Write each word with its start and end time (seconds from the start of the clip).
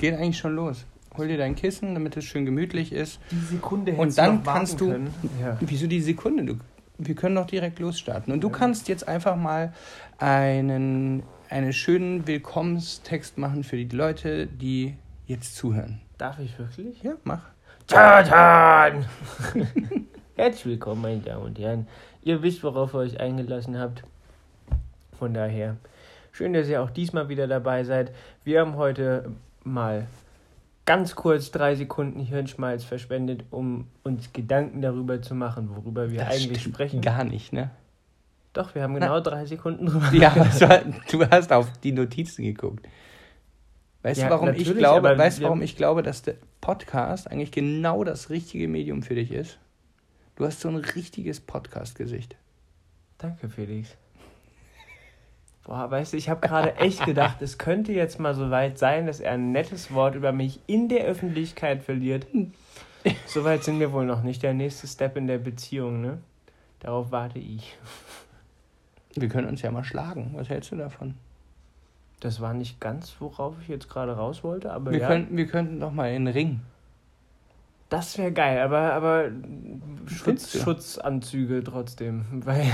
geht 0.00 0.14
eigentlich 0.14 0.38
schon 0.38 0.56
los. 0.56 0.86
Hol 1.16 1.28
dir 1.28 1.38
dein 1.38 1.54
Kissen, 1.54 1.94
damit 1.94 2.16
es 2.16 2.24
schön 2.24 2.44
gemütlich 2.44 2.92
ist. 2.92 3.20
Die 3.30 3.36
Sekunde 3.36 3.92
Und 3.92 4.16
dann 4.16 4.42
kannst 4.42 4.80
du. 4.80 4.90
Ja. 5.40 5.56
Wieso 5.60 5.86
die 5.86 6.00
Sekunde? 6.00 6.44
Du, 6.44 6.56
wir 6.98 7.14
können 7.14 7.34
doch 7.34 7.46
direkt 7.46 7.78
losstarten. 7.78 8.32
Und 8.32 8.40
du 8.40 8.48
kannst 8.48 8.88
jetzt 8.88 9.06
einfach 9.06 9.36
mal 9.36 9.72
einen, 10.18 11.22
einen 11.48 11.72
schönen 11.72 12.26
Willkommenstext 12.26 13.38
machen 13.38 13.62
für 13.62 13.76
die 13.76 13.94
Leute, 13.94 14.46
die 14.46 14.94
jetzt 15.26 15.56
zuhören. 15.56 16.00
Darf 16.16 16.38
ich 16.38 16.58
wirklich? 16.58 17.02
Ja, 17.02 17.12
mach. 17.24 17.42
Tatan! 17.86 19.04
Herzlich 20.36 20.66
willkommen, 20.66 21.02
meine 21.02 21.20
Damen 21.20 21.44
und 21.44 21.58
Herren. 21.58 21.86
Ihr 22.22 22.42
wisst, 22.42 22.62
worauf 22.62 22.94
ihr 22.94 22.98
euch 22.98 23.20
eingelassen 23.20 23.78
habt. 23.78 24.04
Von 25.18 25.34
daher, 25.34 25.76
schön, 26.32 26.52
dass 26.54 26.68
ihr 26.68 26.80
auch 26.80 26.90
diesmal 26.90 27.28
wieder 27.28 27.46
dabei 27.46 27.84
seid. 27.84 28.12
Wir 28.44 28.60
haben 28.60 28.76
heute 28.76 29.32
mal 29.64 30.06
ganz 30.86 31.14
kurz 31.14 31.50
drei 31.50 31.74
Sekunden 31.76 32.20
Hirnschmalz 32.20 32.84
verschwendet, 32.84 33.44
um 33.50 33.86
uns 34.02 34.32
Gedanken 34.32 34.82
darüber 34.82 35.22
zu 35.22 35.34
machen, 35.34 35.70
worüber 35.74 36.10
wir 36.10 36.20
Das 36.20 36.34
eigentlich 36.34 36.62
sprechen. 36.62 37.00
Gar 37.00 37.24
nicht, 37.24 37.52
ne? 37.52 37.70
Doch, 38.52 38.74
wir 38.74 38.82
haben 38.82 38.94
genau 38.94 39.20
drei 39.20 39.46
Sekunden 39.46 39.86
drüber 39.86 40.12
Ja, 40.12 40.34
war, 40.68 40.80
du 41.10 41.30
hast 41.30 41.52
auf 41.52 41.70
die 41.78 41.92
Notizen 41.92 42.42
geguckt. 42.42 42.86
Weißt 44.02 44.20
Ja, 44.20 44.28
du, 44.28 44.34
warum 44.34 44.48
ich 44.54 44.74
glaube, 44.74 45.16
weißt 45.16 45.42
warum 45.42 45.62
ich 45.62 45.76
glaube, 45.76 46.02
dass 46.02 46.22
der 46.22 46.34
Podcast 46.60 47.30
eigentlich 47.30 47.52
genau 47.52 48.02
das 48.02 48.30
richtige 48.30 48.66
Medium 48.66 49.02
für 49.02 49.14
dich 49.14 49.30
ist? 49.30 49.58
Du 50.36 50.46
hast 50.46 50.60
so 50.60 50.68
ein 50.68 50.76
richtiges 50.76 51.38
Podcast-Gesicht. 51.38 52.34
Danke, 53.18 53.50
Felix. 53.50 53.96
Boah, 55.64 55.90
weißt 55.90 56.12
du, 56.12 56.16
ich 56.16 56.28
habe 56.28 56.46
gerade 56.46 56.76
echt 56.76 57.04
gedacht, 57.04 57.42
es 57.42 57.58
könnte 57.58 57.92
jetzt 57.92 58.18
mal 58.18 58.34
so 58.34 58.50
weit 58.50 58.78
sein, 58.78 59.06
dass 59.06 59.20
er 59.20 59.32
ein 59.32 59.52
nettes 59.52 59.92
Wort 59.92 60.14
über 60.14 60.32
mich 60.32 60.60
in 60.66 60.88
der 60.88 61.04
Öffentlichkeit 61.04 61.82
verliert. 61.82 62.26
Soweit 63.26 63.64
sind 63.64 63.78
wir 63.78 63.92
wohl 63.92 64.06
noch 64.06 64.22
nicht. 64.22 64.42
Der 64.42 64.54
nächste 64.54 64.86
Step 64.86 65.16
in 65.16 65.26
der 65.26 65.38
Beziehung, 65.38 66.00
ne? 66.00 66.18
Darauf 66.80 67.12
warte 67.12 67.38
ich. 67.38 67.76
Wir 69.14 69.28
können 69.28 69.48
uns 69.48 69.60
ja 69.62 69.70
mal 69.70 69.84
schlagen. 69.84 70.32
Was 70.34 70.48
hältst 70.48 70.72
du 70.72 70.76
davon? 70.76 71.14
Das 72.20 72.40
war 72.40 72.54
nicht 72.54 72.80
ganz, 72.80 73.16
worauf 73.18 73.54
ich 73.62 73.68
jetzt 73.68 73.88
gerade 73.88 74.12
raus 74.12 74.44
wollte, 74.44 74.72
aber 74.72 74.90
Wir, 74.92 75.00
ja, 75.00 75.08
könnten, 75.08 75.36
wir 75.36 75.46
könnten 75.46 75.80
doch 75.80 75.90
mal 75.92 76.12
in 76.12 76.26
den 76.26 76.34
Ring. 76.34 76.60
das 77.88 78.18
wäre 78.18 78.30
geil, 78.32 78.60
aber, 78.60 78.92
aber 78.92 79.30
Schutz? 80.06 80.58
Schutzanzüge 80.62 81.64
trotzdem, 81.64 82.24
weil... 82.30 82.70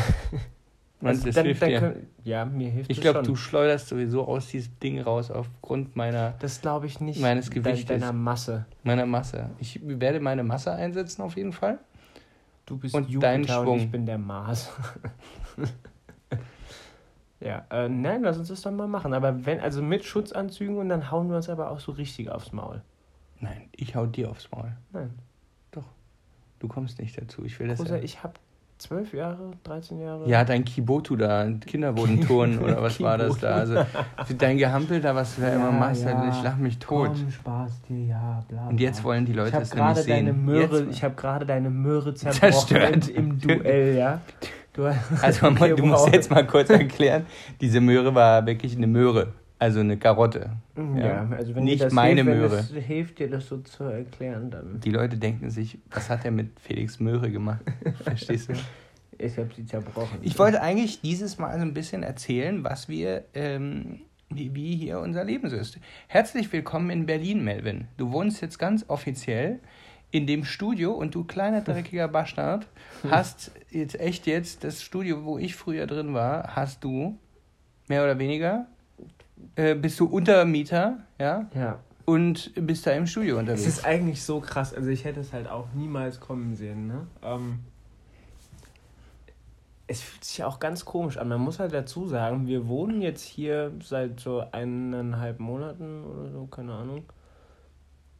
Meinst 1.00 1.20
Also 1.20 1.26
das 1.26 1.34
dann- 1.34 1.44
hilft 1.46 1.62
dann 1.62 1.68
dir? 1.68 1.80
können- 1.80 2.06
ja, 2.24 2.44
mir 2.46 2.70
hilft 2.70 2.90
Ich 2.90 3.00
glaube, 3.00 3.22
du 3.22 3.36
schleuderst 3.36 3.88
sowieso 3.88 4.24
aus 4.26 4.48
diesem 4.48 4.78
Ding 4.80 5.00
raus 5.00 5.30
aufgrund 5.30 5.94
meiner, 5.94 6.34
Das 6.38 6.60
glaube 6.62 6.86
ich 6.86 7.00
nicht. 7.00 7.20
meines 7.20 7.50
Gewichtes. 7.50 7.86
Deiner 8.00 8.12
Masse. 8.14 8.64
meiner 8.82 9.04
Masse. 9.06 9.50
Ich 9.58 9.80
werde 9.82 10.20
meine 10.20 10.42
Masse 10.42 10.72
einsetzen 10.72 11.20
auf 11.22 11.36
jeden 11.36 11.52
Fall. 11.52 11.78
Du 12.64 12.78
bist 12.78 12.94
Und 12.94 13.08
Jupiter 13.10 13.28
dein 13.32 13.40
und 13.42 13.50
Schwung. 13.50 13.78
ich 13.78 13.90
bin 13.90 14.06
der 14.06 14.18
Mars. 14.18 14.72
ja, 17.40 17.64
äh, 17.70 17.88
nein, 17.88 18.22
lass 18.22 18.38
uns 18.38 18.48
das 18.48 18.62
doch 18.62 18.72
mal 18.72 18.88
machen. 18.88 19.12
Aber 19.12 19.44
wenn, 19.44 19.60
also 19.60 19.82
mit 19.82 20.04
Schutzanzügen 20.04 20.76
und 20.78 20.88
dann 20.88 21.10
hauen 21.10 21.28
wir 21.28 21.36
uns 21.36 21.48
aber 21.48 21.70
auch 21.70 21.80
so 21.80 21.92
richtig 21.92 22.30
aufs 22.30 22.52
Maul. 22.52 22.82
Nein, 23.38 23.68
ich 23.72 23.94
hau 23.94 24.06
dir 24.06 24.30
aufs 24.30 24.50
Maul. 24.50 24.72
Nein. 24.92 25.10
Du 26.58 26.68
kommst 26.68 26.98
nicht 26.98 27.20
dazu. 27.20 27.44
Ich 27.44 27.60
will 27.60 27.68
das 27.68 27.78
Großer, 27.78 27.98
ja. 27.98 28.02
ich 28.02 28.22
habe 28.22 28.32
zwölf 28.78 29.12
Jahre, 29.14 29.52
13 29.64 30.00
Jahre. 30.00 30.28
Ja, 30.28 30.44
dein 30.44 30.64
Kibotu 30.64 31.16
da, 31.16 31.46
Kinderbodenturnen 31.66 32.58
oder 32.62 32.82
was 32.82 33.00
war 33.00 33.16
das 33.18 33.38
da? 33.38 33.54
Also 33.54 33.84
dein 34.36 34.58
Gehampel 34.58 35.00
da, 35.00 35.14
was 35.14 35.36
du 35.36 35.42
da 35.42 35.48
Ja, 35.48 35.54
immer 35.56 35.70
machst, 35.72 36.04
ja. 36.04 36.28
ich 36.28 36.42
lach 36.42 36.56
mich 36.56 36.78
tot. 36.78 37.08
Komm, 37.14 37.30
Spaß 37.30 37.82
dir, 37.88 38.06
ja, 38.06 38.44
bla. 38.48 38.68
Und 38.68 38.80
jetzt 38.80 39.00
bla. 39.00 39.04
wollen 39.10 39.24
die 39.26 39.32
Leute 39.32 39.56
es 39.58 39.74
nämlich 39.74 39.96
sehen. 39.98 40.44
Möhre, 40.44 40.80
Jetzt- 40.80 40.90
ich 40.96 41.04
habe 41.04 41.14
gerade 41.14 41.46
deine 41.46 41.70
Möhre 41.70 42.14
zerbrochen 42.14 42.40
Zerstört. 42.52 43.08
im 43.08 43.38
Duell, 43.40 43.96
ja. 43.96 44.20
Du, 44.74 44.84
Also 45.22 45.46
Okay, 45.50 45.74
du 45.74 45.86
musst 45.86 46.12
jetzt 46.12 46.30
mal 46.30 46.46
kurz 46.46 46.68
erklären, 46.68 47.24
diese 47.60 47.80
Möhre 47.80 48.14
war 48.14 48.44
wirklich 48.46 48.76
eine 48.76 48.86
Möhre, 48.86 49.32
also 49.58 49.80
eine 49.80 49.96
Karotte. 49.96 50.50
ja, 50.96 51.28
also 51.30 51.54
wenn 51.54 51.64
Nicht 51.64 51.82
das 51.82 51.92
meine 51.92 52.22
hilft, 52.22 52.38
Möhre. 52.38 52.64
Wenn 52.70 52.78
es 52.78 52.84
hilft 52.86 53.18
dir 53.18 53.30
das 53.30 53.46
so 53.46 53.58
zu 53.58 53.84
erklären, 53.84 54.50
dann. 54.50 54.80
Die 54.80 54.90
Leute 54.90 55.16
denken 55.16 55.50
sich, 55.50 55.78
was 55.90 56.10
hat 56.10 56.24
er 56.24 56.30
mit 56.30 56.60
Felix 56.60 57.00
Möhre 57.00 57.30
gemacht? 57.30 57.64
Verstehst 58.02 58.50
du? 58.50 58.54
Ich 59.18 59.38
habe 59.38 59.48
sie 59.54 59.64
zerbrochen. 59.64 60.18
Ich 60.22 60.38
wollte 60.38 60.60
eigentlich 60.60 61.00
dieses 61.00 61.38
Mal 61.38 61.58
so 61.58 61.62
ein 61.64 61.72
bisschen 61.72 62.02
erzählen, 62.02 62.64
was 62.64 62.88
wir, 62.88 63.24
ähm, 63.32 64.00
wie, 64.28 64.54
wie 64.54 64.76
hier 64.76 65.00
unser 65.00 65.24
Leben 65.24 65.48
so 65.48 65.56
ist. 65.56 65.78
Herzlich 66.06 66.52
willkommen 66.52 66.90
in 66.90 67.06
Berlin, 67.06 67.42
Melvin. 67.42 67.88
Du 67.96 68.12
wohnst 68.12 68.42
jetzt 68.42 68.58
ganz 68.58 68.84
offiziell 68.88 69.60
in 70.10 70.26
dem 70.26 70.44
Studio 70.44 70.92
und 70.92 71.14
du 71.14 71.24
kleiner 71.24 71.62
dreckiger 71.62 72.08
Bastard 72.08 72.66
hast 73.08 73.52
jetzt 73.70 73.98
echt 73.98 74.26
jetzt 74.26 74.64
das 74.64 74.82
Studio, 74.82 75.24
wo 75.24 75.38
ich 75.38 75.56
früher 75.56 75.86
drin 75.86 76.12
war, 76.12 76.54
hast 76.54 76.84
du 76.84 77.18
mehr 77.88 78.04
oder 78.04 78.18
weniger 78.18 78.66
äh, 79.56 79.74
bist 79.74 79.98
du 80.00 80.06
Untermieter, 80.06 80.98
ja, 81.18 81.46
Ja. 81.54 81.78
und 82.04 82.52
bist 82.54 82.86
da 82.86 82.92
im 82.92 83.06
Studio 83.06 83.36
Es 83.36 83.40
unterwegs. 83.40 83.66
ist 83.66 83.84
eigentlich 83.84 84.22
so 84.22 84.40
krass. 84.40 84.72
Also 84.74 84.88
ich 84.90 85.04
hätte 85.04 85.20
es 85.20 85.32
halt 85.32 85.48
auch 85.48 85.66
niemals 85.74 86.20
kommen 86.20 86.54
sehen. 86.56 86.86
Ne? 86.86 87.06
Ähm, 87.22 87.60
es 89.88 90.02
fühlt 90.02 90.24
sich 90.24 90.42
auch 90.42 90.58
ganz 90.58 90.84
komisch 90.84 91.16
an. 91.16 91.28
Man 91.28 91.40
muss 91.40 91.60
halt 91.60 91.72
dazu 91.72 92.08
sagen, 92.08 92.46
wir 92.48 92.66
wohnen 92.66 93.02
jetzt 93.02 93.22
hier 93.22 93.70
seit 93.82 94.18
so 94.18 94.42
eineinhalb 94.52 95.38
Monaten 95.38 96.04
oder 96.04 96.28
so, 96.30 96.46
keine 96.46 96.72
Ahnung. 96.74 97.04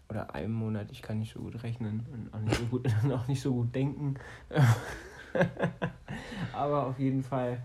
Oder 0.08 0.32
einem 0.36 0.52
Monat, 0.52 0.86
ich 0.92 1.02
kann 1.02 1.18
nicht 1.18 1.32
so 1.34 1.40
gut 1.40 1.60
rechnen 1.64 2.06
und 2.12 2.32
auch 2.32 2.38
nicht 2.40 2.54
so 2.56 2.64
gut, 2.66 2.88
und 3.02 3.12
auch 3.12 3.26
nicht 3.26 3.42
so 3.42 3.52
gut 3.52 3.74
denken. 3.74 4.14
Aber 6.52 6.86
auf 6.86 6.98
jeden 7.00 7.24
Fall 7.24 7.58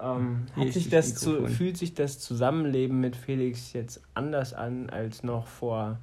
ähm, 0.00 0.46
Hier 0.54 0.66
hat 0.66 0.72
sich 0.72 0.88
das 0.88 1.12
das 1.14 1.20
zu, 1.20 1.46
fühlt 1.48 1.76
sich 1.76 1.94
das 1.94 2.18
Zusammenleben 2.18 3.00
mit 3.00 3.16
Felix 3.16 3.72
jetzt 3.72 4.02
anders 4.14 4.52
an 4.54 4.90
als 4.90 5.22
noch 5.22 5.46
vor 5.46 5.98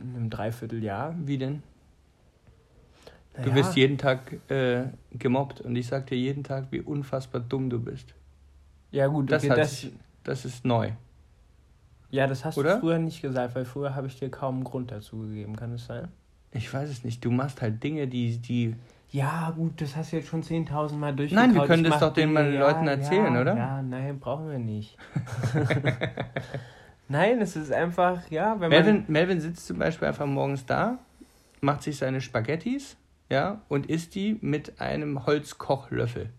einem 0.00 0.30
Dreivierteljahr. 0.30 1.14
Wie 1.24 1.38
denn? 1.38 1.62
Du 3.42 3.50
Naja, 3.50 3.54
wirst 3.54 3.76
jeden 3.76 3.96
Tag 3.98 4.38
äh, 4.50 4.84
gemobbt 5.12 5.60
und 5.62 5.74
ich 5.76 5.86
sag 5.86 6.06
dir 6.06 6.18
jeden 6.18 6.44
Tag, 6.44 6.66
wie 6.70 6.80
unfassbar 6.80 7.40
dumm 7.40 7.70
du 7.70 7.80
bist. 7.80 8.14
Ja 8.90 9.06
gut, 9.06 9.30
Das, 9.30 9.42
okay, 9.44 9.54
das, 9.56 9.80
sich, 9.80 9.92
das 10.22 10.44
ist 10.44 10.64
neu. 10.64 10.92
ja, 12.10 12.26
das 12.26 12.44
hast 12.44 12.58
Oder? 12.58 12.74
du 12.74 12.80
früher 12.80 12.98
nicht 12.98 13.22
gesagt, 13.22 13.54
weil 13.54 13.64
früher 13.64 13.94
habe 13.94 14.06
ich 14.06 14.18
dir 14.18 14.30
kaum 14.30 14.56
einen 14.56 14.64
Grund 14.64 14.90
dazu 14.90 15.18
gegeben, 15.20 15.56
kann 15.56 15.72
es 15.72 15.86
sein? 15.86 16.08
Ich 16.52 16.72
weiß 16.72 16.90
es 16.90 17.04
nicht. 17.04 17.24
Du 17.24 17.30
machst 17.30 17.62
halt 17.62 17.82
Dinge, 17.82 18.06
die, 18.06 18.36
die. 18.38 18.76
Ja, 19.12 19.52
gut, 19.54 19.78
das 19.80 19.94
hast 19.94 20.12
du 20.12 20.16
jetzt 20.16 20.28
schon 20.28 20.42
10.000 20.42 20.94
Mal 20.94 21.14
durchgekaut. 21.14 21.46
Nein, 21.46 21.54
wir 21.54 21.66
können 21.66 21.84
Ich 21.84 21.90
das 21.90 22.00
doch 22.00 22.14
den 22.14 22.34
Dinge, 22.34 22.58
Leuten 22.58 22.88
erzählen, 22.88 23.34
ja, 23.34 23.40
oder? 23.42 23.56
Ja, 23.56 23.82
nein, 23.82 24.18
brauchen 24.18 24.50
wir 24.50 24.58
nicht. 24.58 24.96
nein, 27.08 27.40
es 27.42 27.54
ist 27.54 27.70
einfach, 27.72 28.22
ja, 28.30 28.52
wenn 28.52 28.70
man... 28.70 28.70
Melvin, 28.70 29.04
Melvin 29.08 29.40
sitzt 29.40 29.66
zum 29.66 29.78
Beispiel 29.78 30.08
einfach 30.08 30.24
morgens 30.24 30.64
da, 30.64 30.98
macht 31.60 31.82
sich 31.82 31.98
seine 31.98 32.22
Spaghettis, 32.22 32.96
ja, 33.28 33.60
und 33.68 33.86
isst 33.86 34.14
die 34.14 34.38
mit 34.40 34.80
einem 34.80 35.26
Holzkochlöffel. 35.26 36.30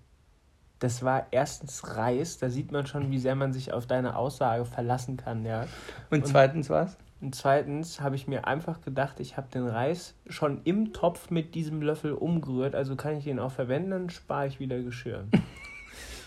Das 0.80 1.04
war 1.04 1.28
erstens 1.30 1.96
Reis, 1.96 2.40
da 2.40 2.50
sieht 2.50 2.72
man 2.72 2.88
schon, 2.88 3.12
wie 3.12 3.20
sehr 3.20 3.36
man 3.36 3.54
sich 3.54 3.72
auf 3.72 3.86
deine 3.86 4.16
Aussage 4.16 4.66
verlassen 4.66 5.16
kann, 5.16 5.46
ja. 5.46 5.68
Und, 6.10 6.24
Und- 6.24 6.28
zweitens 6.28 6.72
was? 6.72 6.98
Und 7.24 7.34
zweitens 7.36 8.02
habe 8.02 8.18
ich 8.18 8.28
mir 8.28 8.48
einfach 8.48 8.82
gedacht, 8.82 9.22
ich 9.22 9.38
habe 9.38 9.48
den 9.50 9.66
Reis 9.66 10.14
schon 10.28 10.60
im 10.66 10.92
Topf 10.92 11.30
mit 11.30 11.56
diesem 11.56 11.82
Löffel 11.82 12.12
umgerührt, 12.12 12.76
also 12.76 12.98
kann 12.98 13.18
ich 13.18 13.24
den 13.24 13.40
auch 13.40 13.54
verwenden, 13.54 13.92
dann 13.92 14.10
spare 14.10 14.48
ich 14.48 14.60
wieder 14.60 14.82
Geschirr. 14.82 15.24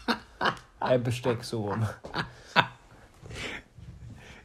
äh, 0.80 0.98
Besteck 0.98 1.44
so 1.44 1.66
rum. 1.68 1.86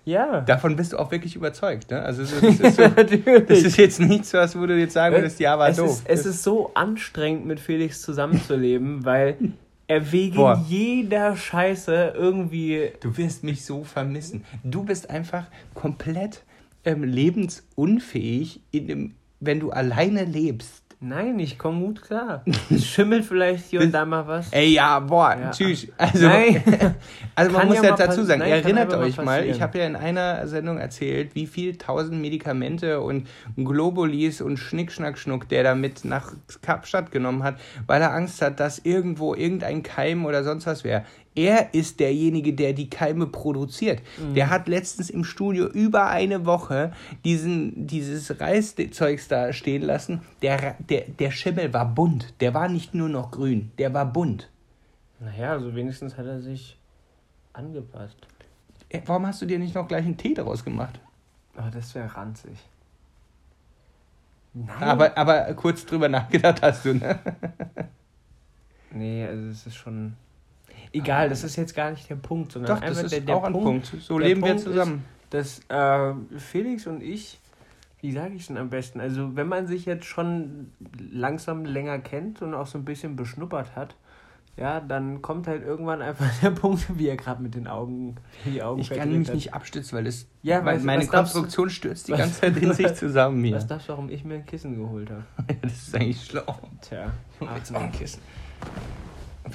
Ja. 0.03 0.41
Davon 0.41 0.75
bist 0.75 0.91
du 0.91 0.97
auch 0.97 1.09
wirklich 1.11 1.37
überzeugt, 1.37 1.89
ne? 1.89 2.01
Also 2.01 2.25
so, 2.25 2.41
das, 2.41 2.59
ist 2.59 2.75
so, 2.75 2.87
das 3.47 3.61
ist 3.61 3.77
jetzt 3.77 4.01
nichts, 4.01 4.33
was 4.33 4.59
wo 4.59 4.65
du 4.65 4.77
jetzt 4.77 4.93
sagen 4.93 5.15
würdest, 5.15 5.39
ja, 5.39 5.57
war 5.57 5.69
es 5.69 5.77
doof. 5.77 6.01
Ist, 6.01 6.09
es 6.09 6.25
ist 6.25 6.43
so 6.43 6.71
anstrengend, 6.73 7.45
mit 7.45 7.61
Felix 7.61 8.01
zusammenzuleben, 8.01 9.05
weil 9.05 9.37
er 9.87 10.11
wegen 10.11 10.35
Boah. 10.35 10.65
jeder 10.67 11.37
Scheiße 11.37 12.13
irgendwie. 12.15 12.91
Du 12.99 13.15
wirst 13.15 13.43
mich 13.45 13.63
so 13.63 13.85
vermissen. 13.85 14.43
Du 14.63 14.83
bist 14.83 15.09
einfach 15.09 15.45
komplett 15.75 16.43
ähm, 16.85 17.03
lebensunfähig, 17.03 18.61
in 18.71 18.87
dem, 18.87 19.15
wenn 19.39 19.59
du 19.59 19.71
alleine 19.71 20.23
lebst. 20.25 20.81
Nein, 21.03 21.39
ich 21.39 21.57
komme 21.57 21.79
gut 21.79 22.03
klar. 22.03 22.45
Es 22.69 22.85
schimmelt 22.85 23.25
vielleicht 23.25 23.71
hier 23.71 23.81
und 23.81 23.91
da 23.91 24.05
mal 24.05 24.27
was. 24.27 24.49
Ey, 24.53 24.73
ja, 24.73 24.99
boah, 24.99 25.35
Ja. 25.35 25.49
tschüss. 25.49 25.87
Also, 25.97 26.27
Nein. 26.27 26.61
also 27.35 27.51
man 27.51 27.61
Kann 27.61 27.67
muss 27.69 27.77
ja 27.77 27.89
mal 27.89 27.95
dazu 27.97 28.23
sagen, 28.23 28.41
nein, 28.41 28.51
erinnert 28.51 28.93
einfach 28.93 28.97
mal 28.99 29.05
euch 29.07 29.17
mal, 29.17 29.45
ich 29.47 29.63
habe 29.63 29.79
ja 29.79 29.87
in 29.87 29.95
einer 29.95 30.45
Sendung 30.45 30.77
erzählt, 30.77 31.33
wie 31.33 31.47
viel 31.47 31.75
tausend 31.75 32.21
Medikamente 32.21 33.01
und 33.01 33.27
Globulis 33.55 34.41
und 34.41 34.57
Schnickschnack-Schnuck 34.57 35.49
der 35.49 35.63
damit 35.63 36.05
nach 36.05 36.33
Kapstadt 36.61 37.09
genommen 37.09 37.41
hat, 37.41 37.55
weil 37.87 37.99
er 37.99 38.13
Angst 38.13 38.39
hat, 38.43 38.59
dass 38.59 38.77
irgendwo 38.77 39.33
irgendein 39.33 39.81
Keim 39.81 40.23
oder 40.25 40.43
sonst 40.43 40.67
was 40.67 40.83
wäre. 40.83 41.03
Er 41.33 41.73
ist 41.73 41.99
derjenige, 41.99 42.53
der 42.53 42.73
die 42.73 42.89
Keime 42.89 43.25
produziert. 43.25 44.01
Mhm. 44.17 44.33
Der 44.33 44.49
hat 44.49 44.67
letztens 44.67 45.09
im 45.09 45.23
Studio 45.23 45.67
über 45.67 46.07
eine 46.07 46.45
Woche 46.45 46.91
diesen, 47.23 47.87
dieses 47.87 48.39
Reiszeugs 48.39 49.29
da 49.29 49.53
stehen 49.53 49.83
lassen. 49.83 50.21
Der, 50.41 50.75
der, 50.89 51.05
der 51.07 51.31
Schimmel 51.31 51.73
war 51.73 51.85
bunt. 51.85 52.33
Der 52.41 52.53
war 52.53 52.67
nicht 52.67 52.93
nur 52.93 53.07
noch 53.07 53.31
grün, 53.31 53.71
der 53.77 53.93
war 53.93 54.05
bunt. 54.05 54.49
Naja, 55.19 55.51
also 55.51 55.73
wenigstens 55.75 56.17
hat 56.17 56.25
er 56.25 56.41
sich 56.41 56.77
angepasst. 57.53 58.17
Äh, 58.89 59.01
Warum 59.05 59.25
hast 59.25 59.41
du 59.41 59.45
dir 59.45 59.59
nicht 59.59 59.75
noch 59.75 59.87
gleich 59.87 60.05
einen 60.05 60.17
Tee 60.17 60.33
daraus 60.33 60.65
gemacht? 60.65 60.99
Aber 61.55 61.69
das 61.69 61.93
wäre 61.95 62.13
ranzig. 62.13 62.57
Nein. 64.53 64.83
Aber, 64.83 65.17
aber 65.17 65.53
kurz 65.53 65.85
drüber 65.85 66.09
nachgedacht 66.09 66.61
hast 66.61 66.83
du, 66.85 66.95
ne? 66.95 67.19
Nee, 68.93 69.25
also 69.25 69.47
es 69.47 69.67
ist 69.67 69.75
schon. 69.75 70.17
Egal, 70.93 71.29
das 71.29 71.43
ist 71.43 71.55
jetzt 71.55 71.75
gar 71.75 71.91
nicht 71.91 72.09
der 72.09 72.15
Punkt, 72.15 72.51
sondern 72.51 72.75
Doch, 72.75 72.81
das 72.81 72.89
einfach 72.89 73.03
ist 73.05 73.11
der, 73.13 73.21
der 73.21 73.35
auch 73.37 73.43
ein 73.43 73.53
Punkt, 73.53 73.89
Punkt. 73.91 74.03
So 74.03 74.19
leben 74.19 74.41
wir 74.41 74.49
Punkt 74.49 74.63
zusammen. 74.63 75.05
dass 75.29 75.61
äh, 75.69 76.13
Felix 76.37 76.85
und 76.87 77.01
ich, 77.01 77.39
wie 78.01 78.11
sage 78.11 78.33
ich 78.33 78.41
es 78.41 78.47
denn 78.47 78.57
am 78.57 78.69
besten? 78.69 78.99
Also, 78.99 79.35
wenn 79.35 79.47
man 79.47 79.67
sich 79.67 79.85
jetzt 79.85 80.05
schon 80.05 80.71
langsam 81.11 81.63
länger 81.65 81.99
kennt 81.99 82.41
und 82.41 82.53
auch 82.53 82.67
so 82.67 82.77
ein 82.77 82.83
bisschen 82.85 83.15
beschnuppert 83.15 83.75
hat, 83.75 83.95
ja, 84.57 84.81
dann 84.81 85.21
kommt 85.21 85.47
halt 85.47 85.63
irgendwann 85.63 86.01
einfach 86.01 86.25
der 86.41 86.49
Punkt, 86.51 86.85
wie 86.99 87.07
er 87.07 87.15
gerade 87.15 87.41
mit 87.41 87.55
den 87.55 87.67
Augen, 87.67 88.15
die 88.43 88.61
Augen 88.61 88.81
Ich 88.81 88.89
kann 88.89 89.17
mich 89.17 89.29
hat. 89.29 89.35
nicht 89.35 89.53
abstützen, 89.53 89.95
weil 89.95 90.03
das, 90.03 90.27
Ja, 90.43 90.65
weil 90.65 90.79
meine 90.79 91.05
darfst 91.05 91.13
du- 91.35 91.39
Konstruktion 91.39 91.69
stürzt 91.69 92.09
die 92.09 92.11
was- 92.11 92.19
ganze 92.19 92.41
Zeit 92.41 92.57
in 92.57 92.73
sich 92.73 92.93
zusammen 92.95 93.41
hier. 93.45 93.55
Was 93.55 93.65
darfst 93.67 93.87
du, 93.87 93.93
warum 93.93 94.09
ich 94.09 94.25
mir 94.25 94.35
ein 94.35 94.45
Kissen 94.45 94.75
geholt 94.75 95.09
habe? 95.09 95.23
Das 95.61 95.71
ist 95.71 95.95
eigentlich 95.95 96.21
schlau. 96.25 96.43
Tja, 96.81 97.13
ach, 97.45 97.55
Jetzt 97.55 97.71
nee. 97.71 97.77
auch 97.77 97.81
ein 97.81 97.91
Kissen. 97.93 98.19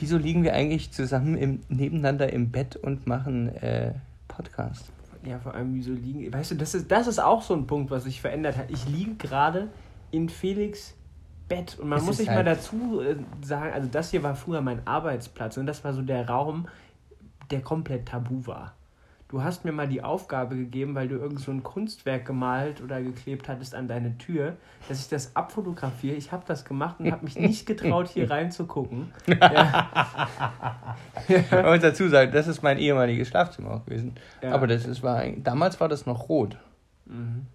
Wieso 0.00 0.18
liegen 0.18 0.42
wir 0.42 0.54
eigentlich 0.54 0.92
zusammen 0.92 1.36
im, 1.36 1.60
nebeneinander 1.68 2.32
im 2.32 2.50
Bett 2.50 2.76
und 2.76 3.06
machen 3.06 3.54
äh, 3.56 3.92
Podcast? 4.28 4.90
Ja, 5.24 5.38
vor 5.40 5.54
allem, 5.54 5.74
wieso 5.74 5.92
liegen. 5.92 6.32
Weißt 6.32 6.52
du, 6.52 6.54
das 6.54 6.74
ist, 6.74 6.90
das 6.90 7.06
ist 7.08 7.18
auch 7.18 7.42
so 7.42 7.54
ein 7.54 7.66
Punkt, 7.66 7.90
was 7.90 8.04
sich 8.04 8.20
verändert 8.20 8.56
hat. 8.56 8.70
Ich 8.70 8.86
liege 8.88 9.14
gerade 9.16 9.68
in 10.12 10.28
Felix 10.28 10.94
Bett 11.48 11.78
und 11.80 11.88
man 11.88 11.98
Es 11.98 12.04
muss 12.04 12.18
sich 12.18 12.28
halt- 12.28 12.38
mal 12.38 12.44
dazu 12.44 13.00
äh, 13.00 13.16
sagen, 13.42 13.72
also 13.72 13.88
das 13.90 14.10
hier 14.10 14.22
war 14.22 14.36
früher 14.36 14.60
mein 14.60 14.86
Arbeitsplatz 14.86 15.56
und 15.56 15.66
das 15.66 15.82
war 15.82 15.92
so 15.92 16.02
der 16.02 16.28
Raum, 16.28 16.68
der 17.50 17.60
komplett 17.60 18.06
tabu 18.06 18.46
war. 18.46 18.75
Du 19.28 19.42
hast 19.42 19.64
mir 19.64 19.72
mal 19.72 19.88
die 19.88 20.04
Aufgabe 20.04 20.54
gegeben, 20.54 20.94
weil 20.94 21.08
du 21.08 21.16
irgend 21.16 21.40
so 21.40 21.50
ein 21.50 21.64
Kunstwerk 21.64 22.26
gemalt 22.26 22.80
oder 22.80 23.02
geklebt 23.02 23.48
hattest 23.48 23.74
an 23.74 23.88
deine 23.88 24.16
Tür, 24.18 24.56
dass 24.88 25.00
ich 25.00 25.08
das 25.08 25.34
abfotografiere. 25.34 26.14
Ich 26.14 26.30
habe 26.30 26.44
das 26.46 26.64
gemacht 26.64 27.00
und 27.00 27.10
habe 27.10 27.24
mich 27.24 27.36
nicht 27.36 27.66
getraut, 27.66 28.08
hier 28.08 28.30
reinzugucken. 28.30 29.12
Ja. 29.26 30.16
Man 31.50 31.64
muss 31.64 31.80
dazu 31.80 32.08
sagen, 32.08 32.30
das 32.30 32.46
ist 32.46 32.62
mein 32.62 32.78
ehemaliges 32.78 33.26
Schlafzimmer 33.26 33.72
auch 33.72 33.84
gewesen. 33.84 34.14
Ja. 34.42 34.52
Aber 34.52 34.68
das 34.68 34.86
ist, 34.86 35.02
war, 35.02 35.26
damals 35.38 35.80
war 35.80 35.88
das 35.88 36.06
noch 36.06 36.28
rot. 36.28 36.56
Mhm. 37.06 37.46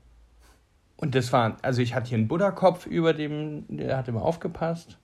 Und 0.97 1.15
das 1.15 1.31
war, 1.31 1.55
also 1.61 1.81
ich 1.81 1.95
hatte 1.95 2.09
hier 2.09 2.17
einen 2.17 2.27
Buddha-Kopf 2.27 2.85
über 2.85 3.13
dem, 3.13 3.63
der 3.69 3.97
hat 3.97 4.09
immer 4.09 4.23
aufgepasst, 4.23 4.97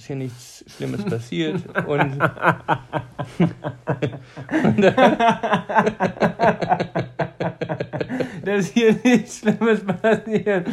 dass 0.00 0.06
hier 0.06 0.16
nichts 0.16 0.64
Schlimmes 0.66 1.04
passiert. 1.04 1.62
Und, 1.86 2.18
dass 8.44 8.66
hier 8.68 8.94
nichts 9.04 9.40
Schlimmes 9.40 9.84
passiert. 9.84 10.68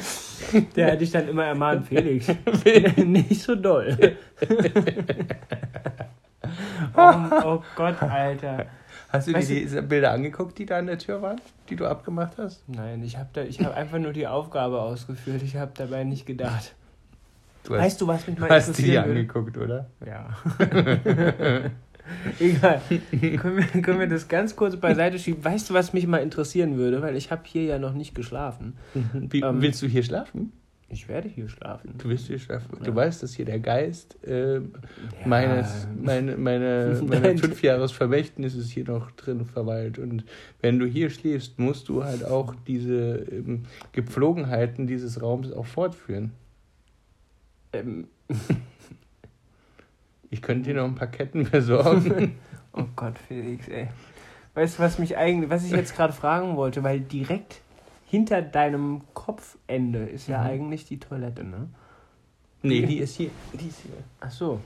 Der 0.78 0.94
hat 0.94 1.02
dich 1.02 1.12
dann 1.12 1.28
immer 1.28 1.44
ermahnt, 1.44 1.88
Felix. 1.88 2.28
nicht 2.98 3.42
so 3.42 3.56
doll. 3.56 4.16
oh, 6.96 7.14
oh 7.44 7.62
Gott, 7.76 8.02
Alter. 8.02 8.68
hast 9.10 9.28
du 9.28 9.32
dir 9.32 9.38
Weißt 9.40 9.50
du- 9.50 9.56
diese 9.56 9.82
Bilder 9.82 10.14
angeguckt, 10.14 10.58
die 10.58 10.66
da 10.66 10.78
an 10.78 10.86
der 10.88 11.00
Tür 11.00 11.22
waren, 11.22 11.42
die 11.70 11.76
du 11.76 11.86
abgemacht 11.86 12.38
hast? 12.38 12.64
Nein, 12.70 13.04
ich 13.04 13.18
habe 13.18 13.46
hab 13.46 13.76
einfach 13.76 14.00
nur 14.00 14.14
die 14.14 14.26
Aufgabe 14.26 14.82
ausgeführt. 14.82 15.42
Ich 15.44 15.58
habe 15.58 15.74
dabei 15.76 16.06
nicht 16.06 16.26
gedacht. 16.26 16.76
Du 17.68 17.74
Weißt 17.74 18.00
du, 18.00 18.08
was 18.08 18.26
mich 18.28 18.40
mal 18.40 18.50
hast 18.50 18.78
die 18.78 18.98
angeguckt, 18.98 19.58
oder? 19.58 19.90
Ja. 20.06 20.30
Egal. 22.40 22.82
können, 23.12 23.58
wir, 23.58 23.82
können 23.82 24.00
wir 24.00 24.08
das 24.08 24.30
ganz 24.30 24.56
kurz 24.56 24.78
beiseite 24.78 25.20
schieben? 25.20 25.44
Weißt 25.44 25.70
du, 25.70 25.74
was 25.74 25.92
mich 25.92 26.08
mal 26.08 26.20
interessieren 26.20 26.78
würde? 26.78 27.02
Weil 27.02 27.18
ich 27.18 27.30
habe 27.30 27.42
hier 27.46 27.64
ja 27.64 27.78
noch 27.80 27.94
nicht 27.94 28.16
geschlafen. 28.16 28.78
Wie, 29.14 29.42
Ähm, 29.42 29.62
willst 29.62 29.82
du 29.82 29.88
hier 29.88 30.04
schlafen? 30.04 30.54
Ich 30.88 31.10
werde 31.10 31.28
hier 31.28 31.50
schlafen. 31.50 31.96
Du 31.98 32.08
willst 32.08 32.28
hier 32.28 32.40
schlafen. 32.40 32.78
Du 32.82 32.92
Ja. 32.92 32.96
weißt, 32.96 33.22
dass 33.22 33.34
hier 33.34 33.44
der 33.44 33.60
Geist 33.60 34.18
äh, 34.26 34.56
Ja. 34.56 34.62
meines, 35.26 35.86
meine, 36.02 36.38
meine, 36.38 37.02
meine 37.06 37.38
Fünfjahresvermächtnisses 37.38 38.70
hier 38.70 38.86
noch 38.86 39.12
drin 39.12 39.46
verweilt. 39.46 40.00
Und 40.00 40.24
wenn 40.62 40.80
du 40.80 40.86
hier 40.86 41.10
schläfst, 41.10 41.60
musst 41.60 41.90
du 41.90 42.06
halt 42.06 42.24
auch 42.24 42.56
diese 42.66 43.18
ähm, 43.30 43.64
Gepflogenheiten 43.92 44.88
dieses 44.88 45.22
Raums 45.22 45.52
auch 45.52 45.66
fortführen. 45.66 46.32
Ähm, 47.80 48.08
Ich 50.30 50.42
könnte 50.42 50.70
dir 50.70 50.76
noch 50.76 50.86
ein 50.86 50.96
paar 50.96 51.08
Ketten 51.08 51.44
besorgen. 51.50 52.36
Oh 52.74 52.86
Gott, 52.96 53.18
Felix, 53.28 53.68
ey. 53.70 53.88
Weißt 54.54 54.78
du, 54.78 54.84
was 54.84 55.00
mich 55.00 55.18
eigentlich, 55.18 55.50
was 55.50 55.64
ich 55.66 55.72
jetzt 55.72 55.96
gerade 55.96 56.14
fragen 56.14 56.58
wollte, 56.58 56.84
weil 56.84 57.00
direkt 57.00 57.62
hinter 58.06 58.44
deinem 58.44 59.02
Kopfende 59.16 60.04
ist 60.04 60.28
ja 60.28 60.42
Mhm. 60.42 60.48
eigentlich 60.48 60.86
die 60.86 61.00
Toilette, 61.00 61.44
ne? 61.44 61.70
nee, 62.62 62.86
die 62.86 62.98
ist 63.00 63.16
hier. 63.16 63.32
Die 63.54 63.68
ist 63.68 63.80
hier. 63.80 63.94
Ach 64.20 64.30
so. 64.30 64.60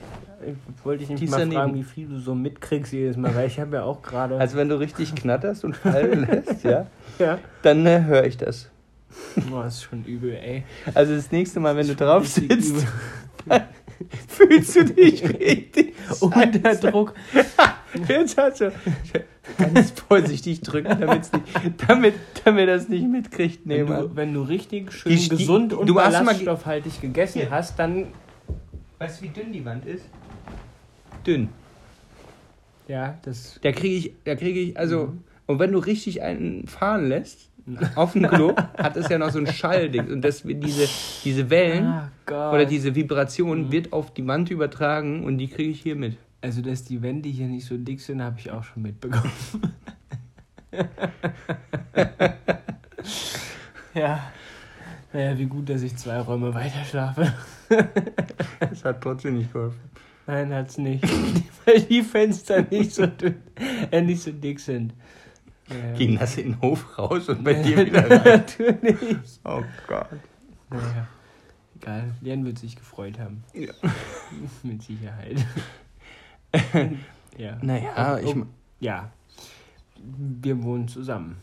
Ich 0.45 0.55
wollte 0.85 0.99
dich 1.05 1.07
Die 1.15 1.23
nicht 1.23 1.31
mal 1.31 1.37
daneben. 1.39 1.55
fragen, 1.61 1.75
wie 1.75 1.83
viel 1.83 2.07
du 2.09 2.19
so 2.19 2.35
mitkriegst 2.35 2.91
jedes 2.91 3.15
Mal, 3.15 3.33
weil 3.33 3.47
ich 3.47 3.59
habe 3.61 3.77
ja 3.77 3.83
auch 3.83 4.01
gerade. 4.01 4.37
Also 4.37 4.57
wenn 4.57 4.67
du 4.67 4.77
richtig 4.77 5.15
knatterst 5.15 5.63
und 5.63 5.77
fallen 5.77 6.27
lässt, 6.27 6.65
ja, 6.65 6.87
ja. 7.19 7.37
dann 7.61 7.85
äh, 7.85 8.03
höre 8.03 8.25
ich 8.25 8.35
das. 8.35 8.69
Boah, 9.49 9.65
ist 9.65 9.83
schon 9.83 10.03
übel, 10.05 10.33
ey. 10.33 10.63
Also 10.93 11.15
das 11.15 11.31
nächste 11.31 11.59
Mal, 11.59 11.75
wenn 11.75 11.87
du 11.87 11.95
drauf 11.95 12.27
sitzt, 12.27 12.85
fühlst 14.27 14.75
du 14.75 14.85
dich 14.85 15.23
richtig 15.23 15.93
Unter 16.21 16.75
Druck. 16.75 17.13
Jetzt 18.07 18.37
hast 18.37 18.61
du 18.61 18.71
ganz 19.57 19.91
vorsichtig 19.91 20.61
drücken, 20.61 20.97
damit's 20.99 21.29
nicht, 21.33 21.45
damit, 21.87 22.13
damit 22.45 22.69
er 22.69 22.75
es 22.75 22.87
nicht 22.87 23.05
mitkriegt. 23.05 23.65
Nee, 23.65 23.79
Wenn 23.79 23.87
du, 23.87 24.15
wenn 24.15 24.33
du 24.33 24.41
richtig 24.43 24.93
schön 24.93 25.11
Die- 25.11 25.17
die- 25.23 25.29
gesund 25.29 25.73
und 25.73 25.87
du 25.87 25.99
hast 25.99 26.11
mal 26.13 26.19
ge- 26.19 26.45
ballaststoffhaltig 26.45 27.01
gegessen 27.01 27.39
Hier. 27.41 27.51
hast, 27.51 27.77
dann. 27.77 28.07
Weißt 28.99 29.19
du, 29.19 29.25
wie 29.25 29.29
dünn 29.29 29.51
die 29.51 29.65
Wand 29.65 29.85
ist? 29.85 30.05
Dünn. 31.27 31.49
Ja, 32.87 33.17
das. 33.23 33.59
Da 33.61 33.71
kriege 33.73 33.95
ich, 33.95 34.13
da 34.23 34.35
kriege 34.35 34.59
ich, 34.59 34.77
also, 34.77 35.07
Mhm. 35.07 35.23
Und 35.47 35.59
wenn 35.59 35.71
du 35.71 35.79
richtig 35.79 36.21
einen 36.21 36.67
fahren 36.67 37.07
lässt, 37.09 37.49
auf 37.95 38.13
dem 38.13 38.27
Klo, 38.27 38.55
hat 38.77 38.97
es 38.97 39.07
ja 39.09 39.17
noch 39.19 39.29
so 39.29 39.37
ein 39.39 39.45
Schallding. 39.47 40.11
Und 40.11 40.21
das, 40.23 40.41
diese, 40.43 40.87
diese 41.23 41.49
Wellen 41.49 42.09
Gott. 42.25 42.53
oder 42.53 42.65
diese 42.65 42.95
Vibration 42.95 43.67
Mhm. 43.67 43.71
wird 43.71 43.93
auf 43.93 44.13
die 44.13 44.25
Wand 44.27 44.49
übertragen 44.49 45.23
und 45.23 45.37
die 45.37 45.47
kriege 45.47 45.69
ich 45.69 45.81
hier 45.81 45.95
mit. 45.95 46.17
Also, 46.41 46.61
dass 46.63 46.83
die 46.83 47.01
Wände 47.03 47.29
hier 47.29 47.45
nicht 47.47 47.65
so 47.67 47.77
dick 47.77 48.01
sind, 48.01 48.21
habe 48.21 48.39
ich 48.39 48.49
auch 48.49 48.63
schon 48.63 48.81
mitbekommen. 48.81 49.31
ja. 53.93 54.31
Naja, 55.13 55.37
wie 55.37 55.45
gut, 55.45 55.69
dass 55.69 55.81
ich 55.81 55.95
zwei 55.97 56.19
Räume 56.19 56.53
weiter 56.53 56.83
schlafe. 56.89 57.33
Das 58.59 58.85
hat 58.85 59.01
trotzdem 59.01 59.37
nicht 59.37 59.51
geholfen. 59.51 59.79
Nein, 60.25 60.53
hat's 60.53 60.77
nicht. 60.77 61.03
Weil 61.65 61.81
die 61.81 62.01
Fenster 62.01 62.65
nicht 62.69 62.93
so 62.93 63.05
dünn, 63.05 63.35
äh, 63.91 64.01
nicht 64.01 64.21
so 64.23 64.31
dick 64.31 64.59
sind. 64.59 64.93
Ja. 65.71 65.93
Ging 65.97 66.17
das 66.17 66.37
in 66.37 66.51
den 66.51 66.61
Hof 66.61 66.97
raus 66.97 67.29
und 67.29 67.43
bei 67.43 67.53
dir 67.53 67.85
wieder 67.85 68.09
rein. 68.09 68.21
Natürlich. 68.23 69.17
Oh 69.43 69.63
Gott. 69.87 70.07
Naja. 70.69 71.07
Egal, 71.79 72.11
Jan 72.21 72.45
wird 72.45 72.59
sich 72.59 72.75
gefreut 72.75 73.17
haben. 73.19 73.43
Ja. 73.53 73.73
Mit 74.63 74.83
Sicherheit. 74.83 75.45
ja. 77.37 77.57
Naja, 77.61 78.19
ich. 78.19 78.35
oh, 78.35 78.45
ja. 78.79 79.11
Wir 80.41 80.61
wohnen 80.63 80.87
zusammen. 80.87 81.37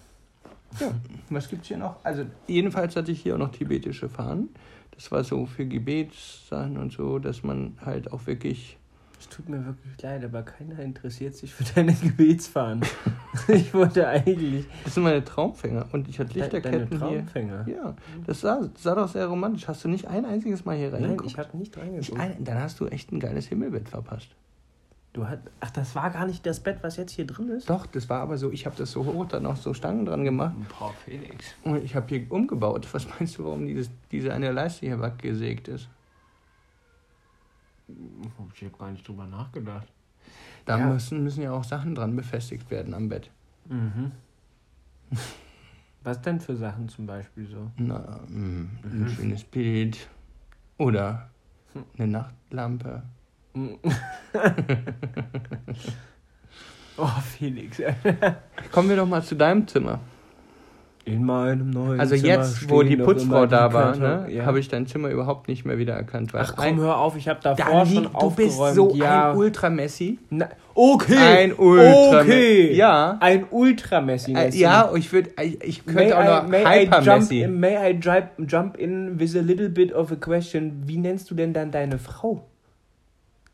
Ja, 0.78 0.92
was 1.30 1.49
gibt's 1.49 1.68
hier 1.68 1.78
noch? 1.78 2.04
Also, 2.04 2.26
jedenfalls 2.47 2.94
hatte 2.94 3.11
ich 3.11 3.23
hier 3.23 3.35
auch 3.35 3.38
noch 3.38 3.52
tibetische 3.52 4.08
Fahnen. 4.08 4.50
Das 4.92 5.11
war 5.11 5.25
so 5.25 5.47
für 5.47 5.66
Gebetssachen 5.66 6.76
und 6.76 6.92
so, 6.92 7.18
dass 7.18 7.42
man 7.42 7.78
halt 7.85 8.12
auch 8.12 8.26
wirklich. 8.26 8.76
Es 9.21 9.29
tut 9.29 9.49
mir 9.49 9.65
wirklich 9.67 10.01
leid, 10.01 10.25
aber 10.25 10.43
keiner 10.43 10.79
interessiert 10.79 11.35
sich 11.35 11.53
für 11.53 11.65
deine 11.75 11.93
Gebetsfahnen. 12.03 12.85
ich 13.49 13.75
wollte 13.75 14.07
eigentlich. 14.07 14.67
Das 14.85 14.95
sind 14.95 15.03
meine 15.03 15.25
Traumfänger 15.25 15.87
und 15.93 16.09
ich 16.09 16.19
hatte 16.19 16.31
Deine 16.31 16.43
Lichterketten 16.43 16.89
hier. 16.89 16.99
Traumfänger. 16.99 17.67
Ja, 17.69 17.97
das 18.27 18.41
sah, 18.41 18.61
das 18.73 18.83
sah 18.83 18.95
doch 18.95 19.09
sehr 19.09 19.27
romantisch. 19.27 19.67
Hast 19.67 19.83
du 19.85 19.89
nicht 19.89 20.07
ein 20.07 20.25
einziges 20.25 20.65
Mal 20.65 20.77
hier 20.77 20.91
Nein, 20.91 21.03
reingeguckt? 21.05 21.31
ich 21.33 21.39
habe 21.39 21.57
nicht 21.57 21.77
reingeguckt. 21.77 22.19
ein, 22.21 22.45
dann 22.45 22.61
hast 22.61 22.79
du 22.81 22.87
echt 22.87 23.11
ein 23.13 23.19
geiles 23.21 23.47
Himmelbett 23.49 23.89
verpasst. 23.89 24.29
Du 25.15 25.27
hat, 25.27 25.41
ach, 25.61 25.71
das 25.71 25.95
war 25.95 26.11
gar 26.11 26.27
nicht 26.27 26.45
das 26.47 26.61
Bett, 26.61 26.79
was 26.83 26.97
jetzt 26.97 27.13
hier 27.13 27.27
drin 27.27 27.49
ist? 27.49 27.69
Doch, 27.69 27.87
das 27.87 28.09
war 28.09 28.21
aber 28.21 28.37
so, 28.37 28.53
ich 28.53 28.67
habe 28.67 28.77
das 28.77 28.93
so 28.93 29.05
hoch, 29.05 29.27
dann 29.27 29.43
noch 29.45 29.57
so 29.57 29.73
Stangen 29.75 30.05
dran 30.05 30.23
gemacht 30.23 30.55
Boah, 30.79 30.93
Felix. 31.05 31.55
und 31.65 31.83
ich 31.83 31.97
habe 31.97 32.07
hier 32.09 32.31
umgebaut. 32.31 32.87
Was 32.93 33.09
meinst 33.09 33.39
du, 33.39 33.45
warum 33.45 33.67
dieses, 33.67 33.91
diese 34.13 34.33
eine 34.33 34.53
Leiste 34.53 34.87
hier 34.87 35.01
weggesägt 35.01 35.67
ist? 35.69 35.89
Ich 37.88 38.62
habe 38.64 38.76
gar 38.78 38.90
nicht 38.90 39.07
drüber 39.09 39.26
nachgedacht. 39.26 39.87
Da 40.66 40.78
Ja. 40.78 40.87
müssen, 40.87 41.23
müssen 41.25 41.42
ja 41.42 41.52
auch 41.52 41.64
Sachen 41.64 41.95
dran 41.95 42.14
befestigt 42.16 42.71
werden 42.71 42.92
am 42.95 43.09
Bett. 43.09 43.30
Mhm. 43.66 44.12
Was 46.04 46.21
denn 46.23 46.40
für 46.40 46.57
Sachen 46.57 46.88
zum 46.88 47.07
Beispiel 47.07 47.47
so? 47.49 47.71
Na, 47.76 48.21
mh, 48.28 48.30
Mhm. 48.30 48.68
ein 48.85 49.09
schönes 49.09 49.45
Bild. 49.45 50.09
Oder 50.76 51.30
eine 51.99 52.07
Nachtlampe. 52.07 53.02
oh, 56.97 57.07
Felix. 57.37 57.80
Kommen 58.73 58.88
wir 58.88 58.97
doch 58.97 59.09
mal 59.09 59.23
zu 59.23 59.35
deinem 59.35 59.66
Zimmer. 59.66 60.00
In 61.12 61.25
meinem 61.25 61.71
neuen 61.71 62.00
Also 62.00 62.15
Zimmer 62.17 62.29
jetzt, 62.29 62.71
wo 62.71 62.83
die 62.83 62.97
Putzfrau 62.97 63.47
da 63.47 63.73
war, 63.73 63.97
ne, 63.97 64.27
ja. 64.31 64.45
habe 64.47 64.61
ich 64.61 64.69
dein 64.69 64.87
Zimmer 64.87 65.09
überhaupt 65.09 65.49
nicht 65.49 65.65
mehr 65.65 65.79
wiedererkannt. 65.79 66.33
Ach 66.35 66.55
komm, 66.57 66.79
hör 66.81 66.99
auf, 66.99 67.17
ich 67.17 67.29
habe 67.29 67.41
da 67.43 67.55
davor 67.55 67.87
schon 67.87 67.95
liegt, 68.03 68.15
du 68.15 68.19
aufgeräumt. 68.19 68.37
bist 68.37 68.75
so 68.75 68.95
ja. 68.95 69.31
ein 69.33 69.37
Ultramessi. 69.38 70.19
Okay. 70.75 71.17
Ein 71.17 71.53
Ultra- 71.55 72.21
Okay. 72.23 72.73
Ja. 72.75 73.17
Ein 73.21 73.47
Ultramessi. 73.50 74.33
Äh, 74.35 74.50
ja, 74.57 74.91
ich 74.95 75.12
würde, 75.12 75.31
ich, 75.43 75.62
ich 75.62 75.87
könnte 75.87 75.99
May 76.05 76.12
auch 76.12 76.21
I, 76.45 76.50
noch 76.50 76.71
Hypermessi. 76.71 77.47
may 77.49 77.91
I 77.93 77.99
jump 78.47 78.77
in 78.77 79.19
with 79.19 79.37
a 79.37 79.41
little 79.41 79.69
bit 79.69 79.93
of 79.93 80.12
a 80.12 80.17
question? 80.17 80.83
Wie 80.87 80.99
nennst 80.99 81.31
du 81.31 81.35
denn 81.35 81.53
dann 81.53 81.71
deine 81.71 81.99
Frau? 81.99 82.45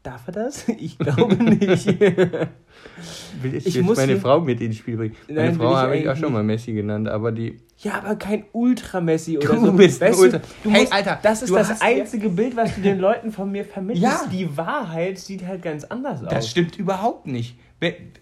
Darf 0.05 0.27
er 0.29 0.33
das? 0.33 0.65
Ich 0.79 0.97
glaube 0.99 1.35
nicht. 1.43 1.87
Will 3.43 3.55
ich, 3.55 3.67
Ich 3.67 3.75
jetzt 3.75 3.85
muss 3.85 3.97
meine 3.97 4.17
Frau 4.19 4.41
mit 4.41 4.61
ins 4.61 4.77
Spiel 4.77 4.97
bringen. 4.97 5.17
Meine 5.27 5.41
Nein, 5.49 5.55
Frau 5.57 5.75
habe 5.77 5.97
ich 5.97 6.09
auch 6.09 6.17
schon 6.17 6.33
mal 6.33 6.43
Messi 6.45 6.73
genannt, 6.73 7.09
aber 7.09 7.33
die. 7.33 7.59
ja, 7.79 7.95
aber 7.95 8.15
kein 8.17 8.45
Ultramessi 8.53 9.39
oder 9.39 9.49
Du 9.55 9.67
so. 9.67 9.73
bist 9.73 10.01
weißt 10.01 10.21
Ultra- 10.21 10.41
Du, 10.63 10.71
Hey, 10.71 10.83
musst, 10.83 10.93
Alter, 10.93 11.19
das 11.23 11.43
ist 11.43 11.55
das 11.55 11.81
einzige 11.81 12.29
Bild, 12.29 12.55
was 12.57 12.75
du 12.75 12.83
den 12.83 12.99
Leuten 13.01 13.33
von 13.33 13.51
mir 13.51 13.65
vermittelst. 13.65 14.03
Ja. 14.05 14.29
Die 14.31 14.57
Wahrheit 14.57 15.19
sieht 15.19 15.47
halt 15.47 15.63
ganz 15.63 15.85
anders 15.85 16.23
aus. 16.23 16.29
Das 16.29 16.49
stimmt 16.51 16.77
überhaupt 16.79 17.27
nicht. 17.27 17.59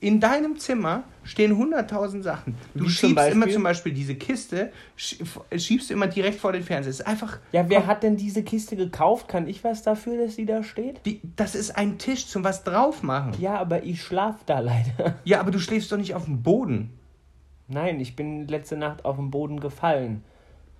In 0.00 0.18
deinem 0.18 0.58
Zimmer 0.58 1.04
stehen 1.22 1.52
100.000 1.52 2.22
Sachen. 2.22 2.56
Du 2.74 2.80
Wie 2.80 2.84
zum 2.86 2.88
schiebst 2.88 3.14
Beispiel? 3.14 3.36
immer 3.42 3.48
zum 3.52 3.62
Beispiel 3.62 3.92
diese 3.92 4.16
Kiste, 4.16 4.72
sch- 4.98 5.22
schiebst 5.56 5.88
du 5.90 5.94
immer 5.94 6.08
direkt 6.08 6.40
vor 6.40 6.50
den 6.52 6.64
Fernseher. 6.64 6.90
Ist 6.90 7.06
einfach. 7.06 7.38
Ja, 7.52 7.68
wer 7.68 7.86
hat 7.86 8.02
denn 8.02 8.16
diese 8.16 8.42
Kiste 8.42 8.74
gekauft? 8.74 9.28
Kann 9.28 9.46
ich 9.46 9.62
was 9.62 9.82
dafür, 9.82 10.24
dass 10.24 10.34
sie 10.34 10.46
da 10.46 10.64
steht? 10.64 11.00
Die, 11.06 11.20
das 11.36 11.54
ist 11.54 11.76
ein 11.76 11.98
Tisch 11.98 12.26
zum 12.26 12.42
was 12.42 12.64
drauf 12.64 13.04
machen. 13.04 13.34
Ja, 13.38 13.54
aber 13.56 13.84
ich 13.84 14.02
schlaf 14.02 14.42
da 14.46 14.58
leider. 14.58 15.16
Ja, 15.24 15.38
aber 15.38 15.52
du 15.52 15.60
schläfst 15.60 15.92
doch 15.92 15.96
nicht 15.98 16.14
auf 16.14 16.24
dem 16.24 16.42
Boden. 16.42 16.90
Nein, 17.68 18.00
ich 18.00 18.16
bin 18.16 18.48
letzte 18.48 18.76
Nacht 18.76 19.04
auf 19.04 19.14
den 19.16 19.30
Boden 19.30 19.60
gefallen. 19.60 20.24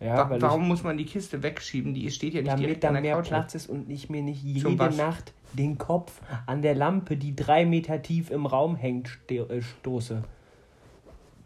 Ja, 0.03 0.29
Wa- 0.31 0.37
Warum 0.41 0.63
ich, 0.63 0.69
muss 0.69 0.83
man 0.83 0.97
die 0.99 1.05
Kiste 1.05 1.43
wegschieben? 1.43 1.95
Die 1.95 2.11
steht 2.11 2.35
ja 2.35 2.41
nicht 2.41 2.51
damit 2.51 2.65
direkt 2.65 2.85
da 2.85 2.89
an 2.89 2.95
der 2.95 3.03
mehr 3.03 3.17
Couch. 3.17 3.29
Platz 3.29 3.55
ist 3.55 3.69
und 3.69 3.89
ich 3.91 4.11
mir 4.11 4.23
nicht 4.23 4.43
jede? 4.43 4.75
Nacht 4.97 5.33
den 5.53 5.79
Kopf 5.79 6.21
an 6.47 6.63
der 6.63 6.75
Lampe, 6.75 7.17
die 7.17 7.37
drei 7.37 7.65
Meter 7.67 8.01
tief 8.03 8.31
im 8.31 8.47
Raum 8.47 8.75
hängt, 8.77 9.19
äh, 9.31 9.61
stoße. 9.63 10.25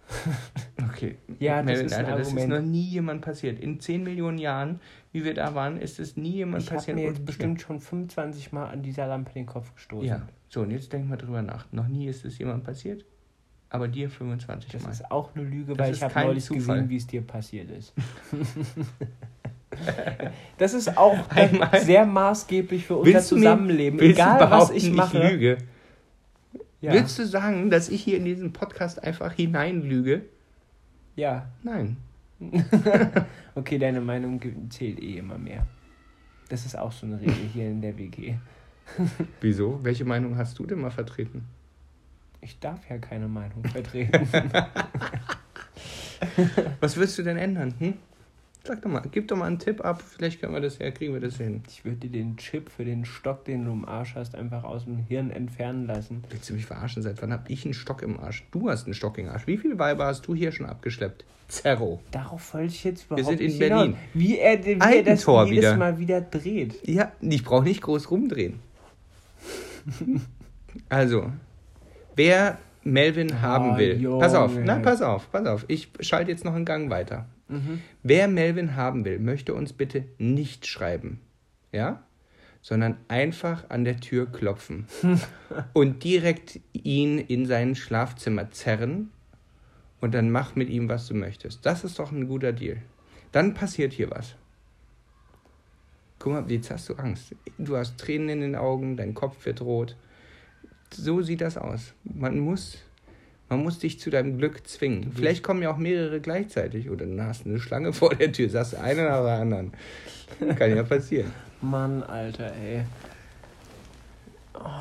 Okay. 0.89 1.17
Ja, 1.41 1.57
das 1.57 1.67
Melvin, 1.67 1.87
ist 1.87 1.93
ein 1.95 2.05
Alter, 2.07 2.19
das 2.19 2.33
ist 2.33 2.49
noch 2.49 2.63
nie 2.63 2.85
jemand 2.85 3.21
passiert. 3.23 3.59
In 3.61 3.81
10 3.81 4.03
Millionen 4.03 4.39
Jahren, 4.39 4.81
wie 5.13 5.25
wir 5.25 5.35
da 5.35 5.55
waren, 5.55 5.77
ist 5.77 5.99
es 5.99 6.17
nie 6.17 6.31
jemand 6.37 6.63
Ich 6.63 6.69
habe 6.71 6.77
passiert. 6.79 6.97
mir 6.97 7.09
Und- 7.09 7.15
jetzt 7.17 7.27
bestimmt 7.27 7.61
schon 7.61 7.81
25 7.81 8.53
Mal 8.53 8.67
an 8.69 8.83
dieser 8.83 9.07
Lampe 9.07 9.33
den 9.35 9.47
Kopf 9.47 9.75
gestoßen. 9.75 10.07
Ja, 10.09 10.23
so 10.49 10.63
und 10.63 10.71
jetzt 10.71 10.93
denk 10.93 11.09
mal 11.09 11.17
drüber 11.17 11.43
nach. 11.43 11.67
Noch 11.73 11.89
nie 11.89 12.07
ist 12.07 12.25
es 12.25 12.39
jemand 12.39 12.65
passiert, 12.65 13.05
aber 13.71 13.89
dir 13.89 14.09
25 14.11 14.71
Das 14.71 14.83
Mal. 14.83 14.91
ist 14.91 15.11
auch 15.11 15.35
eine 15.35 15.45
Lüge, 15.45 15.75
Das 15.75 15.87
weil 15.89 15.95
ich 15.95 16.03
habe 16.03 16.21
neulich 16.27 16.45
Zufall. 16.45 16.77
gesehen, 16.77 16.89
wie 16.91 16.97
es 16.97 17.07
dir 17.07 17.23
passiert 17.23 17.71
ist. 17.71 17.93
das 20.59 20.75
ist 20.75 20.97
auch 20.97 21.17
Einmal- 21.31 21.81
sehr 21.81 22.07
maßgeblich 22.07 22.87
für 22.87 22.97
unser 22.97 23.13
mir- 23.13 23.21
Zusammenleben. 23.21 24.01
Willst 24.01 24.19
Egal, 24.19 24.39
du 24.39 24.51
was 24.51 24.71
ich 24.71 24.91
mache. 24.93 25.29
lüge? 25.31 25.59
Ja. 26.81 26.93
Willst 26.93 27.19
du 27.19 27.27
sagen, 27.27 27.71
dass 27.71 27.89
ich 27.89 28.03
hier 28.03 28.17
in 28.19 28.25
diesen 28.25 28.53
Podcast 28.53 29.03
einfach 29.03 29.33
hineinlüge? 29.33 30.23
ja. 31.17 31.47
Nein. 31.63 31.97
Okay, 33.55 33.79
deine 33.79 34.03
Meinung 34.03 34.39
zählt 34.69 35.01
eh 35.01 35.17
immer 35.17 35.39
mehr. 35.39 35.67
Das 36.51 36.67
ist 36.67 36.77
auch 36.79 36.93
so 36.93 37.07
eine 37.07 37.19
Regel 37.19 37.33
hier 37.55 37.67
in 37.71 37.81
der 37.81 37.97
WG. 37.97 38.35
Wieso? 39.41 39.81
Welche 39.83 40.05
Meinung 40.05 40.37
hast 40.37 40.59
du 40.59 40.67
denn 40.67 40.79
mal 40.83 40.91
vertreten? 40.91 41.45
Ich 42.41 42.59
darf 42.59 42.89
ja 42.89 42.99
keine 42.99 43.29
Meinung 43.29 43.65
vertreten. 43.65 44.29
Was 46.81 46.97
willst 46.97 47.19
du 47.19 47.23
denn 47.23 47.37
ändern? 47.37 47.75
Hm? 47.79 47.95
Sag 48.67 48.83
doch 48.83 48.91
mal, 48.91 49.03
gib 49.13 49.29
doch 49.29 49.37
mal 49.37 49.47
einen 49.47 49.61
Tipp 49.61 49.85
ab. 49.85 50.03
Vielleicht 50.03 50.41
können 50.41 50.53
wir 50.53 50.61
das 50.61 50.79
ja, 50.79 50.91
kriegen 50.91 51.13
wir 51.13 51.21
das 51.21 51.37
hin. 51.37 51.63
Ich 51.69 51.85
würde 51.85 51.99
dir 51.99 52.11
den 52.11 52.37
Chip 52.37 52.69
für 52.69 52.85
den 52.85 53.05
Stock, 53.05 53.45
den 53.45 53.65
du 53.65 53.71
im 53.71 53.85
Arsch 53.85 54.17
hast, 54.17 54.35
einfach 54.35 54.65
aus 54.65 54.87
dem 54.87 54.99
Hirn 54.99 55.31
entfernen 55.31 55.87
lassen. 55.87 56.25
Willst 56.31 56.51
du 56.51 56.55
mich 56.55 56.67
verarschen? 56.67 57.03
Seit 57.03 57.23
wann 57.23 57.33
hab 57.33 57.49
ich 57.49 57.65
einen 57.65 57.75
Stock 57.75 58.03
im 58.03 58.19
Arsch? 58.19 58.45
Du 58.51 58.69
hast 58.69 58.87
einen 58.87 58.95
Stock 58.95 59.19
im 59.19 59.29
Arsch. 59.29 59.47
Wie 59.47 59.57
viele 59.57 59.79
Weiber 59.79 60.07
hast 60.07 60.27
du 60.27 60.35
hier 60.35 60.51
schon 60.51 60.67
abgeschleppt? 60.67 61.25
Zerro. 61.47 62.01
Darauf 62.11 62.55
wollte 62.55 62.75
ich 62.75 62.83
jetzt 62.83 63.07
überhaupt 63.07 63.27
sind 63.27 63.41
in 63.41 63.47
nicht 63.47 63.59
Berlin. 63.61 63.79
hinaus. 63.79 63.99
Wie 64.15 64.39
er, 64.39 64.65
wie 64.65 64.73
er 64.73 64.79
das 64.79 64.89
Eigentor 64.89 65.47
jedes 65.47 65.59
wieder. 65.59 65.77
Mal 65.77 65.99
wieder 66.01 66.21
dreht. 66.21 66.89
Ja, 66.89 67.13
ich 67.21 67.45
brauche 67.45 67.63
nicht 67.63 67.83
groß 67.83 68.11
rumdrehen. 68.11 68.59
also, 70.89 71.31
wer 72.17 72.59
Melvin 72.83 73.43
haben 73.43 73.79
will, 73.79 74.01
Junge. 74.01 74.21
pass 74.21 74.35
auf, 74.35 74.57
nein, 74.57 74.83
pass 74.83 75.03
auf, 75.03 75.31
pass 75.31 75.47
auf, 75.47 75.65
ich 75.69 75.89
schalte 76.01 76.31
jetzt 76.31 76.45
noch 76.45 76.55
einen 76.55 76.65
Gang 76.65 76.91
weiter. 76.91 77.27
Wer 78.03 78.27
Melvin 78.27 78.75
haben 78.75 79.05
will, 79.05 79.21
möchte 79.21 79.55
uns 79.55 79.73
bitte 79.73 80.05
nicht 80.19 80.67
schreiben, 80.67 81.21
ja, 81.71 82.03
sondern 82.61 82.97
einfach 83.07 83.71
an 83.71 83.85
der 83.85 84.01
Tür 84.01 84.27
klopfen 84.27 84.87
und 85.73 86.03
direkt 86.03 86.59
ihn 86.73 87.19
in 87.19 87.47
sein 87.47 87.77
Schlafzimmer 87.77 88.51
zerren 88.51 89.13
und 90.01 90.13
dann 90.15 90.31
mach 90.31 90.57
mit 90.57 90.69
ihm, 90.69 90.89
was 90.89 91.07
du 91.07 91.15
möchtest. 91.15 91.65
Das 91.65 91.85
ist 91.85 92.01
doch 92.01 92.11
ein 92.11 92.27
guter 92.27 92.53
Deal. 92.53 92.79
Dann 93.31 93.55
passiert 93.55 93.93
hier 93.93 94.11
was. 94.11 94.35
Guck 96.19 96.33
mal, 96.33 96.51
jetzt 96.51 96.71
hast 96.71 96.89
du 96.89 96.95
Angst. 96.95 97.35
Du 97.59 97.77
hast 97.77 97.99
Tränen 97.99 98.29
in 98.29 98.41
den 98.41 98.57
Augen, 98.57 98.97
dein 98.97 99.15
Kopf 99.15 99.45
wird 99.47 99.61
rot. 99.61 99.97
So 100.91 101.23
sieht 101.23 101.41
das 101.41 101.57
aus. 101.57 101.93
Man 102.05 102.39
muss, 102.39 102.79
man 103.49 103.63
muss 103.63 103.79
dich 103.79 104.01
zu 104.01 104.11
deinem 104.11 104.39
Glück 104.39 104.67
zwingen. 104.67 105.13
Vielleicht 105.15 105.43
kommen 105.43 105.63
ja 105.63 105.71
auch 105.71 105.77
mehrere 105.77 106.21
gleichzeitig 106.21 106.91
oder 106.91 107.07
dann 107.07 107.27
hast 107.27 107.45
du 107.45 107.51
eine 107.51 107.61
Schlange 107.61 107.93
vor 107.93 108.15
der 108.15 108.33
Tür, 108.33 108.49
sagst 108.49 108.75
du 108.75 108.81
eine 108.81 109.05
nach 109.05 109.23
der 109.23 109.39
anderen. 109.41 109.73
Kann 110.57 110.75
ja 110.75 110.83
passieren. 110.83 111.33
Mann, 111.61 112.03
Alter, 112.03 112.53
ey. 112.55 112.85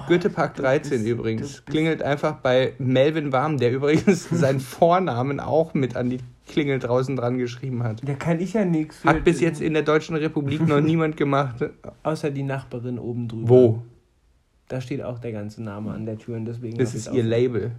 Goethepark 0.08 0.56
13 0.56 1.06
übrigens. 1.06 1.66
Klingelt 1.66 2.02
einfach 2.02 2.38
bei 2.38 2.74
Melvin 2.78 3.32
Warm, 3.32 3.58
der 3.58 3.72
übrigens 3.72 4.24
seinen 4.32 4.60
Vornamen 4.60 5.40
auch 5.40 5.74
mit 5.74 5.96
an 5.96 6.10
die 6.10 6.20
Klingel 6.48 6.80
draußen 6.80 7.16
dran 7.16 7.38
geschrieben 7.38 7.84
hat. 7.84 8.02
Da 8.08 8.14
kann 8.14 8.40
ich 8.40 8.54
ja 8.54 8.66
nichts. 8.66 9.04
Hat 9.04 9.24
bis 9.24 9.42
jetzt 9.42 9.62
in 9.62 9.74
der 9.74 9.82
Deutschen 9.82 10.16
Republik 10.16 10.68
noch 10.68 10.80
niemand 10.80 11.18
gemacht. 11.18 11.56
Außer 12.04 12.30
die 12.30 12.44
Nachbarin 12.44 13.00
oben 13.00 13.28
drüber. 13.28 13.50
Wo? 13.50 13.82
Da 14.68 14.82
steht 14.82 15.02
auch 15.04 15.20
der 15.20 15.32
ganze 15.32 15.62
Name 15.64 15.92
an 15.92 16.06
der 16.06 16.18
Tür 16.18 16.36
und 16.38 16.46
deswegen. 16.46 16.78
Das 16.78 16.96
ist 16.96 17.12
ihr 17.12 17.24
Label. 17.24 17.72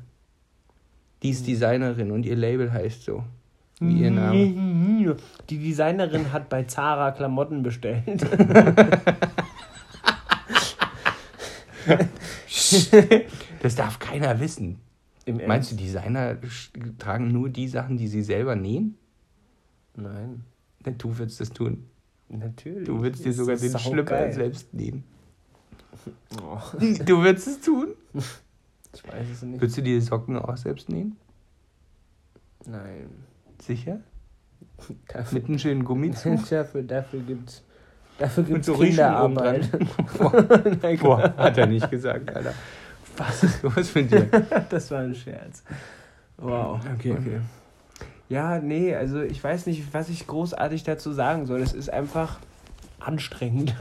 Die 1.22 1.30
ist 1.30 1.46
Designerin 1.46 2.10
und 2.12 2.24
ihr 2.26 2.36
Label 2.36 2.72
heißt 2.72 3.02
so. 3.02 3.24
Wie 3.80 4.02
ihr 4.02 4.10
Name. 4.10 5.16
Die 5.50 5.58
Designerin 5.58 6.32
hat 6.32 6.48
bei 6.48 6.62
Zara 6.64 7.10
Klamotten 7.12 7.62
bestellt. 7.62 8.04
Das 13.62 13.74
darf 13.74 13.98
keiner 13.98 14.38
wissen. 14.40 14.78
Meinst 15.46 15.72
du? 15.72 15.76
Designer 15.76 16.36
tragen 16.98 17.32
nur 17.32 17.48
die 17.48 17.68
Sachen, 17.68 17.96
die 17.96 18.08
sie 18.08 18.22
selber 18.22 18.54
nähen? 18.54 18.96
Nein, 19.96 20.44
Du 20.98 21.18
würdest 21.18 21.40
das 21.40 21.50
tun. 21.50 21.84
natürlich. 22.28 22.86
Du 22.86 23.02
würdest 23.02 23.24
dir 23.24 23.32
sogar 23.32 23.56
den 23.56 23.76
Schlüpper 23.78 24.32
selbst 24.32 24.72
nähen. 24.72 25.04
Oh, 26.42 26.58
Du 27.04 27.22
würdest 27.22 27.46
es 27.48 27.60
tun? 27.60 27.88
ich 28.14 29.06
weiß 29.06 29.28
es 29.32 29.42
nicht. 29.42 29.60
Würdest 29.60 29.78
du 29.78 29.82
die 29.82 30.00
Socken 30.00 30.38
auch 30.38 30.56
selbst 30.56 30.88
nähen? 30.88 31.16
Nein. 32.66 33.10
Sicher? 33.62 34.00
Dafür, 35.08 35.38
Mit 35.38 35.48
einem 35.48 35.58
schönen 35.58 35.84
Gummizug? 35.84 36.48
dafür, 36.50 36.82
dafür 36.82 37.20
gibt's. 37.20 37.62
Dafür 38.18 38.44
gibt's 38.44 38.66
so 38.66 38.74
Kinderarbeit. 38.74 39.70
Nein, 40.82 40.98
Boah, 40.98 41.34
hat 41.36 41.58
er 41.58 41.66
nicht 41.66 41.90
gesagt, 41.90 42.34
Alter. 42.34 42.54
Was 43.16 43.42
ist 43.44 43.62
los 43.62 43.94
mit 43.94 44.10
dir? 44.10 44.28
Das 44.70 44.90
war 44.90 45.00
ein 45.00 45.14
Scherz. 45.14 45.62
Wow. 46.38 46.80
Okay. 46.94 47.40
Ja, 48.28 48.58
nee, 48.58 48.94
also 48.94 49.22
ich 49.22 49.42
weiß 49.42 49.66
nicht, 49.66 49.92
was 49.94 50.08
ich 50.08 50.26
großartig 50.26 50.82
dazu 50.84 51.12
sagen 51.12 51.46
soll. 51.46 51.60
Es 51.60 51.72
ist 51.72 51.90
einfach 51.90 52.38
anstrengend. 52.98 53.74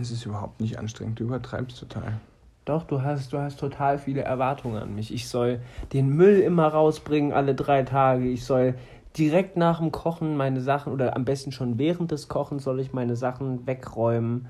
Es 0.00 0.10
ist 0.10 0.24
überhaupt 0.26 0.60
nicht 0.60 0.78
anstrengend. 0.78 1.20
Du 1.20 1.24
übertreibst 1.24 1.78
total. 1.78 2.20
Doch, 2.64 2.82
du 2.84 3.02
hast, 3.02 3.32
du 3.32 3.38
hast 3.38 3.60
total 3.60 3.98
viele 3.98 4.22
Erwartungen 4.22 4.82
an 4.82 4.94
mich. 4.94 5.14
Ich 5.14 5.28
soll 5.28 5.60
den 5.92 6.08
Müll 6.08 6.40
immer 6.40 6.66
rausbringen, 6.66 7.32
alle 7.32 7.54
drei 7.54 7.84
Tage. 7.84 8.28
Ich 8.28 8.44
soll 8.44 8.74
direkt 9.16 9.56
nach 9.56 9.78
dem 9.78 9.92
Kochen 9.92 10.36
meine 10.36 10.60
Sachen, 10.60 10.92
oder 10.92 11.14
am 11.14 11.24
besten 11.24 11.52
schon 11.52 11.78
während 11.78 12.10
des 12.10 12.28
Kochens 12.28 12.64
soll 12.64 12.80
ich 12.80 12.92
meine 12.92 13.16
Sachen 13.16 13.66
wegräumen. 13.66 14.48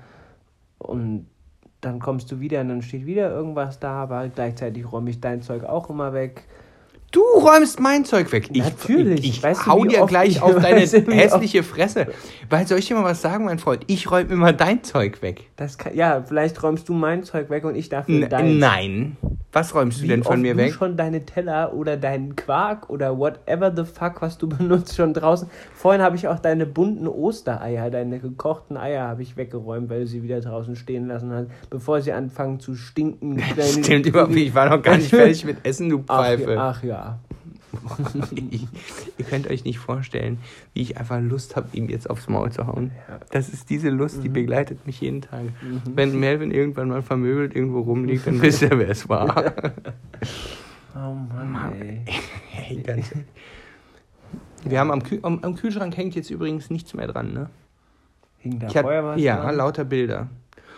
Und 0.79 1.27
dann 1.81 1.99
kommst 1.99 2.31
du 2.31 2.39
wieder 2.39 2.61
und 2.61 2.69
dann 2.69 2.81
steht 2.81 3.05
wieder 3.05 3.29
irgendwas 3.29 3.79
da, 3.79 4.01
aber 4.01 4.27
gleichzeitig 4.29 4.91
räume 4.91 5.11
ich 5.11 5.21
dein 5.21 5.41
Zeug 5.41 5.63
auch 5.63 5.89
immer 5.89 6.13
weg. 6.13 6.45
Du 7.11 7.21
räumst 7.21 7.79
mein 7.79 8.03
Zeug 8.03 8.31
weg. 8.33 8.49
Ich, 8.51 8.63
Natürlich. 8.63 9.19
Ich, 9.21 9.29
ich 9.37 9.43
Weißt 9.43 9.61
du, 9.61 9.71
hau 9.71 9.85
dir 9.85 10.05
gleich 10.05 10.29
ich- 10.31 10.41
auf 10.41 10.55
deine 10.61 10.81
hässliche 10.81 11.63
Fresse. 11.63 12.07
Weil 12.49 12.67
soll 12.67 12.79
ich 12.79 12.87
dir 12.87 12.95
mal 12.95 13.03
was 13.05 13.21
sagen, 13.21 13.45
mein 13.45 13.59
Freund? 13.59 13.83
Ich 13.87 14.11
räume 14.11 14.33
immer 14.33 14.51
dein 14.53 14.83
Zeug 14.83 15.21
weg. 15.21 15.43
Das 15.55 15.77
kann, 15.77 15.95
ja, 15.95 16.21
vielleicht 16.27 16.61
räumst 16.61 16.87
du 16.89 16.93
mein 16.93 17.23
Zeug 17.23 17.49
weg 17.49 17.63
und 17.63 17.75
ich 17.75 17.87
dafür 17.89 18.23
N 18.23 18.29
dein. 18.29 18.57
nein. 18.59 19.17
Was 19.53 19.73
räumst 19.73 19.99
du 19.99 20.03
Wie 20.03 20.07
denn 20.09 20.23
von 20.23 20.41
mir 20.41 20.53
du 20.53 20.59
weg? 20.59 20.73
schon 20.73 20.97
deine 20.97 21.25
Teller 21.25 21.73
oder 21.73 21.95
deinen 21.97 22.35
Quark 22.35 22.89
oder 22.89 23.17
whatever 23.17 23.73
the 23.75 23.85
fuck, 23.85 24.21
was 24.21 24.37
du 24.37 24.47
benutzt, 24.49 24.95
schon 24.95 25.13
draußen. 25.13 25.49
Vorhin 25.73 26.01
habe 26.01 26.15
ich 26.17 26.27
auch 26.27 26.37
deine 26.39 26.65
bunten 26.65 27.07
Ostereier, 27.07 27.89
deine 27.89 28.19
gekochten 28.19 28.75
Eier 28.77 29.07
habe 29.07 29.23
ich 29.23 29.35
weggeräumt, 29.37 29.89
weil 29.89 30.01
du 30.01 30.07
sie 30.07 30.21
wieder 30.21 30.41
draußen 30.41 30.75
stehen 30.75 31.07
lassen 31.07 31.31
hast, 31.31 31.47
bevor 31.69 32.01
sie 32.01 32.11
anfangen 32.11 32.59
zu 32.59 32.75
stinken. 32.75 33.41
Das 33.55 33.73
stimmt 33.73 34.05
überhaupt 34.05 34.31
nicht. 34.31 34.47
Ich 34.49 34.55
war 34.55 34.69
noch 34.69 34.83
gar 34.83 34.97
nicht 34.97 35.09
fertig 35.09 35.45
mit 35.45 35.57
Essen, 35.65 35.89
du 35.89 36.03
Ach, 36.07 36.19
Pfeife. 36.21 36.53
ja, 36.53 36.69
ach 36.69 36.83
ja. 36.83 37.06
Ich, 38.49 38.67
ihr 39.17 39.25
könnt 39.25 39.49
euch 39.49 39.63
nicht 39.65 39.79
vorstellen, 39.79 40.39
wie 40.73 40.81
ich 40.81 40.97
einfach 40.97 41.19
Lust 41.21 41.55
habe, 41.55 41.67
ihm 41.73 41.89
jetzt 41.89 42.09
aufs 42.09 42.27
Maul 42.27 42.51
zu 42.51 42.65
hauen. 42.67 42.91
Das 43.31 43.49
ist 43.49 43.69
diese 43.69 43.89
Lust, 43.89 44.23
die 44.23 44.29
begleitet 44.29 44.85
mich 44.87 45.01
jeden 45.01 45.21
Tag. 45.21 45.43
Mhm. 45.61 45.81
Wenn 45.93 46.19
Melvin 46.19 46.51
irgendwann 46.51 46.89
mal 46.89 47.01
vermöbelt 47.01 47.55
irgendwo 47.55 47.81
rumliegt, 47.81 48.25
dann 48.27 48.41
wisst 48.41 48.61
ihr, 48.61 48.77
wer 48.77 48.89
es 48.89 49.07
war. 49.09 49.53
Oh 50.95 51.13
Mann, 51.13 51.73
ey. 51.79 52.01
hey, 52.49 52.81
ganz 52.81 53.11
Wir 54.63 54.79
haben 54.79 54.89
am, 54.89 55.03
Kühl 55.03 55.19
am, 55.21 55.43
am 55.43 55.53
Kühlschrank 55.53 55.95
hängt 55.95 56.15
jetzt 56.15 56.31
übrigens 56.31 56.71
nichts 56.71 56.95
mehr 56.95 57.05
dran, 57.05 57.33
ne? 57.33 57.51
Hing 58.39 58.57
da 58.57 58.67
Ich 58.67 58.75
hab, 58.75 58.83
vorher 58.83 59.03
was 59.03 59.21
ja, 59.21 59.43
dran? 59.43 59.57
lauter 59.57 59.85
Bilder. 59.85 60.27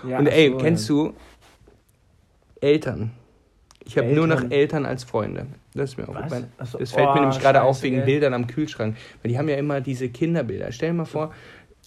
Ja, 0.06 0.20
Und 0.20 0.28
ey, 0.28 0.50
so, 0.52 0.58
kennst 0.58 0.90
ja. 0.90 0.96
du 0.96 1.14
Eltern? 2.60 3.12
Ich 3.90 3.98
habe 3.98 4.14
nur 4.14 4.28
noch 4.28 4.52
Eltern? 4.52 4.86
Als 4.86 5.04
Freunde. 5.04 5.48
Das 5.74 5.92
ist 5.92 5.98
mir 5.98 6.08
Was? 6.08 6.16
aufgefallen. 6.16 6.48
Ach 6.58 6.68
so, 6.68 6.78
Das 6.78 6.92
fällt 6.92 7.08
mir 7.08 7.16
oh, 7.16 7.20
nämlich 7.22 7.40
gerade 7.40 7.64
auf 7.64 7.82
wegen 7.82 8.00
ey. 8.00 8.06
Bildern 8.06 8.34
am 8.34 8.46
Kühlschrank. 8.46 8.96
Weil 9.22 9.32
die 9.32 9.38
haben 9.38 9.50
ja 9.50 9.56
immer 9.56 9.82
diese 9.82 10.10
Kinderbilder. 10.10 10.72
Stell 10.72 10.90
dir 10.90 10.96
mal 10.96 11.06
vor, 11.06 11.34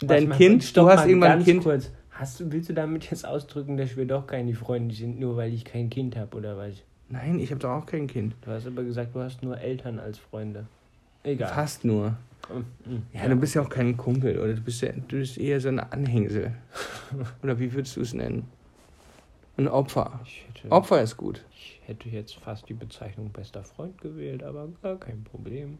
Was, 0.00 0.08
dein 0.08 0.28
mein 0.28 0.38
Kind, 0.38 0.64
stopp 0.64 0.86
du 0.86 0.92
hast 0.92 1.06
irgendwann 1.06 1.32
ein 1.32 1.44
Kind. 1.44 1.62
Kurz. 1.62 1.90
Hast 2.10 2.40
du, 2.40 2.50
willst 2.50 2.68
du 2.68 2.74
damit 2.74 3.10
jetzt 3.10 3.24
ausdrücken, 3.24 3.76
dass 3.76 3.96
wir 3.96 4.04
doch 4.04 4.26
keine 4.26 4.54
Freunde 4.54 4.94
sind, 4.94 5.18
nur 5.18 5.36
weil 5.36 5.52
ich 5.54 5.64
kein 5.64 5.90
Kind 5.90 6.16
habe 6.16 6.36
oder 6.36 6.56
was? 6.56 6.74
Nein, 7.08 7.38
ich 7.38 7.50
habe 7.50 7.60
doch 7.60 7.70
auch 7.70 7.86
kein 7.86 8.06
Kind. 8.06 8.34
Du 8.42 8.50
hast 8.50 8.66
aber 8.66 8.82
gesagt, 8.82 9.14
du 9.14 9.20
hast 9.20 9.42
nur 9.42 9.58
Eltern 9.58 9.98
als 9.98 10.18
Freunde. 10.18 10.66
Egal. 11.22 11.52
Fast 11.52 11.84
nur. 11.84 12.16
Mhm. 12.84 13.02
Ja, 13.12 13.28
du 13.28 13.36
bist 13.36 13.54
ja 13.54 13.62
auch 13.62 13.68
kein 13.68 13.96
Kumpel, 13.96 14.38
oder? 14.38 14.54
Du 14.54 14.60
bist, 14.60 14.82
ja, 14.82 14.92
du 14.92 15.18
bist 15.18 15.38
eher 15.38 15.60
so 15.60 15.68
eine 15.68 15.92
Anhängsel. 15.92 16.52
oder 17.42 17.58
wie 17.58 17.72
würdest 17.72 17.96
du 17.96 18.00
es 18.00 18.12
nennen? 18.12 18.48
Ein 19.56 19.68
Opfer. 19.68 20.20
Opfer 20.70 21.02
ist 21.02 21.16
gut. 21.16 21.44
Hätte 21.86 22.08
jetzt 22.08 22.36
fast 22.36 22.68
die 22.68 22.74
Bezeichnung 22.74 23.30
bester 23.30 23.62
Freund 23.62 24.00
gewählt, 24.00 24.42
aber 24.42 24.68
gar 24.82 24.98
kein 24.98 25.24
Problem. 25.24 25.78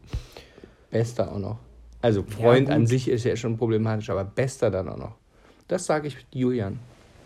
Bester 0.91 1.31
auch 1.31 1.39
noch. 1.39 1.59
Also 2.01 2.23
Freund 2.23 2.67
gut. 2.67 2.75
an 2.75 2.85
sich 2.85 3.07
ist 3.07 3.23
ja 3.23 3.35
schon 3.35 3.57
problematisch, 3.57 4.09
aber 4.09 4.25
bester 4.25 4.69
dann 4.69 4.89
auch 4.89 4.97
noch. 4.97 5.15
Das 5.67 5.85
sage 5.85 6.07
ich 6.07 6.17
Julian. 6.31 6.79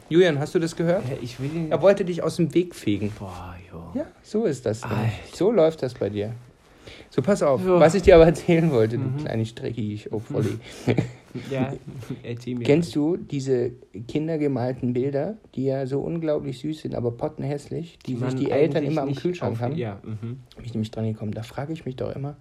Julian, 0.10 0.40
hast 0.40 0.56
du 0.56 0.60
das 0.60 0.76
gehört? 0.76 1.04
Ja, 1.10 1.18
ich 1.22 1.40
will 1.40 1.54
ihn. 1.54 1.72
Er 1.72 1.82
wollte 1.82 2.06
dich 2.06 2.24
aus 2.24 2.38
dem 2.38 2.54
Weg 2.54 2.76
fegen. 2.76 3.12
Boah, 3.20 3.56
jo. 3.72 3.92
Ja, 3.94 4.06
so 4.22 4.46
ist 4.46 4.66
das. 4.66 4.84
Alter. 4.84 5.12
So 5.34 5.52
läuft 5.52 5.84
das 5.84 5.94
bei 5.96 6.10
dir. 6.10 6.34
So, 7.10 7.22
pass 7.22 7.42
auf. 7.42 7.64
So. 7.64 7.80
Was 7.80 7.96
ich 7.96 8.02
dir 8.04 8.16
aber 8.16 8.26
erzählen 8.26 8.70
wollte, 8.72 8.98
du 8.98 9.06
Mhm. 9.06 9.18
kleine 9.18 9.46
Streckig, 9.46 10.10
oh 10.12 10.20
Volli. 10.20 10.58
Ja, 11.52 11.72
erzähl 12.24 12.56
mir. 12.56 12.64
Kennst 12.64 12.96
du 12.96 13.16
diese 13.16 13.72
kindergemalten 14.08 14.94
Bilder, 14.94 15.38
die 15.54 15.66
ja 15.66 15.86
so 15.86 16.00
unglaublich 16.00 16.58
süß 16.60 16.80
sind, 16.82 16.96
aber 16.96 17.12
pottenhässlich, 17.12 18.00
die, 18.08 18.14
sich 18.14 18.22
man 18.22 18.36
die 18.36 18.50
Eltern 18.50 18.84
immer 18.84 19.04
am 19.04 19.14
Kühlschrank 19.14 19.54
auf- 19.54 19.62
haben? 19.62 19.76
Ja, 19.76 20.00
mhm. 20.04 20.18
Bin 20.56 20.66
ich 20.66 20.74
nämlich 20.74 20.90
dran 20.90 21.06
gekommen. 21.06 21.34
Da 21.34 21.44
frage 21.44 21.74
ich 21.74 21.86
mich 21.86 21.96
doch 21.96 22.16
immer, 22.16 22.38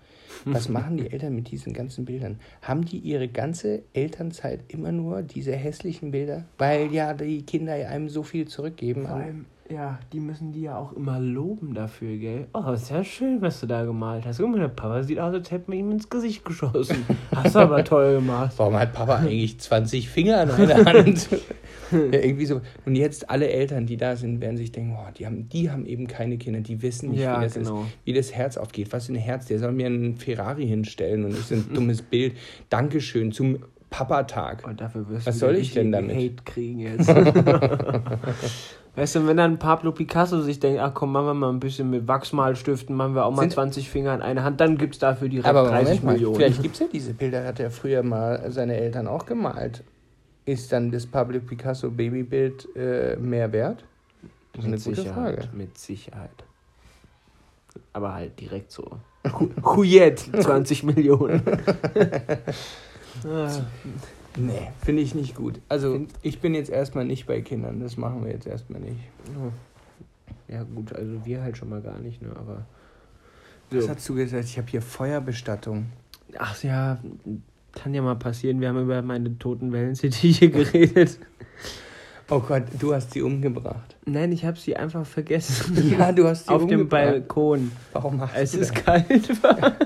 was 0.47 0.71
machen 0.71 0.97
die 0.97 1.11
Eltern 1.11 1.35
mit 1.35 1.51
diesen 1.51 1.75
ganzen 1.75 2.07
Bildern? 2.07 2.39
Haben 2.63 2.87
die 2.87 2.99
ihre 2.99 3.29
ganze 3.29 3.83
Elternzeit 3.93 4.61
immer 4.69 4.93
nur 4.93 5.21
diese 5.23 5.53
hässlichen 5.53 6.11
Bilder? 6.11 6.47
Weil 6.57 6.91
ja 6.93 7.13
die 7.13 7.43
Kinder 7.43 7.75
einem 7.75 8.09
so 8.09 8.23
viel 8.23 8.49
zurückgeben. 8.49 9.03
Vor 9.03 9.17
allem, 9.17 9.45
ja, 9.71 9.99
die 10.13 10.21
müssen 10.21 10.53
die 10.53 10.63
ja 10.63 10.77
auch 10.77 10.93
immer 10.93 11.19
loben 11.19 11.75
dafür, 11.75 12.17
gell? 12.17 12.47
Oh, 12.53 12.71
ist 12.73 12.91
ja 12.91 13.03
schön, 13.03 13.43
was 13.43 13.61
du 13.61 13.67
da 13.67 13.85
gemalt 13.85 14.25
hast. 14.25 14.39
Guck 14.39 14.51
mal, 14.51 14.61
der 14.61 14.69
Papa 14.69 15.03
sieht 15.03 15.19
aus, 15.19 15.35
als 15.35 15.51
hätte 15.51 15.71
man 15.71 15.79
ihm 15.79 15.91
ins 15.91 16.09
Gesicht 16.09 16.45
geschossen. 16.45 17.05
Hast 17.35 17.55
du 17.55 17.59
aber 17.61 17.83
toll 17.85 18.17
gemacht. 18.17 18.53
Warum 18.57 18.79
hat 18.79 18.93
Papa 18.93 19.17
eigentlich 19.17 19.59
20 19.59 20.09
Finger 20.09 20.41
an 20.41 20.51
einer 20.51 20.85
Hand? 20.85 21.29
ja, 21.93 21.99
irgendwie 22.21 22.47
so. 22.47 22.61
Und 22.85 22.97
jetzt 22.97 23.29
alle 23.31 23.49
Eltern, 23.49 23.87
die 23.87 23.97
da 23.97 24.17
sind, 24.17 24.41
werden 24.41 24.57
sich 24.57 24.73
denken, 24.73 24.97
oh, 24.99 25.11
die, 25.17 25.27
haben, 25.27 25.49
die 25.49 25.71
haben 25.71 25.87
eben 25.87 26.07
keine 26.07 26.39
Kinder, 26.39 26.61
die 26.61 26.83
wissen 26.83 27.11
nicht, 27.11 27.21
Ja, 27.21 27.41
wie, 27.41 27.45
das 27.45 27.55
genau. 27.55 27.83
ist, 27.83 27.89
wie 28.05 28.13
das 28.13 28.33
Herz 28.33 28.57
aufgeht. 28.57 28.93
Was 28.93 29.07
für 29.07 29.13
ein 29.13 29.17
Herz, 29.17 29.47
der 29.47 29.59
soll 29.59 29.73
mir 29.73 29.87
einen 29.87 30.17
Ferrari 30.17 30.67
hinstellen 30.67 31.25
und 31.25 31.31
nicht 31.31 31.49
so 31.49 31.55
ein 31.55 31.67
dummes 31.75 32.03
Bild. 32.03 32.35
Dankeschön 32.69 33.33
zum 33.33 33.59
Papatag. 33.91 34.67
Und 34.67 34.81
dafür 34.81 35.09
wirst 35.09 35.27
Was 35.27 35.37
du 35.37 35.47
soll 35.47 35.57
ich 35.57 35.73
denn 35.73 35.93
damit? 35.93 36.17
Hate 36.17 36.45
kriegen 36.45 36.81
jetzt. 36.81 37.09
weißt 38.97 39.15
du, 39.17 39.27
wenn 39.27 39.37
dann 39.37 39.59
Pablo 39.59 39.93
Picasso 39.93 40.41
sich 40.41 40.59
denkt, 40.59 40.81
ach 40.81 40.93
komm, 40.95 41.13
machen 41.13 41.27
wir 41.27 41.35
mal 41.35 41.51
ein 41.51 41.61
bisschen 41.61 41.89
mit 41.91 42.09
Wachsmalstiften, 42.09 42.97
machen 42.97 43.15
wir 43.15 43.25
auch 43.25 43.31
mal 43.31 43.43
Sind- 43.43 43.53
20 43.53 43.89
Finger 43.91 44.15
in 44.15 44.23
eine 44.23 44.43
Hand, 44.43 44.61
dann 44.61 44.77
gibt's 44.79 44.99
dafür 44.99 45.29
direkt 45.29 45.47
Aber 45.47 45.69
30 45.69 45.85
Moment 45.85 46.05
mal, 46.05 46.13
Millionen. 46.15 46.37
vielleicht 46.37 46.63
gibt 46.63 46.75
es 46.75 46.81
ja 46.81 46.87
diese 46.93 47.15
Bilder, 47.15 47.45
hat 47.45 47.61
er 47.61 47.71
früher 47.71 48.03
mal 48.03 48.51
seine 48.51 48.77
Eltern 48.77 49.07
auch 49.07 49.27
gemalt. 49.27 49.85
Ist 50.45 50.73
dann 50.73 50.91
das 50.91 51.07
Pablo 51.07 51.41
Picasso 51.41 51.91
Babybild 51.91 52.69
äh, 52.77 53.17
mehr 53.17 53.53
wert? 53.53 53.85
Das 54.53 54.61
ist 54.61 54.67
eine 54.67 54.77
mit 54.77 54.85
gute 54.85 54.97
Sicherheit, 54.97 55.35
Frage. 55.45 55.49
mit 55.57 55.77
Sicherheit. 55.77 56.45
Aber 57.93 58.15
halt 58.15 58.39
direkt 58.41 58.71
so. 58.73 58.99
Hujet, 59.65 60.21
20 60.41 60.83
Millionen. 60.85 61.43
Ah, 63.27 63.49
Nee, 64.37 64.71
finde 64.85 65.03
ich 65.03 65.15
nicht 65.15 65.35
gut. 65.35 65.61
Also 65.69 66.07
ich 66.23 66.41
bin 66.41 66.55
jetzt 66.55 66.71
erstmal 66.71 67.05
nicht 67.05 67.27
bei 67.27 67.41
Kindern, 67.41 67.81
das 67.81 67.97
machen 67.97 68.25
wir 68.25 68.33
jetzt 68.33 68.47
erstmal 68.47 68.81
nicht. 68.81 69.01
ja 70.49 70.63
gut, 70.63 70.93
also 70.93 71.25
wir 71.25 71.43
halt 71.43 71.57
schon 71.57 71.71
mal 71.71 71.81
gar 71.81 71.99
nicht, 71.99 72.23
ne? 72.23 72.31
Aber 72.37 72.67
Was 73.71 73.85
so. 73.85 73.91
hast 73.91 74.09
du 74.09 74.15
gesagt? 74.15 74.45
Ich 74.45 74.59
habe 74.59 74.69
hier 74.69 74.83
Feuerbestattung. 74.83 75.87
Ach 76.39 76.63
ja, 76.63 76.99
kann 77.73 77.95
ja 77.95 78.03
mal 78.03 78.17
passieren. 78.17 78.61
Wir 78.61 78.69
haben 78.69 78.83
über 78.83 79.01
meine 79.03 79.39
toten 79.39 79.73
Wellensittiche 79.73 80.51
geredet. 80.51 81.19
Oh 82.29 82.41
Gott, 82.41 82.65
du 82.81 82.93
hast 82.93 83.13
sie 83.13 83.23
umgebracht. 83.23 83.95
Nein, 84.05 84.33
ich 84.33 84.45
habe 84.45 84.59
sie 84.59 84.77
einfach 84.77 85.07
vergessen. 85.07 85.95
Ja, 85.99 86.11
du 86.11 86.27
hast 86.27 86.47
sie 86.47 86.53
Auf 86.53 86.63
dem 86.67 86.81
umgebracht. 86.81 87.05
Balkon, 87.05 87.71
Warum 87.93 88.21
hast 88.21 88.35
als 88.35 88.53
du 88.53 88.61
es 88.61 88.73
das? 88.73 88.85
kalt 88.85 89.43
war. 89.43 89.77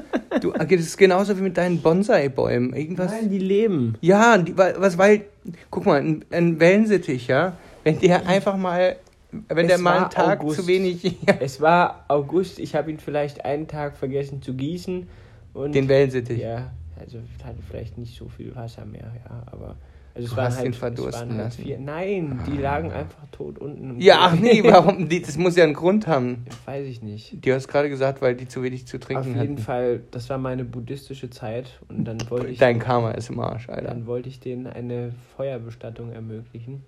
Du, 0.40 0.53
das 0.53 0.70
ist 0.70 0.96
genauso 0.96 1.37
wie 1.37 1.42
mit 1.42 1.57
deinen 1.59 1.83
Bonsai-Bäumen. 1.83 2.72
Irgendwas. 2.72 3.11
Nein, 3.12 3.29
die 3.29 3.38
leben. 3.38 3.94
Ja, 4.00 4.38
die, 4.38 4.57
wa- 4.57 4.72
was, 4.79 4.96
weil, 4.96 5.26
guck 5.70 5.85
mal, 5.85 6.00
ein, 6.00 6.24
ein 6.31 6.59
Wellensittich, 6.59 7.26
ja, 7.26 7.57
wenn 7.85 7.98
der 7.98 8.26
einfach 8.26 8.57
mal, 8.57 8.96
wenn 9.48 9.66
Es 9.66 9.72
der 9.72 9.79
mal 9.79 9.98
einen 9.98 10.11
Tag 10.11 10.40
August. 10.40 10.61
zu 10.61 10.66
wenig, 10.66 11.03
ja, 11.05 11.35
Es 11.40 11.61
war 11.61 12.05
August, 12.09 12.59
ich 12.59 12.74
habe 12.74 12.90
ihn 12.90 12.98
vielleicht 12.98 13.44
einen 13.44 13.68
Tag 13.68 13.96
vergessen 13.98 14.40
zu 14.40 14.55
gießen. 14.55 15.07
Und 15.53 15.74
den 15.74 15.88
Wellensittich. 15.88 16.38
Ja, 16.40 16.70
also 16.98 17.18
hatte 17.44 17.59
vielleicht 17.68 17.98
nicht 17.98 18.16
so 18.16 18.29
viel 18.29 18.55
Wasser 18.57 18.87
mehr, 18.87 19.12
ja, 19.29 19.42
aber. 19.53 19.76
Also 20.14 20.27
es 20.29 20.35
Du 20.35 20.40
hast 20.40 20.57
halt, 20.57 20.66
ihn 20.66 20.73
verdursten 20.75 21.29
waren 21.29 21.38
halt 21.38 21.44
lassen. 21.46 21.62
Vier, 21.62 21.79
nein, 21.79 22.40
die 22.46 22.59
lagen 22.59 22.90
einfach 22.90 23.27
tot 23.31 23.59
unten. 23.59 23.90
im 23.90 24.01
Ja, 24.01 24.16
ach 24.20 24.35
nee, 24.35 24.62
warum? 24.64 25.09
Die, 25.09 25.23
das 25.23 25.37
muss 25.38 25.57
ja 25.57 25.64
einen 25.64 25.75
Grund 25.75 26.07
haben. 26.07 26.44
Weiß 26.64 26.87
ich 26.87 27.01
nicht. 27.01 27.44
Du 27.44 27.53
hast 27.55 27.68
gerade 27.68 27.88
gesagt, 27.88 28.20
weil 28.20 28.35
die 28.35 28.49
zu 28.49 28.62
wenig 28.62 28.87
zu 28.87 28.96
Auf 28.96 29.05
trinken 29.05 29.29
jeden 29.29 29.38
hatten. 29.38 29.59
Fall, 29.59 30.01
das 30.11 30.29
war 30.29 30.38
meine 30.38 30.64
buddhistische 30.64 31.31
Zeit 31.31 31.81
und 31.88 32.05
dann 32.05 32.18
wollte 32.29 32.49
ich, 32.49 32.59
Dein 32.59 32.79
Karma 32.81 33.12
ist 33.12 33.31
im 33.31 33.38
Arsch, 33.40 33.68
Alter. 33.68 33.88
dann 33.88 34.07
wollte 34.07 34.29
ich 34.29 34.40
denen 34.40 34.66
eine 34.66 35.12
Feuerbestattung 35.37 36.12
ermöglichen. 36.12 36.83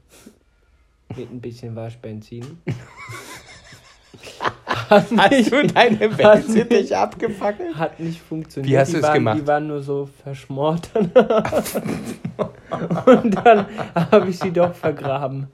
Mit 1.17 1.31
ein 1.31 1.41
bisschen 1.41 1.77
Waschbenzin. 1.77 2.45
Hat 4.67 5.07
Hast 5.17 5.51
du 5.53 5.67
deine 5.67 6.19
Wellensittich 6.19 6.81
nicht- 6.83 6.93
abgefackelt? 6.95 7.75
Hat 7.77 7.99
nicht 8.01 8.21
funktioniert. 8.21 8.73
Wie 8.73 8.79
hast 8.79 8.89
die 8.89 8.93
du 8.95 8.99
es 8.99 9.05
waren, 9.05 9.15
gemacht? 9.15 9.39
Die 9.41 9.47
waren 9.47 9.67
nur 9.67 9.83
so 9.83 10.09
verschmort. 10.23 10.89
Und 13.07 13.35
dann 13.45 13.67
habe 13.95 14.31
ich 14.31 14.39
sie 14.39 14.51
doch 14.51 14.75
vergraben. 14.75 15.49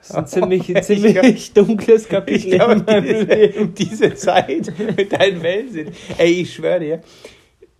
Das 0.00 0.10
ist 0.10 0.16
ein 0.16 0.26
ziemlich, 0.26 0.68
Ich 0.74 0.82
ziemlich 0.82 1.52
dunkles 1.52 2.08
Kapitel 2.08 2.48
Ich 2.48 2.50
glaube, 2.54 2.72
in 2.74 2.84
meinem 2.84 3.04
diese, 3.04 3.24
Leben. 3.24 3.74
diese 3.74 4.14
Zeit 4.14 4.72
mit 4.96 5.12
deinen 5.12 5.42
Wellensittich. 5.42 5.94
Ey, 6.18 6.40
ich 6.42 6.54
schwöre 6.54 6.80
dir, 6.80 7.00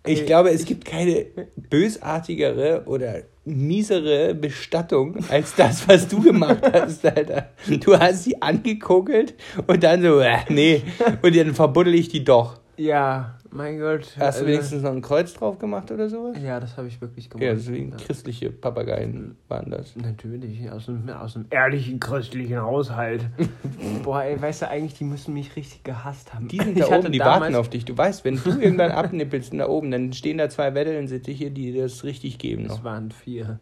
ich 0.05 0.19
Ey, 0.21 0.25
glaube, 0.25 0.49
es 0.51 0.65
gibt 0.65 0.85
keine 0.85 1.25
bösartigere 1.57 2.83
oder 2.85 3.23
miesere 3.45 4.33
Bestattung 4.35 5.17
als 5.29 5.55
das, 5.55 5.87
was 5.87 6.07
du 6.07 6.21
gemacht 6.21 6.61
hast, 6.71 7.05
Alter. 7.05 7.49
Du 7.67 7.97
hast 7.97 8.23
sie 8.23 8.41
angekokelt 8.41 9.35
und 9.67 9.83
dann 9.83 10.01
so, 10.01 10.19
äh, 10.19 10.37
nee, 10.49 10.83
und 11.21 11.35
dann 11.35 11.53
verbuddel 11.53 11.95
ich 11.95 12.09
die 12.09 12.23
doch. 12.23 12.59
Ja, 12.77 13.37
Mein 13.55 13.77
Gott. 13.79 14.07
Hast 14.19 14.41
du 14.41 14.47
wenigstens 14.47 14.81
noch 14.81 14.91
ein 14.91 15.01
Kreuz 15.03 15.31
drauf 15.35 15.59
gemacht 15.59 15.91
oder 15.91 16.09
sowas? 16.09 16.35
Ja, 16.41 16.59
das 16.59 16.75
habe 16.75 16.87
ich 16.87 16.99
wirklich 16.99 17.29
gemacht. 17.29 17.45
Ja, 17.45 17.53
deswegen 17.53 17.91
Ja. 17.91 17.97
christliche 17.97 18.49
Papageien 18.49 19.37
waren 19.47 19.69
das. 19.69 19.95
Natürlich, 19.95 20.69
aus 20.71 20.89
einem, 20.89 21.07
aus 21.09 21.35
einem 21.35 21.45
ehrlichen 21.51 21.99
christlichen 21.99 22.59
Haushalt. 22.59 23.25
Boah, 24.03 24.23
ey, 24.23 24.41
weißt 24.41 24.63
du, 24.63 24.69
eigentlich, 24.69 24.95
die 24.95 25.03
müssen 25.03 25.35
mich 25.35 25.55
richtig 25.55 25.83
gehasst 25.83 26.33
haben. 26.33 26.47
Die 26.47 26.57
sind 26.57 26.71
Ich 26.77 26.79
da 26.79 26.85
hatte 26.89 26.99
oben, 27.05 27.11
die 27.11 27.19
warten 27.19 27.53
auf 27.53 27.69
dich. 27.69 27.85
Du 27.85 27.95
weißt, 27.95 28.25
wenn 28.25 28.37
du 28.37 28.49
irgendwann 28.59 28.91
abnippelst 28.91 29.53
da 29.53 29.67
oben, 29.69 29.91
dann 29.91 30.13
stehen 30.13 30.39
da 30.39 30.49
zwei 30.49 30.73
Weddellensittiche, 30.73 31.51
die 31.51 31.77
das 31.77 32.03
richtig 32.03 32.39
geben 32.39 32.63
noch. 32.63 32.79
Es 32.79 32.83
waren 32.83 33.11
vier. 33.11 33.59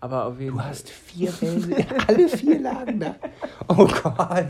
Aber 0.00 0.26
auf 0.26 0.38
jeden 0.38 0.52
Du 0.56 0.62
hast 0.62 0.90
vier 0.90 1.32
Wellen, 1.40 1.74
alle 2.08 2.28
vier 2.28 2.60
lagen 2.60 3.00
da. 3.00 3.16
Oh 3.68 3.86
Gott. 3.86 4.46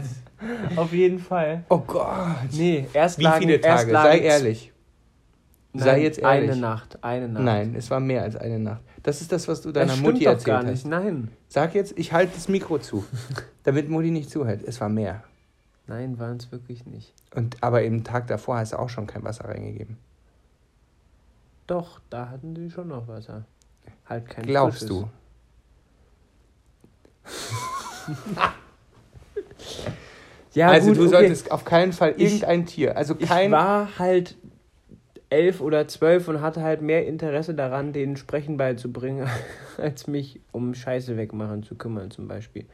Auf 0.77 0.93
jeden 0.93 1.19
Fall. 1.21 1.65
Oh 1.69 1.79
Gott. 1.79 2.09
Nee, 2.53 2.87
erst 2.93 3.19
Wie 3.19 3.25
lagen, 3.25 3.39
viele 3.43 3.55
erst 3.57 3.65
Tage? 3.85 3.93
lagen 3.93 4.09
Sei 4.09 4.19
ehrlich. 4.21 4.73
Nein, 5.73 5.85
Sei 5.85 6.03
jetzt 6.03 6.19
ehrlich. 6.19 6.51
Eine 6.51 6.61
Nacht, 6.61 6.99
eine 7.05 7.29
Nacht. 7.29 7.45
Nein, 7.45 7.75
es 7.77 7.91
war 7.91 8.01
mehr 8.01 8.23
als 8.23 8.35
eine 8.37 8.59
Nacht. 8.59 8.83
Das 9.05 9.21
ist 9.21 9.31
das, 9.31 9.47
was 9.47 9.61
du 9.63 9.71
das 9.71 9.83
deiner 9.83 9.93
stimmt 9.93 10.15
Mutti 10.15 10.25
doch 10.25 10.33
erzählt 10.33 10.47
gar 10.47 10.63
nicht. 10.65 10.73
hast. 10.73 10.87
Nein. 10.87 11.29
Sag 11.49 11.75
jetzt, 11.75 11.97
ich 11.97 12.13
halte 12.13 12.33
das 12.35 12.49
Mikro 12.49 12.79
zu, 12.79 13.05
damit 13.63 13.89
Mutti 13.89 14.11
nicht 14.11 14.31
zuhört. 14.31 14.63
Es 14.67 14.81
war 14.81 14.89
mehr. 14.89 15.23
Nein, 15.87 16.19
waren 16.19 16.37
es 16.39 16.51
wirklich 16.51 16.87
nicht. 16.87 17.15
Und, 17.35 17.63
aber 17.63 17.83
im 17.85 18.03
Tag 18.05 18.27
davor 18.27 18.59
hast 18.59 18.73
du 18.73 18.79
auch 18.79 18.89
schon 18.89 19.07
kein 19.07 19.23
Wasser 19.23 19.45
reingegeben. 19.49 19.97
Doch, 21.69 22.01
da 22.11 22.29
hatten 22.31 22.57
sie 22.57 22.69
schon 22.71 22.89
noch 22.89 23.07
Wasser. 23.07 23.45
Halt 24.09 24.29
kein 24.29 24.45
Glaubst 24.47 24.81
frisches. 24.81 24.89
du? 24.89 25.09
Ja, 30.53 30.69
also 30.71 30.89
gut, 30.89 30.97
du 30.97 31.03
okay. 31.03 31.11
solltest 31.11 31.53
auf 31.53 31.65
keinen 31.65 31.93
Fall 31.93 32.15
Ich- 32.17 32.25
irgendein 32.43 32.67
Tier, 32.67 32.97
also 32.97 33.15
Ich 33.19 33.29
kein... 33.29 33.53
war 33.53 33.89
halt 34.01 34.37
elf 35.31 35.61
oder 35.61 35.87
zwölf 35.87 36.27
und 36.29 36.41
hatte 36.43 36.61
halt 36.63 36.83
mehr 36.83 37.07
Interesse 37.07 37.55
daran, 37.55 37.93
denen 37.93 38.17
Sprechen 38.17 38.57
beizubringen, 38.57 39.29
als 39.79 40.07
mich 40.07 40.41
um 40.53 40.75
Scheiße 40.75 41.17
wegmachen 41.17 41.63
zu 41.63 41.77
kümmern 41.77 42.11
zum 42.11 42.27
Beispiel. 42.29 42.67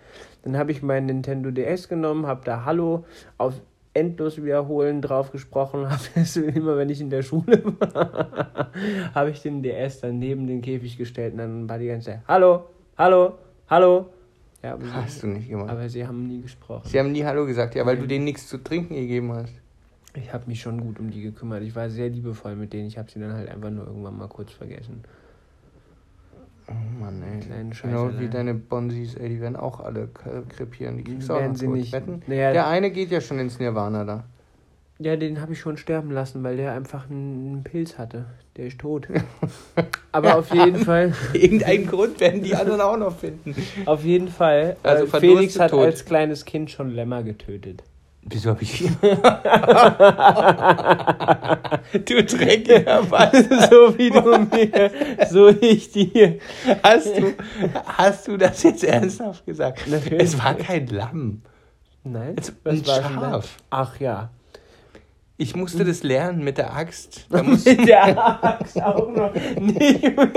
Dann 0.42 0.56
habe 0.56 0.72
ich 0.72 0.82
mein 0.82 1.06
Nintendo 1.06 1.50
DS 1.50 1.88
genommen, 1.88 2.26
habe 2.26 2.40
da 2.44 2.64
Hallo 2.64 3.04
auf 3.36 3.60
endlos 3.92 4.42
wiederholen 4.42 5.02
drauf 5.02 5.32
gesprochen, 5.32 5.88
habe 5.90 6.02
es 6.14 6.36
immer, 6.36 6.76
wenn 6.76 6.88
ich 6.88 7.00
in 7.00 7.10
der 7.10 7.22
Schule 7.22 7.62
war, 7.78 8.70
habe 9.14 9.30
ich 9.30 9.42
den 9.42 9.62
DS 9.62 10.00
dann 10.00 10.18
neben 10.18 10.46
den 10.46 10.62
Käfig 10.62 10.96
gestellt 10.98 11.32
und 11.34 11.38
dann 11.38 11.68
war 11.68 11.78
die 11.78 11.86
ganze 11.88 12.10
Zeit 12.10 12.20
Hallo, 12.26 12.64
Hallo, 12.96 13.34
Hallo. 13.68 14.06
Ja, 14.62 14.78
Hast 14.92 15.20
sie, 15.20 15.20
du 15.20 15.26
nicht 15.34 15.48
gemacht. 15.48 15.70
aber 15.70 15.88
sie 15.88 16.06
haben 16.06 16.26
nie 16.26 16.40
gesprochen. 16.40 16.88
Sie 16.88 16.98
haben 16.98 17.12
nie 17.12 17.24
Hallo 17.24 17.44
gesagt, 17.46 17.74
ja, 17.74 17.84
weil 17.86 17.96
du 17.96 18.00
Nein. 18.02 18.08
denen 18.08 18.24
nichts 18.24 18.48
zu 18.48 18.58
trinken 18.58 18.94
gegeben 18.94 19.32
hast. 19.32 19.52
Ich 20.16 20.32
habe 20.32 20.44
mich 20.46 20.60
schon 20.60 20.80
gut 20.80 20.98
um 20.98 21.10
die 21.10 21.22
gekümmert. 21.22 21.62
Ich 21.62 21.74
war 21.76 21.90
sehr 21.90 22.08
liebevoll 22.08 22.56
mit 22.56 22.72
denen. 22.72 22.86
Ich 22.88 22.98
habe 22.98 23.10
sie 23.10 23.20
dann 23.20 23.32
halt 23.34 23.48
einfach 23.48 23.70
nur 23.70 23.86
irgendwann 23.86 24.16
mal 24.16 24.28
kurz 24.28 24.52
vergessen. 24.52 25.02
Oh 26.68 26.72
Mann, 27.00 27.22
ey. 27.22 27.40
Kleinen 27.40 27.70
genau 27.70 28.10
wie 28.18 28.24
ne? 28.24 28.30
deine 28.30 28.54
Bonsis, 28.54 29.14
ey, 29.14 29.28
die 29.28 29.40
werden 29.40 29.54
auch 29.56 29.78
alle 29.80 30.08
krepieren. 30.48 30.98
Die 30.98 31.04
kriegst 31.04 31.28
du 31.28 31.34
auch 31.34 31.38
Werden 31.38 31.52
noch 31.52 31.58
sie 31.58 31.68
nicht. 31.68 31.92
Wetten? 31.92 32.22
Naja, 32.26 32.52
Der 32.52 32.66
eine 32.66 32.90
geht 32.90 33.10
ja 33.10 33.20
schon 33.20 33.38
ins 33.38 33.60
Nirvana 33.60 34.04
da. 34.04 34.24
ja, 34.98 35.14
den 35.14 35.40
habe 35.40 35.52
ich 35.52 35.60
schon 35.60 35.76
sterben 35.76 36.10
lassen, 36.10 36.42
weil 36.42 36.56
der 36.56 36.72
einfach 36.72 37.08
einen, 37.08 37.62
Pilz 37.62 37.98
hatte. 37.98 38.24
Der 38.56 38.66
ist 38.66 38.80
tot. 38.80 39.06
Aber 40.12 40.38
auf 40.38 40.52
jeden 40.52 40.78
Fall, 40.78 41.12
Irgendeinen 41.34 41.86
Grund 41.86 42.18
werden 42.18 42.42
die 42.42 42.56
anderen 42.56 42.80
auch 42.80 42.96
noch 42.96 43.16
finden. 43.16 43.54
auf 43.84 44.02
jeden 44.02 44.28
Fall. 44.28 44.76
Also 44.82 45.04
äh, 45.04 45.20
Felix 45.20 45.60
hat 45.60 45.70
tot. 45.70 45.84
als 45.84 46.04
kleines 46.04 46.44
Kind 46.46 46.70
schon 46.72 46.90
Lämmer 46.90 47.22
getötet. 47.22 47.84
Wieso 48.28 48.50
hab 48.50 48.60
ich. 48.60 48.80
du 51.92 52.24
dreckiger 52.24 53.02
Mann. 53.10 53.30
so 53.70 53.96
wie 53.96 54.10
du 54.10 54.38
mir, 54.50 54.90
so 55.30 55.46
ich 55.48 55.92
dir. 55.92 56.40
Hast 56.82 57.16
du, 57.16 57.34
hast 57.86 58.26
du 58.26 58.36
das 58.36 58.64
jetzt 58.64 58.82
ernsthaft 58.82 59.46
gesagt? 59.46 59.86
Natürlich. 59.86 60.22
Es 60.24 60.42
war 60.42 60.54
kein 60.54 60.88
Lamm. 60.88 61.42
Nein, 62.02 62.34
Es 62.36 62.52
war 62.64 62.72
ein? 62.72 62.84
Schaf. 62.84 63.58
Ach 63.70 64.00
ja. 64.00 64.30
Ich 65.36 65.54
musste 65.54 65.84
das 65.84 66.02
lernen 66.02 66.42
mit 66.42 66.58
der 66.58 66.74
Axt. 66.74 67.26
Mit 67.30 67.86
der 67.86 68.44
Axt 68.44 68.82
auch 68.82 69.08
noch. 69.10 69.34
Nicht 69.60 70.02
mit, 70.02 70.34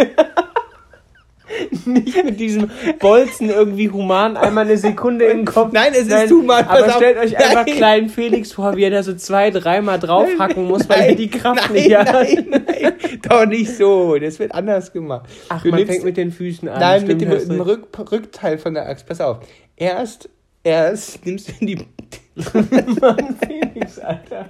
nicht 1.85 2.23
mit 2.23 2.39
diesem 2.39 2.69
Bolzen 2.99 3.49
irgendwie 3.49 3.89
human 3.89 4.37
einmal 4.37 4.65
eine 4.65 4.77
Sekunde 4.77 5.25
in 5.25 5.37
den 5.37 5.45
Kopf. 5.45 5.71
Nein, 5.73 5.91
es 5.93 6.07
ist 6.07 6.31
human, 6.31 6.65
Aber 6.65 6.85
auf. 6.85 6.95
stellt 6.95 7.17
euch 7.17 7.37
einfach 7.37 7.65
Nein. 7.65 7.75
kleinen 7.75 8.09
Felix 8.09 8.51
vor, 8.51 8.75
wie 8.75 8.83
er 8.83 8.91
da 8.91 9.03
so 9.03 9.13
zwei, 9.15 9.49
dreimal 9.49 9.99
draufhacken 9.99 10.65
muss, 10.65 10.87
weil 10.89 11.01
er 11.09 11.15
die 11.15 11.29
Kraft 11.29 11.63
nein, 11.65 11.73
nicht 11.73 11.95
hat. 11.95 12.11
Nein, 12.13 12.45
nein, 12.49 12.93
doch 13.27 13.45
nicht 13.45 13.75
so. 13.75 14.17
Das 14.17 14.39
wird 14.39 14.53
anders 14.53 14.91
gemacht. 14.93 15.29
Ach, 15.49 15.61
Du 15.63 15.69
man 15.69 15.79
nimmst- 15.79 15.91
fängt 15.93 16.05
mit 16.05 16.17
den 16.17 16.31
Füßen 16.31 16.69
an. 16.69 16.79
Nein, 16.79 17.01
stimmt, 17.03 17.27
mit 17.27 17.49
dem. 17.49 17.61
Rück, 17.61 18.11
Rückteil 18.11 18.57
von 18.57 18.73
der 18.73 18.87
Axt. 18.87 19.05
Pass 19.07 19.19
auf. 19.21 19.39
Erst, 19.75 20.29
erst 20.63 21.25
nimmst 21.25 21.49
du 21.59 21.65
die. 21.65 21.75
Mann, 23.01 23.35
Felix, 23.45 23.99
Alter. 23.99 24.49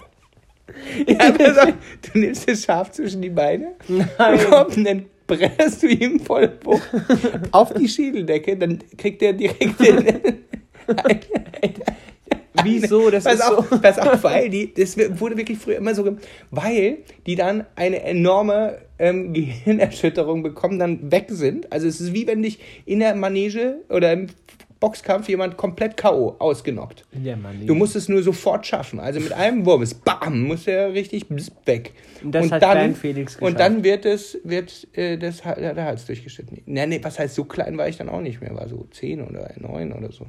Ja, 1.08 1.32
pass 1.32 1.58
auf. 1.58 1.74
Du 2.14 2.20
nimmst 2.20 2.48
das 2.50 2.64
Schaf 2.64 2.92
zwischen 2.92 3.22
die 3.22 3.30
Beine. 3.30 3.70
Nein. 3.88 4.40
Komm, 4.50 4.68
und 4.68 4.84
dann 4.86 5.06
bretterst 5.30 5.84
du 5.84 5.88
ihm 5.88 6.20
voll 6.20 6.52
auf 7.52 7.74
die 7.74 7.88
Schädeldecke. 7.88 8.58
Dann 8.58 8.80
kriegt 8.98 9.22
er 9.22 9.32
direkt 9.34 9.80
den. 9.80 10.40
Wieso? 12.64 13.10
Das 13.10 13.24
Pass 13.24 13.36
ist 13.36 13.42
auf, 13.42 13.70
so. 13.70 13.80
pass 13.80 14.00
auf, 14.00 14.24
weil 14.24 14.50
die, 14.50 14.74
das 14.74 14.98
wurde 15.20 15.38
wirklich 15.38 15.58
früher 15.58 15.78
immer 15.78 15.96
so, 15.96 16.18
weil 16.52 16.98
die 17.26 17.36
dann 17.36 17.66
eine 17.76 18.02
enorme 18.04 18.80
ähm, 18.98 19.32
Gehirnerschütterung 19.32 20.44
bekommen, 20.44 20.78
dann 20.78 21.12
weg 21.12 21.28
sind. 21.30 21.72
Also 21.72 21.88
es 21.88 22.02
ist 22.02 22.14
wie 22.14 22.28
wenn 22.28 22.42
dich 22.42 22.60
in 22.86 23.00
der 23.00 23.16
Manege 23.16 23.78
oder 23.88 24.12
im 24.12 24.28
Boxkampf 24.80 25.28
jemand 25.28 25.58
komplett 25.58 25.98
K.O. 25.98 26.38
ausgenockt. 26.40 27.06
Ja, 27.22 27.36
Mann, 27.36 27.66
Du 27.66 27.76
musst 27.76 27.96
es 27.98 28.08
nur 28.08 28.24
sofort 28.24 28.66
schaffen. 28.66 29.00
Also 29.00 29.20
mit 29.20 29.34
einem 29.34 29.66
Wurm 29.66 29.82
ist 29.82 30.06
BAM, 30.06 30.44
muss 30.44 30.68
er 30.68 30.94
richtig 30.94 31.26
weg. 31.66 31.94
Und 32.24 32.32
das 32.32 32.50
hat 32.50 32.62
dann, 32.62 32.72
klein 32.72 32.96
Felix 32.96 33.34
geschafft. 33.36 33.52
Und 33.52 33.60
dann 33.60 33.84
wird 33.84 34.06
es, 34.06 34.38
wird 34.44 34.88
äh, 34.94 35.18
das, 35.18 35.42
der 35.42 35.84
Hals 35.84 36.06
durchgeschnitten. 36.06 36.62
Nee, 36.66 36.86
nee, 36.86 37.00
was 37.04 37.20
heißt, 37.20 37.36
so 37.36 37.44
klein 37.44 37.78
war 37.78 37.90
ich 37.90 37.98
dann 37.98 38.08
auch 38.08 38.22
nicht 38.22 38.40
mehr. 38.40 38.56
War 38.56 38.70
so 38.70 38.88
10 38.92 39.22
oder 39.22 39.52
9 39.58 39.92
oder 39.92 40.12
so. 40.12 40.26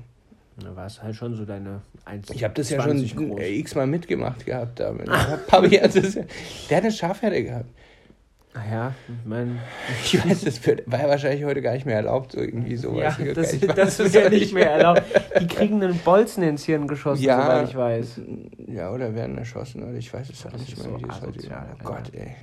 Da 0.62 0.74
war 0.76 0.86
es 0.86 1.02
halt 1.02 1.14
schon 1.14 1.34
so 1.36 1.44
deine 1.44 1.82
1 2.04 2.30
Ich 2.30 2.44
habe 2.44 2.54
das 2.54 2.70
ja 2.70 2.82
schon 2.82 3.38
äh, 3.38 3.58
x-mal 3.58 3.86
mitgemacht 3.86 4.44
gehabt. 4.44 4.80
Damit. 4.80 5.08
Papi 5.46 5.76
hat 5.76 5.94
das, 5.94 6.14
der 6.68 6.76
hat 6.76 6.84
eine 6.84 6.92
Schafherde 6.92 7.42
gehabt. 7.44 7.70
Ah 8.52 8.62
ja, 8.68 8.94
ich 9.08 9.28
meine, 9.28 9.58
Ich 10.04 10.24
weiß, 10.24 10.40
das 10.42 10.66
wird, 10.66 10.82
war 10.90 11.00
ja 11.00 11.08
wahrscheinlich 11.08 11.44
heute 11.44 11.62
gar 11.62 11.72
nicht 11.72 11.86
mehr 11.86 11.94
erlaubt, 11.96 12.32
so 12.32 12.40
irgendwie 12.40 12.76
so. 12.76 12.98
ja, 12.98 13.06
weiß 13.06 13.18
ich 13.20 13.32
das, 13.34 13.52
nicht. 13.52 13.68
das 13.78 13.78
weiß 14.00 14.12
wird 14.12 14.14
ja 14.14 14.26
auch 14.26 14.30
nicht 14.30 14.52
mehr 14.52 14.70
erlaubt. 14.72 15.02
Die 15.40 15.46
kriegen 15.46 15.80
einen 15.82 15.96
Bolzen 15.98 16.42
ins 16.42 16.64
Hirn 16.64 16.88
geschossen, 16.88 17.22
Ja. 17.22 17.42
soweit 17.42 17.68
ich 17.68 17.76
weiß. 17.76 18.20
Ja, 18.66 18.92
oder 18.92 19.14
werden 19.14 19.38
erschossen, 19.38 19.84
oder 19.84 19.94
ich 19.94 20.12
weiß 20.12 20.30
es 20.30 20.44
halt 20.44 20.58
nicht 20.58 20.72
ist 20.72 20.82
mehr, 20.82 20.92
so 20.92 20.98
wie 20.98 21.02
das 21.06 21.20
heute 21.20 21.28
asozial, 21.30 21.66
Oh 21.84 21.88
Alter. 21.88 22.02
Gott, 22.10 22.14
ey. 22.14 22.36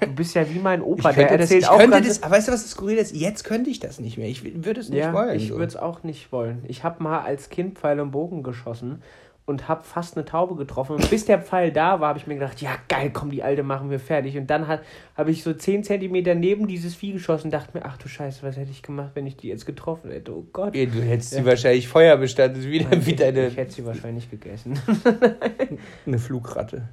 Du 0.00 0.14
bist 0.14 0.34
ja 0.34 0.48
wie 0.48 0.58
mein 0.60 0.80
Opa, 0.80 1.12
der 1.12 1.26
könnte, 1.26 1.32
das, 1.34 1.40
erzählt 1.50 1.62
ich 1.62 1.68
auch 1.68 1.78
könnte 1.78 2.00
ganz... 2.00 2.20
das, 2.20 2.30
weißt 2.30 2.48
du, 2.48 2.52
was 2.52 2.62
das 2.62 2.70
Skurrile 2.70 3.00
ist? 3.00 3.14
Jetzt 3.14 3.44
könnte 3.44 3.68
ich 3.68 3.80
das 3.80 4.00
nicht 4.00 4.16
mehr. 4.16 4.28
Ich 4.28 4.64
würde 4.64 4.80
es 4.80 4.88
nicht 4.88 4.98
ja, 4.98 5.12
wollen. 5.12 5.36
ich 5.36 5.48
so. 5.48 5.54
würde 5.56 5.66
es 5.66 5.76
auch 5.76 6.02
nicht 6.04 6.32
wollen. 6.32 6.64
Ich 6.68 6.84
habe 6.84 7.02
mal 7.02 7.20
als 7.20 7.50
Kind 7.50 7.78
Pfeil 7.78 8.00
und 8.00 8.10
Bogen 8.12 8.42
geschossen 8.42 9.02
und 9.48 9.68
habe 9.68 9.82
fast 9.84 10.16
eine 10.16 10.24
Taube 10.24 10.54
getroffen. 10.56 10.96
Und 10.96 11.10
bis 11.10 11.24
der 11.24 11.40
Pfeil 11.40 11.72
da 11.72 12.00
war, 12.00 12.08
habe 12.10 12.18
ich 12.18 12.26
mir 12.26 12.34
gedacht, 12.34 12.60
ja 12.60 12.70
geil, 12.88 13.10
komm, 13.12 13.30
die 13.30 13.42
Alte 13.42 13.62
machen 13.62 13.90
wir 13.90 13.98
fertig. 14.00 14.36
Und 14.36 14.48
dann 14.48 14.66
habe 14.68 15.30
ich 15.30 15.42
so 15.42 15.52
10 15.52 15.84
Zentimeter 15.84 16.34
neben 16.34 16.66
dieses 16.68 16.94
Vieh 16.94 17.12
geschossen 17.12 17.46
und 17.48 17.50
dachte 17.52 17.76
mir, 17.76 17.84
ach 17.84 17.96
du 17.98 18.08
Scheiße, 18.08 18.42
was 18.42 18.56
hätte 18.56 18.70
ich 18.70 18.82
gemacht, 18.82 19.10
wenn 19.14 19.26
ich 19.26 19.36
die 19.36 19.48
jetzt 19.48 19.66
getroffen 19.66 20.10
hätte? 20.10 20.34
Oh 20.36 20.46
Gott. 20.52 20.74
Ja, 20.76 20.86
du 20.86 21.02
hättest 21.02 21.32
Ja. 21.32 21.38
sie 21.40 21.46
wahrscheinlich 21.46 21.88
Feuer 21.88 22.16
bestattet, 22.16 22.64
wieder 22.64 22.88
Nein, 22.90 23.06
wie 23.06 23.14
deine 23.16 23.46
Ich 23.46 23.56
hätte 23.56 23.72
sie 23.72 23.86
wahrscheinlich 23.86 24.30
gegessen. 24.30 24.78
eine 26.06 26.18
Flugratte. 26.18 26.88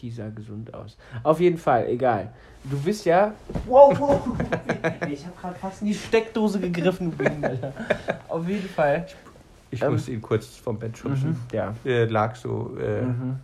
Die 0.00 0.10
sah 0.10 0.30
gesund 0.30 0.74
aus. 0.74 0.96
Auf 1.22 1.38
jeden 1.38 1.58
Fall, 1.58 1.86
egal. 1.88 2.32
Du 2.64 2.76
bist 2.80 3.04
ja. 3.06 3.34
Wow, 3.66 3.98
wow. 4.00 4.20
Ich 5.10 5.24
habe 5.24 5.36
gerade 5.40 5.54
fast 5.56 5.82
in 5.82 5.88
die 5.88 5.94
Steckdose 5.94 6.58
gegriffen, 6.58 7.12
du 7.16 7.24
Alter. 7.46 7.72
Auf 8.28 8.48
jeden 8.48 8.68
Fall. 8.68 9.06
Ich 9.06 9.14
Ähm. 9.80 9.92
musste 9.92 10.12
ihn 10.12 10.20
kurz 10.20 10.56
vom 10.56 10.78
Bett 10.78 10.98
schubsen. 10.98 11.36
Ja. 11.52 11.72
Er 11.84 12.10
lag 12.10 12.34
so. 12.34 12.76
Äh, 12.78 13.02
Mhm. 13.02 13.36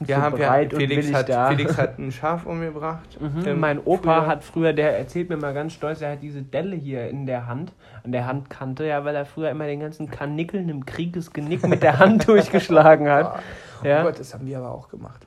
Wir 0.00 0.16
So 0.16 0.22
haben, 0.22 0.38
wir, 0.38 0.68
Felix, 0.76 1.12
hat, 1.14 1.30
da. 1.30 1.48
Felix 1.48 1.78
hat 1.78 1.98
ein 1.98 2.12
Schaf 2.12 2.44
umgebracht. 2.44 3.18
Mhm. 3.18 3.46
Ähm, 3.46 3.58
mein 3.60 3.78
Opa 3.82 4.20
früher- 4.20 4.26
hat 4.26 4.44
früher, 4.44 4.72
der 4.74 4.98
erzählt 4.98 5.30
mir 5.30 5.38
mal 5.38 5.54
ganz 5.54 5.72
stolz, 5.72 6.02
er 6.02 6.12
hat 6.12 6.22
diese 6.22 6.42
Delle 6.42 6.76
hier 6.76 7.08
in 7.08 7.24
der 7.24 7.46
Hand, 7.46 7.72
an 8.04 8.12
der 8.12 8.26
Handkante, 8.26 8.84
ja, 8.86 9.02
weil 9.06 9.16
er 9.16 9.24
früher 9.24 9.48
immer 9.50 9.66
den 9.66 9.80
ganzen 9.80 10.10
Kanickeln 10.10 10.68
im 10.68 10.84
Kriegesgenick 10.84 11.66
mit 11.66 11.82
der 11.82 11.98
Hand 11.98 12.28
durchgeschlagen 12.28 13.08
hat. 13.08 13.40
Oh 13.82 13.86
Ja. 13.86 14.02
Gott, 14.02 14.20
das 14.20 14.34
haben 14.34 14.46
wir 14.46 14.58
aber 14.58 14.72
auch 14.72 14.88
gemacht. 14.90 15.26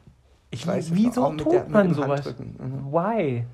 Ich 0.51 0.65
weiß 0.65 0.85
es 0.91 0.95
wieso 0.95 1.33
tut 1.33 1.51
der, 1.51 1.65
man 1.67 1.93
sowas? 1.95 2.35
Mhm. 2.37 2.91
Why? 2.91 3.45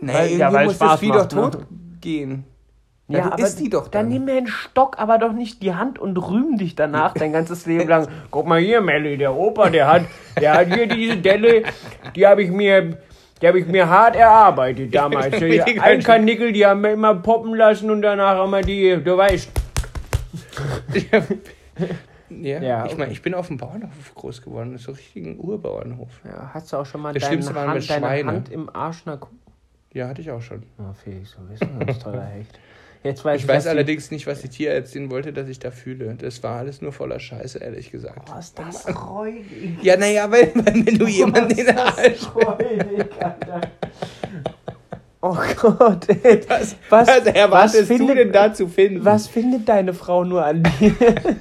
Nee, 0.00 0.12
Weil- 0.14 0.30
ja, 0.38 0.52
weil 0.52 0.66
muss 0.66 0.76
Spaß 0.76 1.00
das 1.00 1.08
doch 1.08 1.14
macht, 1.16 1.34
ne? 1.34 1.50
tot 1.50 1.66
gehen. 2.00 2.44
Ja, 3.08 3.20
du 3.20 3.32
aber 3.32 3.42
isst 3.42 3.60
die 3.60 3.70
doch 3.70 3.86
Dann 3.88 4.06
dann. 4.06 4.08
nimm 4.08 4.24
mir 4.24 4.36
einen 4.36 4.46
Stock, 4.48 4.98
aber 4.98 5.18
doch 5.18 5.32
nicht 5.32 5.62
die 5.62 5.74
Hand 5.74 5.98
und 5.98 6.16
rühm 6.16 6.58
dich 6.58 6.74
danach 6.74 7.14
dein 7.14 7.32
ganzes 7.32 7.64
Leben 7.66 7.88
lang. 7.88 8.08
Guck 8.30 8.46
mal 8.46 8.58
hier, 8.60 8.80
Melli, 8.80 9.16
der 9.16 9.34
Opa, 9.34 9.70
der 9.70 9.86
hat, 9.86 10.02
der 10.40 10.54
hat 10.54 10.74
hier 10.74 10.88
diese 10.88 11.16
Delle, 11.18 11.62
die 12.16 12.26
habe 12.26 12.42
ich 12.42 12.50
mir, 12.50 12.98
die 13.40 13.46
habe 13.46 13.60
ich 13.60 13.66
mir 13.66 13.88
hart 13.88 14.16
erarbeitet 14.16 14.92
damals. 14.92 15.38
Die, 15.38 15.80
ein 15.80 16.02
Karnickel, 16.02 16.52
die 16.52 16.66
haben 16.66 16.82
wir 16.82 16.92
immer 16.92 17.14
poppen 17.14 17.54
lassen 17.54 17.90
und 17.90 18.02
danach 18.02 18.38
haben 18.38 18.50
wir 18.50 18.62
die, 18.62 19.00
du 19.02 19.16
weißt. 19.16 19.50
Ja, 22.28 22.60
Ja, 22.60 22.86
ich 22.86 22.96
meine, 22.96 23.12
ich 23.12 23.22
bin 23.22 23.34
auf 23.34 23.46
dem 23.46 23.56
Bauernhof 23.56 24.14
groß 24.16 24.42
geworden, 24.42 24.72
das 24.72 24.88
ist 24.88 25.14
so 25.14 25.20
ein 25.20 25.38
Urbauernhof. 25.38 26.10
Ja, 26.24 26.50
hast 26.52 26.72
du 26.72 26.76
auch 26.78 26.86
schon 26.86 27.02
mal 27.02 27.14
Das 27.14 27.22
deine, 27.22 27.54
Hand, 27.54 27.88
deine. 27.88 28.26
Hand 28.26 28.50
im 28.50 28.68
Arsch 28.74 29.06
einer 29.06 29.18
Kuh? 29.18 29.30
Ja, 29.92 30.08
hatte 30.08 30.20
ich 30.20 30.30
auch 30.30 30.42
schon. 30.42 30.64
Oh, 30.78 30.92
Felix, 30.92 31.36
du 31.36 31.46
bist 31.46 31.62
ein 31.62 31.78
ganz 31.78 31.98
toller 32.00 32.24
Hecht. 32.24 32.58
Jetzt 33.06 33.24
weiß 33.24 33.40
Ich 33.40 33.48
weiß 33.48 33.56
dass 33.56 33.64
die- 33.64 33.70
allerdings 33.70 34.10
nicht, 34.10 34.26
was 34.26 34.42
die 34.42 34.48
Tierärztin 34.48 35.10
wollte, 35.10 35.32
dass 35.32 35.48
ich 35.48 35.58
da 35.58 35.70
fühle. 35.70 36.14
Das 36.18 36.42
war 36.42 36.58
alles 36.58 36.82
nur 36.82 36.92
voller 36.92 37.18
Scheiße, 37.20 37.58
ehrlich 37.58 37.90
gesagt. 37.90 38.28
Oh, 38.34 38.38
ist 38.38 38.58
das 38.58 38.86
räudig. 39.08 39.78
Ja, 39.82 39.96
naja, 39.96 40.30
weil, 40.30 40.50
wenn 40.54 40.98
du 40.98 41.06
jemanden 41.06 41.50
in 41.52 41.66
den 41.66 41.78
Arsch... 41.78 42.26
räudig. 42.34 43.06
Oh 45.22 45.36
Gott, 45.60 46.06
ey. 46.22 46.40
Was, 46.46 46.76
Was- 46.88 47.08
was 47.08 47.26
erwartest 47.26 47.80
was 47.80 47.88
du 47.88 47.96
findet- 47.96 48.18
denn 48.18 48.32
da 48.32 48.54
zu 48.54 48.68
finden? 48.68 49.04
Was 49.04 49.26
findet 49.26 49.68
deine 49.68 49.92
Frau 49.92 50.22
nur 50.24 50.44
an 50.44 50.62
dir? 50.78 50.94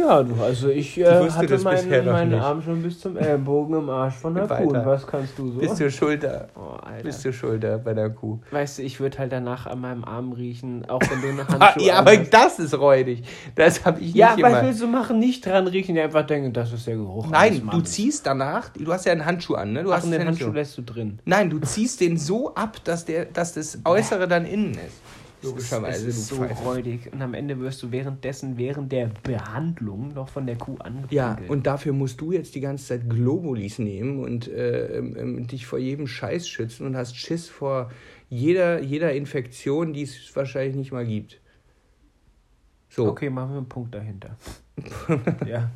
ja, 0.00 0.22
du, 0.22 0.34
also 0.42 0.68
ich 0.68 0.98
äh, 0.98 1.20
wusste 1.20 1.38
hatte 1.38 1.58
meinen, 1.58 2.06
meinen 2.06 2.30
nicht. 2.30 2.40
Arm 2.40 2.62
schon 2.62 2.82
bis 2.82 3.00
zum 3.00 3.16
Ellbogen 3.16 3.76
im 3.76 3.90
Arsch 3.90 4.14
von 4.14 4.34
der. 4.34 4.46
Kuh. 4.46 4.70
Und 4.70 4.86
was 4.86 5.06
kannst 5.06 5.38
du 5.38 5.52
so? 5.52 5.60
Bis 5.60 5.74
zur 5.74 5.90
Schulter. 5.90 6.48
oh, 6.56 6.76
Alter. 6.82 7.02
Bis 7.04 7.20
zur 7.20 7.32
Schulter 7.32 7.78
bei 7.78 7.94
der 7.94 8.10
Kuh. 8.10 8.38
Weißt 8.50 8.78
du, 8.78 8.82
ich 8.82 9.00
würde 9.00 9.18
halt 9.18 9.32
danach 9.32 9.66
an 9.66 9.80
meinem 9.80 10.04
Arm 10.04 10.32
riechen, 10.32 10.84
auch 10.88 11.00
wenn 11.00 11.20
du 11.20 11.28
eine 11.28 11.46
Handschuhe 11.48 11.82
ja, 11.86 11.94
aber 11.94 12.16
das 12.16 12.58
ist 12.58 12.78
räudig. 12.78 13.24
Das 13.54 13.84
habe 13.84 14.00
ich 14.00 14.14
Ja, 14.14 14.34
nicht 14.34 14.44
was 14.44 14.62
willst 14.62 14.82
du 14.82 14.86
machen? 14.86 15.18
Nicht 15.18 15.44
dran 15.46 15.66
riechen, 15.66 15.94
die 15.94 16.00
einfach 16.00 16.26
denken, 16.26 16.52
das 16.52 16.72
ist 16.72 16.86
der 16.86 16.96
Geruch. 16.96 17.28
Nein, 17.28 17.68
du 17.70 17.80
ziehst 17.80 18.26
danach, 18.26 18.70
du 18.70 18.92
hast 18.92 19.04
ja 19.06 19.12
einen 19.12 19.26
Handschuh 19.26 19.54
an, 19.54 19.72
ne? 19.72 19.82
Du 19.82 19.90
Ach, 19.92 19.96
hast 19.96 20.04
und 20.04 20.12
den 20.12 20.20
einen 20.20 20.28
Handschuh 20.28 20.46
Handschuh. 20.46 20.58
lässt 20.58 20.78
du 20.78 20.82
drin. 20.82 21.18
Nein, 21.24 21.50
du 21.50 21.58
ziehst 21.58 22.00
den 22.00 22.16
so 22.16 22.54
ab, 22.54 22.78
dass, 22.84 23.04
der, 23.04 23.26
dass 23.26 23.54
das 23.54 23.78
Äußere 23.84 24.28
dann 24.28 24.44
innen 24.44 24.72
ist. 24.72 25.00
Es 25.42 25.48
Logischerweise, 25.48 26.06
ist 26.08 26.30
du 26.30 26.34
so 26.36 26.42
Pfeife. 26.42 26.62
räudig. 26.64 27.12
Und 27.12 27.22
am 27.22 27.32
Ende 27.34 27.58
wirst 27.60 27.82
du 27.82 27.90
währenddessen, 27.90 28.58
während 28.58 28.92
der 28.92 29.10
Behandlung, 29.22 30.12
noch 30.14 30.28
von 30.28 30.46
der 30.46 30.56
Kuh 30.56 30.76
angepinkelt. 30.78 31.12
Ja, 31.12 31.38
und 31.48 31.66
dafür 31.66 31.92
musst 31.94 32.20
du 32.20 32.32
jetzt 32.32 32.54
die 32.54 32.60
ganze 32.60 32.84
Zeit 32.86 33.08
Globulis 33.08 33.78
nehmen 33.78 34.22
und 34.22 34.48
äh, 34.48 34.98
ähm, 34.98 35.16
ähm, 35.18 35.46
dich 35.46 35.66
vor 35.66 35.78
jedem 35.78 36.06
Scheiß 36.06 36.46
schützen 36.46 36.86
und 36.86 36.94
hast 36.96 37.16
Schiss 37.16 37.48
vor 37.48 37.90
jeder, 38.28 38.80
jeder 38.82 39.12
Infektion, 39.14 39.92
die 39.94 40.02
es 40.02 40.34
wahrscheinlich 40.36 40.76
nicht 40.76 40.92
mal 40.92 41.06
gibt. 41.06 41.40
So. 42.90 43.06
Okay, 43.08 43.30
machen 43.30 43.50
wir 43.52 43.56
einen 43.58 43.68
Punkt 43.68 43.94
dahinter. 43.94 44.36
ja. 45.46 45.70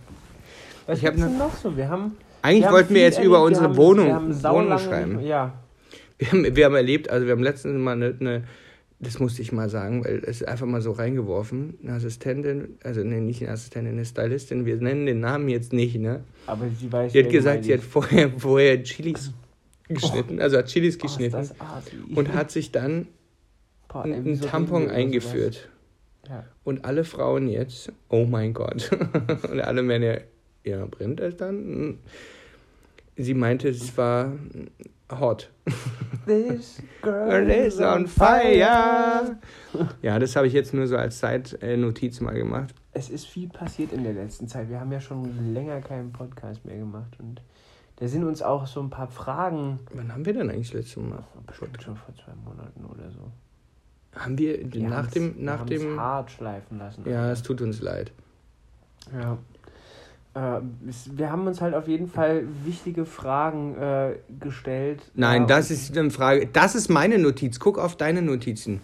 Was 0.86 0.98
Ich 0.98 1.04
gibt's 1.04 1.20
ne- 1.20 1.28
denn 1.28 1.38
noch 1.38 1.54
so? 1.56 1.76
Wir 1.76 1.88
haben. 1.88 2.16
Eigentlich 2.42 2.60
wir 2.62 2.66
haben 2.66 2.74
wollten 2.74 2.88
wir 2.90 2.96
viel 2.96 3.04
jetzt 3.04 3.22
über 3.22 3.42
unsere 3.42 3.64
wir 3.64 3.68
haben, 3.70 3.76
Wohnung, 3.78 4.06
wir 4.06 4.14
haben 4.14 4.42
Wohnung 4.42 4.68
nicht- 4.74 4.84
schreiben. 4.84 5.20
Ja. 5.20 5.54
Wir 6.18 6.28
haben, 6.30 6.56
wir 6.56 6.64
haben 6.66 6.74
erlebt, 6.74 7.08
also 7.08 7.26
wir 7.26 7.32
haben 7.32 7.42
letztens 7.42 7.76
mal 7.78 7.92
eine, 7.92 8.14
eine, 8.20 8.44
das 9.00 9.18
musste 9.18 9.42
ich 9.42 9.52
mal 9.52 9.68
sagen, 9.68 10.04
weil 10.04 10.22
es 10.24 10.42
einfach 10.42 10.66
mal 10.66 10.80
so 10.80 10.92
reingeworfen, 10.92 11.78
eine 11.82 11.94
Assistentin, 11.94 12.78
also 12.82 13.02
nee, 13.02 13.20
nicht 13.20 13.42
eine 13.42 13.52
Assistentin, 13.52 13.92
eine 13.92 14.04
Stylistin, 14.04 14.66
wir 14.66 14.76
nennen 14.76 15.06
den 15.06 15.20
Namen 15.20 15.48
jetzt 15.48 15.72
nicht, 15.72 15.96
ne? 15.96 16.24
Aber 16.46 16.66
sie 16.68 16.90
weiß. 16.90 17.12
Die 17.12 17.24
hat 17.24 17.30
gesagt, 17.30 17.64
sie 17.64 17.74
hat 17.74 17.80
vorher, 17.80 18.30
vorher 18.38 18.82
Chilis 18.82 19.32
geschnitten, 19.88 20.40
also 20.40 20.58
hat 20.58 20.66
Chilis. 20.66 20.96
Oh, 20.98 21.02
geschnitten 21.02 21.50
und 22.14 22.32
hat 22.32 22.50
sich 22.50 22.72
dann 22.72 23.08
Boah, 23.88 24.04
ey, 24.06 24.14
einen 24.14 24.40
Tampon 24.40 24.90
eingeführt. 24.90 25.68
Ja. 26.28 26.44
Und 26.64 26.84
alle 26.84 27.04
Frauen 27.04 27.48
jetzt, 27.48 27.92
oh 28.08 28.24
mein 28.24 28.54
Gott. 28.54 28.90
Und 29.50 29.60
alle 29.60 29.82
Männer, 29.82 30.22
ja, 30.64 30.86
brennt 30.86 31.20
es 31.20 31.36
dann? 31.36 31.98
Sie 33.16 33.34
meinte, 33.34 33.68
es 33.68 33.96
war 33.98 34.32
hot. 35.20 35.50
This 36.26 36.82
Girl 37.02 37.50
is 37.50 37.80
on 37.80 38.06
fire. 38.06 39.36
Ja, 40.02 40.18
das 40.18 40.36
habe 40.36 40.46
ich 40.46 40.52
jetzt 40.52 40.72
nur 40.74 40.86
so 40.86 40.96
als 40.96 41.18
Zeitnotiz 41.18 42.20
mal 42.20 42.34
gemacht. 42.34 42.74
Es 42.92 43.10
ist 43.10 43.26
viel 43.26 43.48
passiert 43.48 43.92
in 43.92 44.04
der 44.04 44.12
letzten 44.14 44.46
Zeit. 44.48 44.68
Wir 44.70 44.80
haben 44.80 44.92
ja 44.92 45.00
schon 45.00 45.52
länger 45.52 45.80
keinen 45.80 46.12
Podcast 46.12 46.64
mehr 46.64 46.76
gemacht 46.78 47.16
und 47.18 47.42
da 47.96 48.08
sind 48.08 48.24
uns 48.24 48.42
auch 48.42 48.66
so 48.66 48.80
ein 48.80 48.90
paar 48.90 49.08
Fragen. 49.08 49.78
Wann 49.92 50.12
haben 50.12 50.24
wir 50.24 50.32
denn 50.32 50.50
eigentlich 50.50 50.70
das 50.70 50.80
letzte 50.80 51.00
Mal? 51.00 51.24
Bestimmt 51.46 51.82
schon 51.82 51.96
vor 51.96 52.14
zwei 52.14 52.34
Monaten 52.44 52.84
oder 52.84 53.10
so. 53.10 53.30
Haben 54.18 54.38
wir 54.38 54.72
Wir 54.72 54.88
nach 54.88 55.08
dem, 55.08 55.36
wir 55.36 55.44
nach 55.44 55.60
haben's 55.60 55.70
dem, 55.80 56.00
hart 56.00 56.30
schleifen 56.30 56.78
lassen. 56.78 57.04
ja, 57.08 57.30
es 57.30 57.42
tut 57.42 57.60
uns 57.60 57.80
leid. 57.82 58.12
Ja. 59.12 59.38
Äh, 60.34 60.60
wir 61.12 61.30
haben 61.30 61.46
uns 61.46 61.60
halt 61.60 61.74
auf 61.74 61.86
jeden 61.86 62.08
Fall 62.08 62.44
wichtige 62.64 63.06
Fragen 63.06 63.76
äh, 63.76 64.16
gestellt. 64.40 65.00
Nein, 65.14 65.42
Ja, 65.42 65.46
das 65.46 65.70
ist 65.70 65.96
eine 65.96 66.10
Frage. 66.10 66.48
Das 66.52 66.74
ist 66.74 66.88
meine 66.88 67.18
Notiz. 67.18 67.60
Guck 67.60 67.78
auf 67.78 67.96
deine 67.96 68.20
Notizen. 68.20 68.80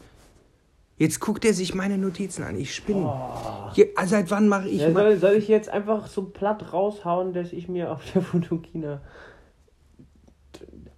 Jetzt 0.97 1.19
guckt 1.19 1.45
er 1.45 1.55
sich 1.55 1.75
meine 1.75 1.97
Notizen 1.99 2.45
an. 2.45 2.57
Ich 2.57 2.75
spinne. 2.75 3.07
Oh. 3.07 3.73
Ah, 3.97 4.07
seit 4.07 4.31
wann 4.31 4.49
mache 4.49 4.69
ich 4.69 4.81
Ja, 4.83 4.93
soll, 4.93 5.17
soll 5.17 5.33
ich 5.33 5.49
jetzt 5.49 5.71
einfach 5.71 6.07
so 6.07 6.25
platt 6.25 6.73
raushauen, 6.73 7.33
dass 7.33 7.53
ich 7.53 7.69
mir 7.69 7.91
auf 7.91 8.03
der 8.13 8.23
Fotokina. 8.23 9.01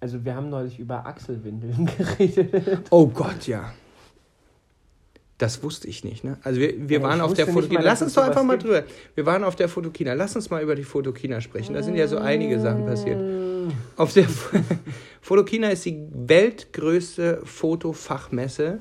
Also, 0.01 0.25
wir 0.25 0.35
haben 0.35 0.49
neulich 0.49 0.77
über 0.77 1.05
Achselwindeln 1.05 1.89
geredet. 1.97 2.87
Oh 2.91 3.07
Gott, 3.07 3.47
ja. 3.47 3.71
Das 5.43 5.61
wusste 5.61 5.89
ich 5.89 6.05
nicht, 6.05 6.23
ne? 6.23 6.37
Also 6.41 6.61
wir, 6.61 6.73
wir 6.87 6.99
Ja, 6.99 7.03
waren 7.03 7.19
auf 7.19 7.33
der 7.33 7.45
Fotokina. 7.47 7.81
mal, 7.81 7.85
Lass 7.85 8.01
uns 8.01 8.13
doch 8.13 8.23
einfach 8.23 8.43
mal 8.45 8.53
gibt. 8.53 8.63
drüber. 8.63 8.83
Wir 9.13 9.25
waren 9.25 9.43
auf 9.43 9.57
der 9.57 9.67
Fotokina. 9.67 10.13
Lass 10.13 10.37
uns 10.37 10.49
mal 10.49 10.63
über 10.63 10.73
die 10.73 10.85
Fotokina 10.85 11.41
sprechen. 11.41 11.73
Da 11.73 11.83
sind 11.83 11.95
ja 11.97 12.07
so 12.07 12.17
einige 12.17 12.61
Sachen 12.61 12.85
passiert. 12.85 13.19
Auf 13.97 14.13
der 14.13 14.23
Fo- 14.29 14.57
Fotokina 15.21 15.67
ist 15.69 15.83
die 15.83 15.99
weltgrößte 16.13 17.41
Fotofachmesse 17.43 18.79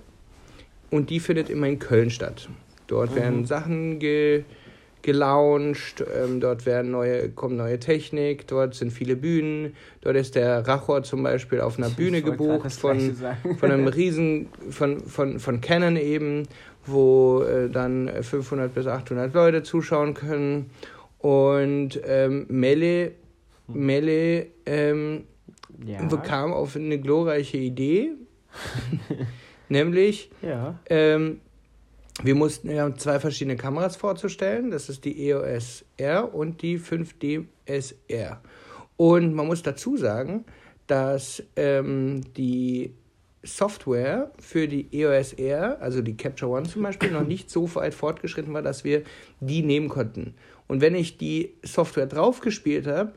und 0.93 1.11
die 1.11 1.19
findet 1.19 1.51
immer 1.51 1.67
in 1.67 1.81
Köln 1.81 2.11
statt. 2.11 2.49
Dort 2.87 3.17
werden 3.17 3.45
Sachen 3.45 3.99
ge, 3.99 4.45
gelauncht, 5.03 6.05
ähm, 6.17 6.41
dort 6.41 6.65
werden 6.67 6.91
neue, 6.93 7.29
kommt 7.31 7.57
neue 7.57 7.79
Technik, 7.79 8.47
dort 8.47 8.75
sind 8.75 8.93
viele 8.93 9.17
Bühnen. 9.17 9.75
Dort 10.01 10.17
ist 10.17 10.35
der 10.35 10.67
Rachor 10.67 11.03
zum 11.03 11.23
Beispiel 11.23 11.61
auf 11.61 11.79
einer 11.79 11.91
Bühne 11.91 12.19
Ich 12.19 12.25
gerade 12.25 12.37
gebucht 12.37 12.73
von, 12.73 13.17
von 13.59 13.71
einem 13.71 13.87
Riesen, 13.89 14.49
von, 14.71 15.01
von, 15.01 15.39
von 15.39 15.61
Canon 15.61 15.97
eben, 15.97 16.49
wo 16.87 17.43
äh, 17.43 17.69
dann 17.69 18.11
500 18.23 18.75
bis 18.75 18.87
800 18.87 19.35
Leute 19.35 19.63
zuschauen 19.63 20.15
können. 20.15 20.71
Und 21.19 22.01
ähm, 22.05 22.47
Melle, 22.49 23.13
Melle 23.69 24.47
ähm, 24.67 25.25
Ja. 25.87 26.03
bekam 26.05 26.53
auf 26.53 26.75
eine 26.77 26.99
glorreiche 26.99 27.59
Idee, 27.59 28.13
nämlich 29.69 30.31
ja. 30.43 30.79
ähm, 30.91 31.41
wir 32.23 32.35
mussten 32.35 32.69
wir 32.69 32.95
zwei 32.97 33.19
verschiedene 33.19 33.57
Kameras 33.57 33.97
vorzustellen. 33.97 34.71
Das 34.71 34.89
ist 34.89 35.05
die 35.05 35.29
EOS 35.29 35.85
R 35.97 36.35
und 36.35 36.63
die 36.63 36.79
5D 36.79 37.47
SR. 37.65 38.41
Und 38.97 39.35
man 39.35 39.47
muss 39.47 39.63
dazu 39.63 39.97
sagen, 39.97 40.45
dass 40.87 41.43
ähm, 41.57 42.21
die 42.37 42.95
Software 43.43 44.31
für 44.39 44.69
die 44.69 44.89
EOS 44.93 45.33
R, 45.33 45.81
also 45.81 46.03
die 46.03 46.17
Capture 46.17 46.53
One 46.53 46.69
zum 46.69 46.83
Beispiel, 46.83 47.11
noch 47.11 47.27
nicht 47.27 47.51
so 47.51 47.75
weit 47.75 47.95
fortgeschritten 47.95 48.53
war, 48.53 48.63
dass 48.63 48.85
wir 48.85 49.03
die 49.41 49.63
nehmen 49.63 49.89
konnten. 49.89 50.35
Und 50.69 50.81
wenn 50.81 50.95
ich 50.95 51.19
die 51.19 51.55
Software 51.63 52.07
draufgespielt 52.07 52.87
habe, 52.87 53.13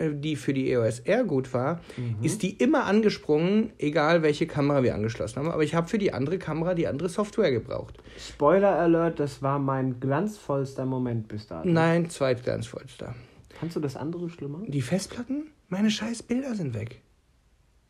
die 0.00 0.36
für 0.36 0.52
die 0.52 0.70
EOS 0.70 1.00
R 1.00 1.24
gut 1.24 1.54
war, 1.54 1.80
ist 2.20 2.42
die 2.42 2.50
immer 2.50 2.84
angesprungen, 2.84 3.72
egal 3.78 4.22
welche 4.22 4.46
Kamera 4.46 4.82
wir 4.82 4.94
angeschlossen 4.94 5.36
haben. 5.36 5.50
Aber 5.50 5.62
ich 5.62 5.74
habe 5.74 5.88
für 5.88 5.98
die 5.98 6.12
andere 6.12 6.38
Kamera 6.38 6.74
die 6.74 6.88
andere 6.88 7.08
Software 7.08 7.52
gebraucht. 7.52 7.98
Spoiler 8.18 8.76
Alert, 8.76 9.20
das 9.20 9.40
war 9.42 9.58
mein 9.58 10.00
glanzvollster 10.00 10.84
Moment 10.84 11.28
bis 11.28 11.46
dato. 11.46 11.68
Nein, 11.68 12.10
zweitglanzvollster. 12.10 13.14
Fandst 13.54 13.76
du 13.76 13.80
das 13.80 13.96
andere 13.96 14.28
schlimmer? 14.28 14.62
Die 14.66 14.82
Festplatten? 14.82 15.48
Meine 15.68 15.90
scheiß 15.90 16.24
Bilder 16.24 16.54
sind 16.54 16.74
weg. 16.74 17.00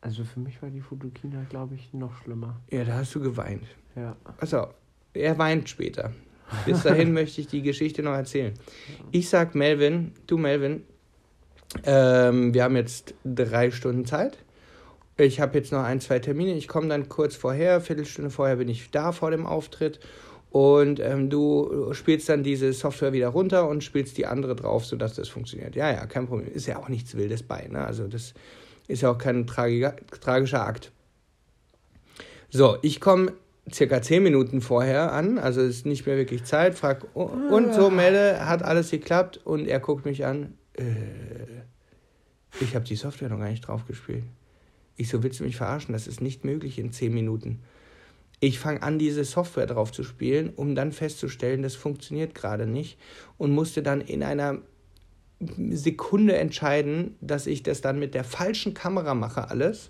Also 0.01 0.23
für 0.23 0.39
mich 0.39 0.61
war 0.61 0.69
die 0.69 0.81
Fotokina, 0.81 1.45
glaube 1.49 1.73
ich, 1.73 1.91
noch 1.93 2.15
schlimmer. 2.21 2.61
Ja, 2.69 2.83
da 2.83 2.97
hast 2.97 3.15
du 3.15 3.19
geweint. 3.19 3.63
Ja. 3.95 4.15
Also, 4.37 4.67
er 5.13 5.37
weint 5.39 5.67
später. 5.67 6.13
Bis 6.65 6.83
dahin 6.83 7.13
möchte 7.13 7.41
ich 7.41 7.47
die 7.47 7.63
Geschichte 7.63 8.03
noch 8.03 8.13
erzählen. 8.13 8.53
Ich 9.11 9.29
sag 9.29 9.55
Melvin, 9.55 10.11
du 10.27 10.37
Melvin, 10.37 10.83
ähm, 11.83 12.53
wir 12.53 12.63
haben 12.63 12.75
jetzt 12.75 13.13
drei 13.23 13.71
Stunden 13.71 14.05
Zeit. 14.05 14.37
Ich 15.17 15.39
habe 15.39 15.57
jetzt 15.57 15.71
noch 15.71 15.83
ein, 15.83 16.01
zwei 16.01 16.19
Termine. 16.19 16.53
Ich 16.55 16.67
komme 16.67 16.87
dann 16.87 17.07
kurz 17.07 17.35
vorher, 17.35 17.79
Viertelstunde 17.81 18.29
vorher 18.29 18.57
bin 18.57 18.67
ich 18.67 18.91
da 18.91 19.11
vor 19.11 19.31
dem 19.31 19.45
Auftritt. 19.45 19.99
Und 20.51 20.99
ähm, 21.01 21.29
du 21.29 21.91
spielst 21.93 22.29
dann 22.29 22.43
diese 22.43 22.71
Software 22.71 23.11
wieder 23.11 23.27
runter 23.27 23.67
und 23.67 23.83
spielst 23.83 24.17
die 24.17 24.25
andere 24.25 24.55
drauf, 24.55 24.85
sodass 24.85 25.15
das 25.15 25.27
funktioniert. 25.27 25.75
Ja, 25.75 25.91
ja, 25.91 26.05
kein 26.05 26.27
Problem. 26.27 26.51
Ist 26.53 26.65
ja 26.65 26.77
auch 26.77 26.87
nichts 26.87 27.15
Wildes 27.15 27.43
bei. 27.43 27.67
Ne? 27.69 27.85
Also 27.85 28.07
das 28.07 28.33
ist 28.87 29.01
ja 29.01 29.11
auch 29.11 29.17
kein 29.17 29.47
tragiger, 29.47 29.95
tragischer 30.21 30.65
Akt. 30.65 30.91
So, 32.49 32.77
ich 32.81 33.01
komme 33.01 33.33
circa 33.71 34.01
zehn 34.01 34.23
Minuten 34.23 34.61
vorher 34.61 35.11
an, 35.11 35.39
also 35.39 35.61
es 35.61 35.77
ist 35.77 35.85
nicht 35.85 36.05
mehr 36.05 36.17
wirklich 36.17 36.43
Zeit, 36.43 36.75
frag 36.75 37.05
und 37.15 37.73
so 37.73 37.89
melde, 37.89 38.45
hat 38.45 38.63
alles 38.63 38.91
geklappt 38.91 39.41
und 39.43 39.67
er 39.67 39.79
guckt 39.79 40.05
mich 40.05 40.25
an. 40.25 40.53
Äh, 40.77 41.63
ich 42.61 42.75
habe 42.75 42.85
die 42.85 42.95
Software 42.95 43.29
noch 43.29 43.39
gar 43.39 43.49
nicht 43.49 43.67
drauf 43.67 43.85
gespielt. 43.85 44.23
Ich 44.95 45.09
so, 45.09 45.23
willst 45.23 45.39
du 45.39 45.43
mich 45.43 45.57
verarschen? 45.57 45.93
Das 45.93 46.07
ist 46.07 46.21
nicht 46.21 46.45
möglich 46.45 46.79
in 46.79 46.91
zehn 46.91 47.13
Minuten. 47.13 47.59
Ich 48.39 48.59
fange 48.59 48.83
an, 48.83 48.99
diese 48.99 49.23
Software 49.23 49.65
drauf 49.65 49.91
zu 49.91 50.03
spielen, 50.03 50.51
um 50.55 50.75
dann 50.75 50.91
festzustellen, 50.91 51.61
das 51.61 51.75
funktioniert 51.75 52.35
gerade 52.35 52.67
nicht 52.67 52.97
und 53.37 53.51
musste 53.51 53.81
dann 53.81 54.01
in 54.01 54.23
einer 54.23 54.59
Sekunde 55.69 56.35
entscheiden, 56.35 57.15
dass 57.21 57.47
ich 57.47 57.63
das 57.63 57.81
dann 57.81 57.99
mit 57.99 58.13
der 58.13 58.23
falschen 58.23 58.73
Kamera 58.73 59.13
mache 59.13 59.49
alles 59.49 59.89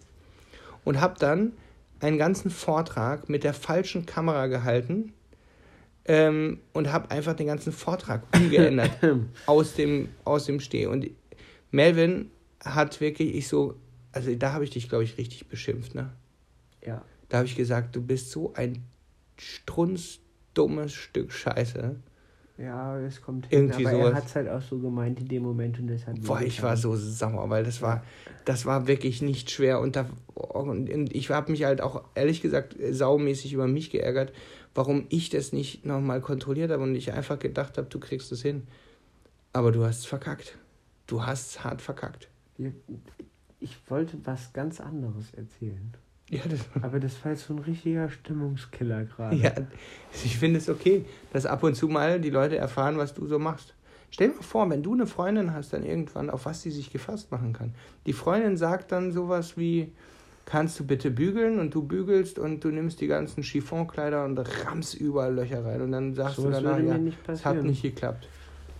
und 0.83 1.01
habe 1.01 1.19
dann 1.19 1.53
einen 1.99 2.17
ganzen 2.17 2.49
Vortrag 2.49 3.29
mit 3.29 3.43
der 3.43 3.53
falschen 3.53 4.05
Kamera 4.05 4.47
gehalten 4.47 5.13
ähm, 6.05 6.59
und 6.73 6.91
habe 6.91 7.11
einfach 7.11 7.33
den 7.35 7.47
ganzen 7.47 7.71
Vortrag 7.71 8.23
umgeändert. 8.35 8.91
Aus 9.45 9.73
dem 9.75 10.09
aus 10.23 10.45
dem 10.45 10.59
Steh. 10.59 10.85
Und 10.85 11.09
Melvin 11.71 12.31
hat 12.63 13.01
wirklich 13.01 13.35
ich 13.35 13.47
so 13.47 13.75
also 14.11 14.33
da 14.35 14.53
habe 14.53 14.63
ich 14.63 14.69
dich 14.69 14.89
glaube 14.89 15.03
ich 15.03 15.17
richtig 15.17 15.47
beschimpft 15.47 15.93
ne? 15.93 16.11
Ja. 16.85 17.03
da 17.29 17.37
habe 17.37 17.47
ich 17.47 17.55
gesagt 17.55 17.95
du 17.95 18.01
bist 18.01 18.31
so 18.31 18.53
ein 18.53 18.83
strunzdummes 19.37 20.93
Stück 20.93 21.31
Scheiße. 21.31 21.97
Ja, 22.57 22.97
es 22.99 23.21
kommt 23.21 23.47
Irgendwie 23.49 23.79
hin. 23.79 23.87
Aber 23.87 23.97
sowas. 23.97 24.11
er 24.11 24.15
hat 24.15 24.25
es 24.27 24.35
halt 24.35 24.49
auch 24.49 24.61
so 24.61 24.79
gemeint 24.79 25.19
in 25.19 25.27
dem 25.27 25.43
Moment 25.43 25.77
und 25.77 25.87
das 25.87 26.07
hat 26.07 26.21
Boah, 26.21 26.41
ich 26.41 26.63
war 26.63 26.77
so 26.77 26.95
sauer, 26.95 27.49
weil 27.49 27.65
das 27.65 27.81
war, 27.81 28.01
das 28.45 28.65
war 28.65 28.87
wirklich 28.87 29.21
nicht 29.21 29.51
schwer. 29.51 29.81
Und, 29.81 29.97
da, 29.97 30.05
und 30.33 31.13
ich 31.13 31.29
habe 31.29 31.51
mich 31.51 31.65
halt 31.65 31.81
auch 31.81 32.05
ehrlich 32.15 32.41
gesagt 32.41 32.77
saumäßig 32.91 33.51
über 33.51 33.67
mich 33.67 33.89
geärgert, 33.89 34.31
warum 34.75 35.05
ich 35.09 35.29
das 35.29 35.53
nicht 35.53 35.85
nochmal 35.85 36.21
kontrolliert 36.21 36.69
habe 36.69 36.83
und 36.83 36.93
ich 36.95 37.13
einfach 37.13 37.39
gedacht 37.39 37.77
habe, 37.77 37.87
du 37.87 37.99
kriegst 37.99 38.31
es 38.31 38.41
hin. 38.41 38.67
Aber 39.53 39.71
du 39.71 39.85
hast 39.85 40.05
verkackt. 40.05 40.57
Du 41.07 41.25
hast 41.25 41.63
hart 41.63 41.81
verkackt. 41.81 42.27
Ich 43.59 43.77
wollte 43.89 44.17
was 44.25 44.51
ganz 44.53 44.81
anderes 44.81 45.33
erzählen. 45.33 45.93
Ja, 46.29 46.41
das, 46.49 46.59
Aber 46.83 46.99
das 46.99 47.23
war 47.23 47.31
jetzt 47.31 47.45
so 47.45 47.53
ein 47.53 47.59
richtiger 47.59 48.09
Stimmungskiller 48.09 49.05
gerade. 49.05 49.35
ja 49.35 49.53
ich 50.23 50.37
finde 50.37 50.59
es 50.59 50.69
okay, 50.69 51.05
dass 51.31 51.45
ab 51.45 51.63
und 51.63 51.75
zu 51.75 51.87
mal 51.87 52.19
die 52.19 52.29
Leute 52.29 52.57
erfahren, 52.57 52.97
was 52.97 53.13
du 53.13 53.25
so 53.27 53.39
machst. 53.39 53.73
Stell 54.11 54.29
dir 54.29 54.35
mal 54.35 54.43
vor, 54.43 54.69
wenn 54.69 54.83
du 54.83 54.93
eine 54.93 55.07
Freundin 55.07 55.53
hast, 55.53 55.73
dann 55.73 55.83
irgendwann, 55.83 56.29
auf 56.29 56.45
was 56.45 56.61
sie 56.61 56.71
sich 56.71 56.91
gefasst 56.91 57.31
machen 57.31 57.53
kann. 57.53 57.73
Die 58.05 58.13
Freundin 58.13 58.57
sagt 58.57 58.91
dann 58.91 59.11
sowas 59.11 59.57
wie, 59.57 59.91
kannst 60.45 60.79
du 60.79 60.85
bitte 60.85 61.11
bügeln 61.11 61.59
und 61.59 61.73
du 61.73 61.83
bügelst 61.83 62.39
und 62.39 62.63
du 62.63 62.69
nimmst 62.69 63.01
die 63.01 63.07
ganzen 63.07 63.43
Chiffonkleider 63.43 64.23
und 64.25 64.37
rammst 64.65 64.93
überall 64.93 65.33
Löcher 65.33 65.65
rein 65.65 65.81
und 65.81 65.91
dann 65.91 66.13
sagst 66.13 66.37
Sowas 66.37 66.59
du 66.59 66.63
danach, 66.63 66.79
ja, 66.79 67.33
es 67.33 67.43
hat 67.43 67.63
nicht 67.63 67.81
geklappt. 67.81 68.27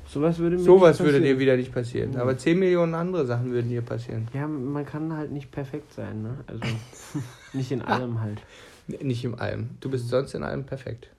Sowas 0.08 0.38
würde 0.38 0.58
mir 0.58 0.62
Sowas 0.64 1.00
würde 1.00 1.20
dir 1.20 1.40
wieder 1.40 1.58
nicht 1.58 1.74
passieren. 1.74 2.12
Mhm. 2.12 2.18
Aber 2.18 2.38
10 2.38 2.60
Millionen 2.60 2.94
andere 2.94 3.26
Sachen 3.26 3.52
würden 3.52 3.70
dir 3.70 3.82
passieren. 3.82 4.28
Ja, 4.34 4.48
man 4.48 4.86
kann 4.86 5.12
halt 5.18 5.32
nicht 5.32 5.52
perfekt 5.52 5.94
sein, 5.94 6.22
ne? 6.22 6.38
Also 6.46 6.62
nicht 7.54 7.72
in 7.72 7.82
allem 7.82 8.22
halt. 8.22 8.40
Nicht 8.88 9.24
in 9.26 9.34
allem. 9.34 9.72
Du 9.80 9.90
bist 9.90 10.10
sonst 10.10 10.36
in 10.36 10.44
allem 10.44 10.64
perfekt. 10.64 11.10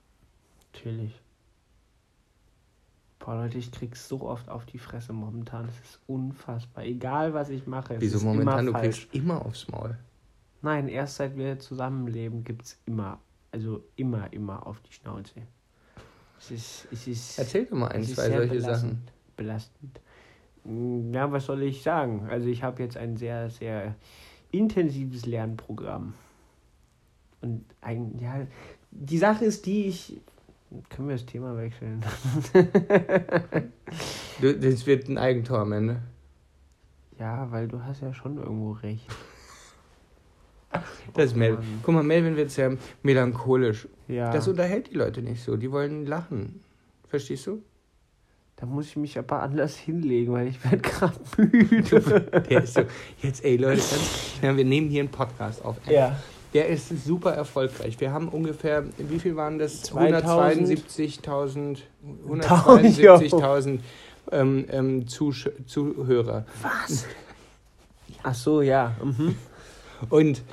Natürlich. 0.73 1.21
Boah, 3.19 3.35
Leute, 3.35 3.57
ich 3.57 3.71
krieg 3.73 3.97
so 3.97 4.21
oft 4.21 4.47
auf 4.47 4.65
die 4.65 4.77
Fresse 4.77 5.11
momentan. 5.11 5.67
Es 5.67 5.89
ist 5.89 5.99
unfassbar. 6.07 6.85
Egal, 6.85 7.33
was 7.33 7.49
ich 7.49 7.67
mache. 7.67 7.95
Es 7.95 8.01
Wieso 8.01 8.17
ist 8.19 8.23
momentan? 8.23 8.59
Immer 8.59 8.67
Du 8.67 8.71
falsch. 8.71 9.07
kriegst 9.09 9.15
immer 9.15 9.45
aufs 9.45 9.67
Maul. 9.67 9.97
Nein, 10.67 10.89
erst 10.89 11.15
seit 11.15 11.37
wir 11.37 11.57
zusammenleben, 11.59 12.43
gibt's 12.43 12.77
immer, 12.85 13.21
also 13.53 13.85
immer, 13.95 14.33
immer 14.33 14.67
auf 14.67 14.81
die 14.81 14.91
Schnauze. 14.91 15.43
Es 16.37 16.51
ist, 16.51 16.87
es 16.91 17.07
ist, 17.07 17.39
Erzähl 17.39 17.65
doch 17.67 17.77
mal 17.77 17.87
ein, 17.87 18.01
es 18.01 18.13
zwei 18.15 18.29
solche 18.29 18.55
belastend, 18.55 18.81
Sachen. 18.81 19.01
Belastend. 19.37 20.01
Mm, 20.65 21.13
Ja, 21.13 21.31
was 21.31 21.45
soll 21.45 21.63
ich 21.63 21.81
sagen? 21.81 22.27
Also 22.29 22.49
ich 22.49 22.63
habe 22.63 22.83
jetzt 22.83 22.97
ein 22.97 23.15
sehr, 23.15 23.49
sehr 23.49 23.95
intensives 24.51 25.25
Lernprogramm. 25.25 26.15
Und 27.39 27.63
ein, 27.79 28.19
ja, 28.19 28.45
die 28.91 29.17
Sache 29.19 29.45
ist 29.45 29.65
die, 29.67 29.85
ich. 29.85 30.19
Können 30.89 31.07
wir 31.07 31.15
das 31.15 31.25
Thema 31.25 31.55
wechseln? 31.55 32.03
Das 34.41 34.85
wird 34.85 35.07
ein 35.07 35.17
Eigentor 35.17 35.59
am 35.59 35.71
Ende. 35.71 36.01
Ja, 37.17 37.49
weil 37.51 37.69
du 37.69 37.81
hast 37.83 38.01
ja 38.01 38.13
schon 38.13 38.35
irgendwo 38.35 38.73
recht. 38.73 39.07
Das 41.13 41.25
ist 41.25 41.35
Oh, 41.35 41.39
Melvin. 41.39 41.59
Mann. 41.59 41.79
Guck 41.83 41.93
mal, 41.95 42.03
Melvin 42.03 42.35
wird 42.35 42.51
sehr 42.51 42.75
melancholisch. 43.03 43.87
Ja, 44.07 44.31
Das 44.31 44.47
unterhält 44.47 44.91
die 44.91 44.95
Leute 44.95 45.21
nicht 45.21 45.43
so. 45.43 45.55
Die 45.57 45.71
wollen 45.71 46.05
lachen. 46.05 46.61
Verstehst 47.07 47.47
du? 47.47 47.61
da 48.59 48.65
muss 48.65 48.87
ich 48.87 48.95
mich 48.95 49.19
aber 49.19 49.43
anders 49.43 49.77
hinlegen, 49.77 50.33
weil 50.33 50.47
ich 50.47 50.63
werde 50.63 50.79
gerade 50.79 51.13
müde. 51.37 52.01
Der 52.49 52.63
ist 52.63 52.73
so. 52.73 52.81
Jetzt, 53.21 53.45
ey, 53.45 53.55
Leute, 53.55 53.77
ganz, 53.77 54.31
ja, 54.41 54.57
wir 54.57 54.65
nehmen 54.65 54.89
hier 54.89 55.01
einen 55.01 55.09
Podcast 55.11 55.63
auf. 55.63 55.75
Ja. 55.87 56.17
Der 56.55 56.67
ist 56.67 56.89
super 57.05 57.33
erfolgreich. 57.33 57.99
Wir 57.99 58.11
haben 58.11 58.29
ungefähr, 58.29 58.83
wie 58.97 59.19
viel 59.19 59.35
waren 59.35 59.59
das? 59.59 59.83
2000? 59.83 60.69
172.000 60.69 61.77
172.000 62.27 63.79
ähm, 64.31 64.65
ähm, 64.71 65.05
Zuhörer. 65.07 66.45
Was? 66.61 67.05
Ach 68.23 68.33
so, 68.33 68.61
ja. 68.63 68.95
Mhm. 69.03 69.35
Und, 70.09 70.43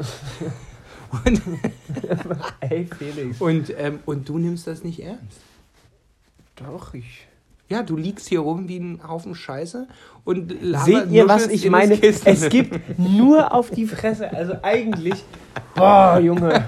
und, 1.25 1.43
Ey, 2.61 2.87
Felix. 2.87 3.41
und, 3.41 3.75
ähm, 3.79 4.01
und 4.07 4.29
du 4.29 4.39
nimmst 4.39 4.67
das 4.67 4.85
nicht 4.85 5.03
ernst. 5.03 5.41
Doch, 6.57 6.95
ich. 6.95 7.27
Ja, 7.69 7.83
du 7.83 7.97
liegst 7.97 8.29
hier 8.29 8.41
rum 8.41 8.69
wie 8.69 8.79
ein 8.79 9.01
Haufen 9.09 9.35
Scheiße 9.35 9.89
und 10.25 10.55
Seht 10.85 11.11
ihr, 11.11 11.27
was 11.29 11.49
ich 11.49 11.69
meine? 11.71 12.01
Es 12.03 12.49
gibt 12.49 12.99
nur 12.99 13.53
auf 13.53 13.71
die 13.71 13.87
Fresse. 13.87 14.31
Also 14.33 14.55
eigentlich. 14.63 15.25
Boah, 15.75 16.19
Junge. 16.19 16.65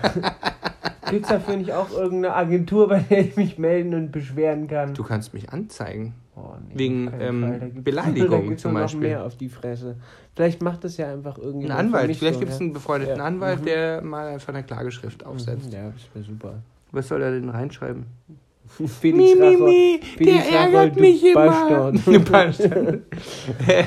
Gibt's 1.10 1.28
dafür 1.28 1.56
nicht 1.56 1.72
auch 1.72 1.90
irgendeine 1.92 2.34
Agentur, 2.34 2.88
bei 2.88 3.00
der 3.00 3.20
ich 3.20 3.36
mich 3.36 3.58
melden 3.58 3.94
und 3.94 4.10
beschweren 4.10 4.68
kann? 4.68 4.94
Du 4.94 5.04
kannst 5.04 5.34
mich 5.34 5.50
anzeigen. 5.50 6.14
Oh, 6.38 6.52
nee, 6.68 6.78
wegen, 6.78 7.10
ähm, 7.18 7.82
Beleidigung 7.82 8.50
da 8.50 8.56
zum 8.58 8.72
nur 8.72 8.80
noch 8.82 8.86
Beispiel. 8.88 9.08
mehr 9.08 9.24
auf 9.24 9.36
die 9.36 9.48
Fresse. 9.48 9.96
Vielleicht 10.34 10.60
macht 10.62 10.84
das 10.84 10.98
ja 10.98 11.10
einfach 11.10 11.38
Ein 11.38 11.44
irgendjemand. 11.44 11.80
für 11.80 11.86
Anwalt. 11.86 12.16
Vielleicht 12.16 12.34
so, 12.34 12.40
gibt 12.40 12.52
es 12.52 12.60
einen 12.60 12.72
befreundeten 12.74 13.16
Ja. 13.16 13.24
Anwalt, 13.24 13.60
Mhm. 13.62 13.64
der 13.64 14.02
mal 14.02 14.28
einfach 14.28 14.52
eine 14.52 14.62
Klageschrift 14.62 15.24
aufsetzt. 15.24 15.68
Mhm, 15.68 15.72
Ja, 15.72 15.84
das 15.90 16.02
wäre 16.14 16.24
super. 16.24 16.54
Was 16.92 17.08
soll 17.08 17.22
er 17.22 17.30
denn 17.32 17.48
reinschreiben? 17.48 18.04
Felix 19.00 19.34
Mi, 19.38 19.50
mi, 19.50 19.56
mi, 19.56 20.00
Felix 20.16 20.48
der 20.50 20.58
ärgert 20.60 21.00
mich 21.00 21.24
immer. 21.24 21.46
Bastard. 22.20 22.98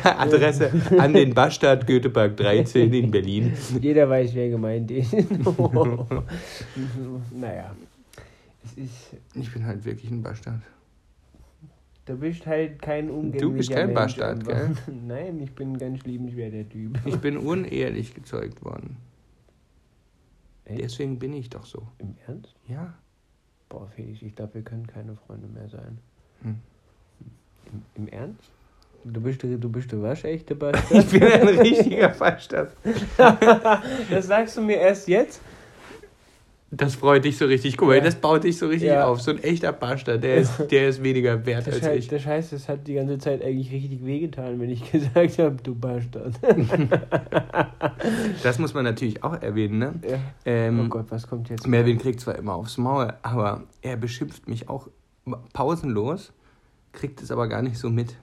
Adresse 0.20 0.72
an 0.98 1.14
den 1.14 1.34
Bastard 1.34 1.86
Goethepark 1.86 2.36
13 2.38 2.92
in 2.94 3.12
Berlin. 3.12 3.54
Jeder 3.80 4.10
weiß, 4.10 4.34
wer 4.34 4.50
gemeint 4.50 4.90
ist. 4.90 5.14
naja. 7.40 7.76
Es 8.64 8.74
ist. 8.78 9.14
Ich 9.36 9.52
bin 9.54 9.66
halt 9.66 9.84
wirklich 9.86 10.10
ein 10.12 10.24
Bastard. 10.24 10.62
Du 12.10 12.18
bist 12.18 12.48
halt 12.48 12.82
kein 12.82 13.12
umgänglicher 13.12 13.40
Du 13.46 13.54
bist 13.54 13.70
kein 13.72 13.94
Mensch 13.94 14.18
Bastard, 14.18 14.44
gell? 14.48 14.72
Nein, 15.08 15.40
ich 15.42 15.54
bin 15.54 15.74
ein 15.74 15.78
ganz 15.78 16.04
liebenswerter 16.06 16.68
Typ. 16.68 17.00
Ich 17.06 17.18
bin 17.18 17.38
unehelich 17.38 18.16
gezeugt 18.16 18.66
worden. 18.66 18.98
Echt? 20.66 20.82
Deswegen 20.82 21.20
bin 21.20 21.34
ich 21.34 21.52
doch 21.52 21.66
so. 21.68 21.88
Im 22.00 22.16
Ernst? 22.26 22.56
Ja. 22.68 22.96
Boah, 23.70 23.88
Felix, 23.96 24.24
ich 24.24 24.36
glaube, 24.36 24.56
wir 24.56 24.62
können 24.64 24.88
keine 24.88 25.16
Freunde 25.16 25.48
mehr 25.48 25.70
sein. 25.70 26.00
Hm. 26.42 26.56
Im, 27.72 27.82
Im 27.94 28.08
Ernst? 28.08 28.50
Du 29.04 29.22
bist, 29.22 29.44
der- 29.44 29.58
du 29.60 29.70
bist 29.70 29.92
der 29.92 30.02
waschechte 30.02 30.54
Ich 30.56 30.60
Bastard? 30.60 31.12
bin 31.12 31.24
ein 31.24 31.48
richtiger 31.60 32.10
Bastard. 32.10 32.76
das 34.10 34.26
sagst 34.26 34.58
du 34.58 34.62
mir 34.62 34.78
erst 34.78 35.08
jetzt? 35.08 35.42
Das 36.72 36.94
freut 36.96 37.26
dich 37.26 37.36
so 37.38 37.46
richtig. 37.46 37.78
Guck 37.78 37.88
mal, 37.88 37.98
Ja. 37.98 38.04
das 38.04 38.16
baut 38.16 38.44
dich 38.44 38.58
so 38.58 38.68
richtig 38.68 38.90
Ja. 38.90 39.06
auf. 39.08 39.22
So 39.22 39.32
ein 39.32 39.42
echter 39.44 39.74
Bastard, 39.74 40.24
der 40.24 40.36
ist, 40.38 40.70
der 40.70 40.90
ist 40.90 41.02
weniger 41.04 41.44
wert 41.46 41.66
Das, 41.66 41.76
als 41.76 41.84
heißt, 41.84 41.98
ich. 41.98 42.08
das 42.10 42.26
heißt, 42.28 42.54
es 42.54 42.70
hat 42.70 42.88
die 42.88 42.94
ganze 42.94 43.18
Zeit 43.18 43.44
eigentlich 43.44 43.72
richtig 43.72 44.06
wehgetan, 44.06 44.60
wenn 44.60 44.70
ich 44.70 44.92
gesagt 44.92 45.40
habe, 45.40 45.56
du 45.64 45.74
Bastard. 45.76 46.36
Das 48.44 48.60
muss 48.60 48.74
man 48.74 48.84
natürlich 48.84 49.24
auch 49.24 49.42
erwähnen, 49.42 49.80
ne? 49.80 49.94
ja. 50.10 50.18
Ähm, 50.46 50.86
oh 50.86 50.90
Gott, 50.90 51.06
was 51.10 51.28
kommt 51.28 51.50
jetzt? 51.50 51.68
Melvin 51.68 51.98
kriegt 51.98 52.20
zwar 52.22 52.36
immer 52.38 52.54
aufs 52.56 52.78
Maul, 52.78 53.14
aber 53.22 53.64
er 53.82 53.98
beschimpft 53.98 54.48
mich 54.48 54.70
auch 54.70 54.88
pausenlos, 55.54 56.32
kriegt 56.94 57.22
es 57.22 57.32
aber 57.32 57.48
gar 57.48 57.62
nicht 57.62 57.78
so 57.78 57.90
mit. 57.90 58.16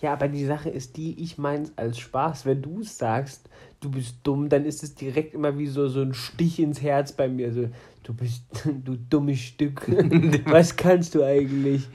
Ja, 0.00 0.12
aber 0.12 0.28
die 0.28 0.44
Sache 0.44 0.68
ist 0.68 0.96
die, 0.96 1.20
ich 1.22 1.38
meins 1.38 1.72
als 1.76 1.98
Spaß. 1.98 2.46
Wenn 2.46 2.62
du 2.62 2.80
es 2.82 2.98
sagst, 2.98 3.48
du 3.80 3.90
bist 3.90 4.16
dumm, 4.22 4.48
dann 4.48 4.64
ist 4.64 4.82
es 4.82 4.94
direkt 4.94 5.34
immer 5.34 5.58
wie 5.58 5.66
so, 5.66 5.88
so 5.88 6.00
ein 6.00 6.14
Stich 6.14 6.58
ins 6.58 6.82
Herz 6.82 7.12
bei 7.12 7.28
mir. 7.28 7.52
So, 7.52 7.68
du 8.02 8.14
bist, 8.14 8.42
du 8.64 8.96
dummes 9.10 9.40
Stück. 9.40 9.82
Was 10.46 10.76
kannst 10.76 11.14
du 11.14 11.22
eigentlich? 11.22 11.88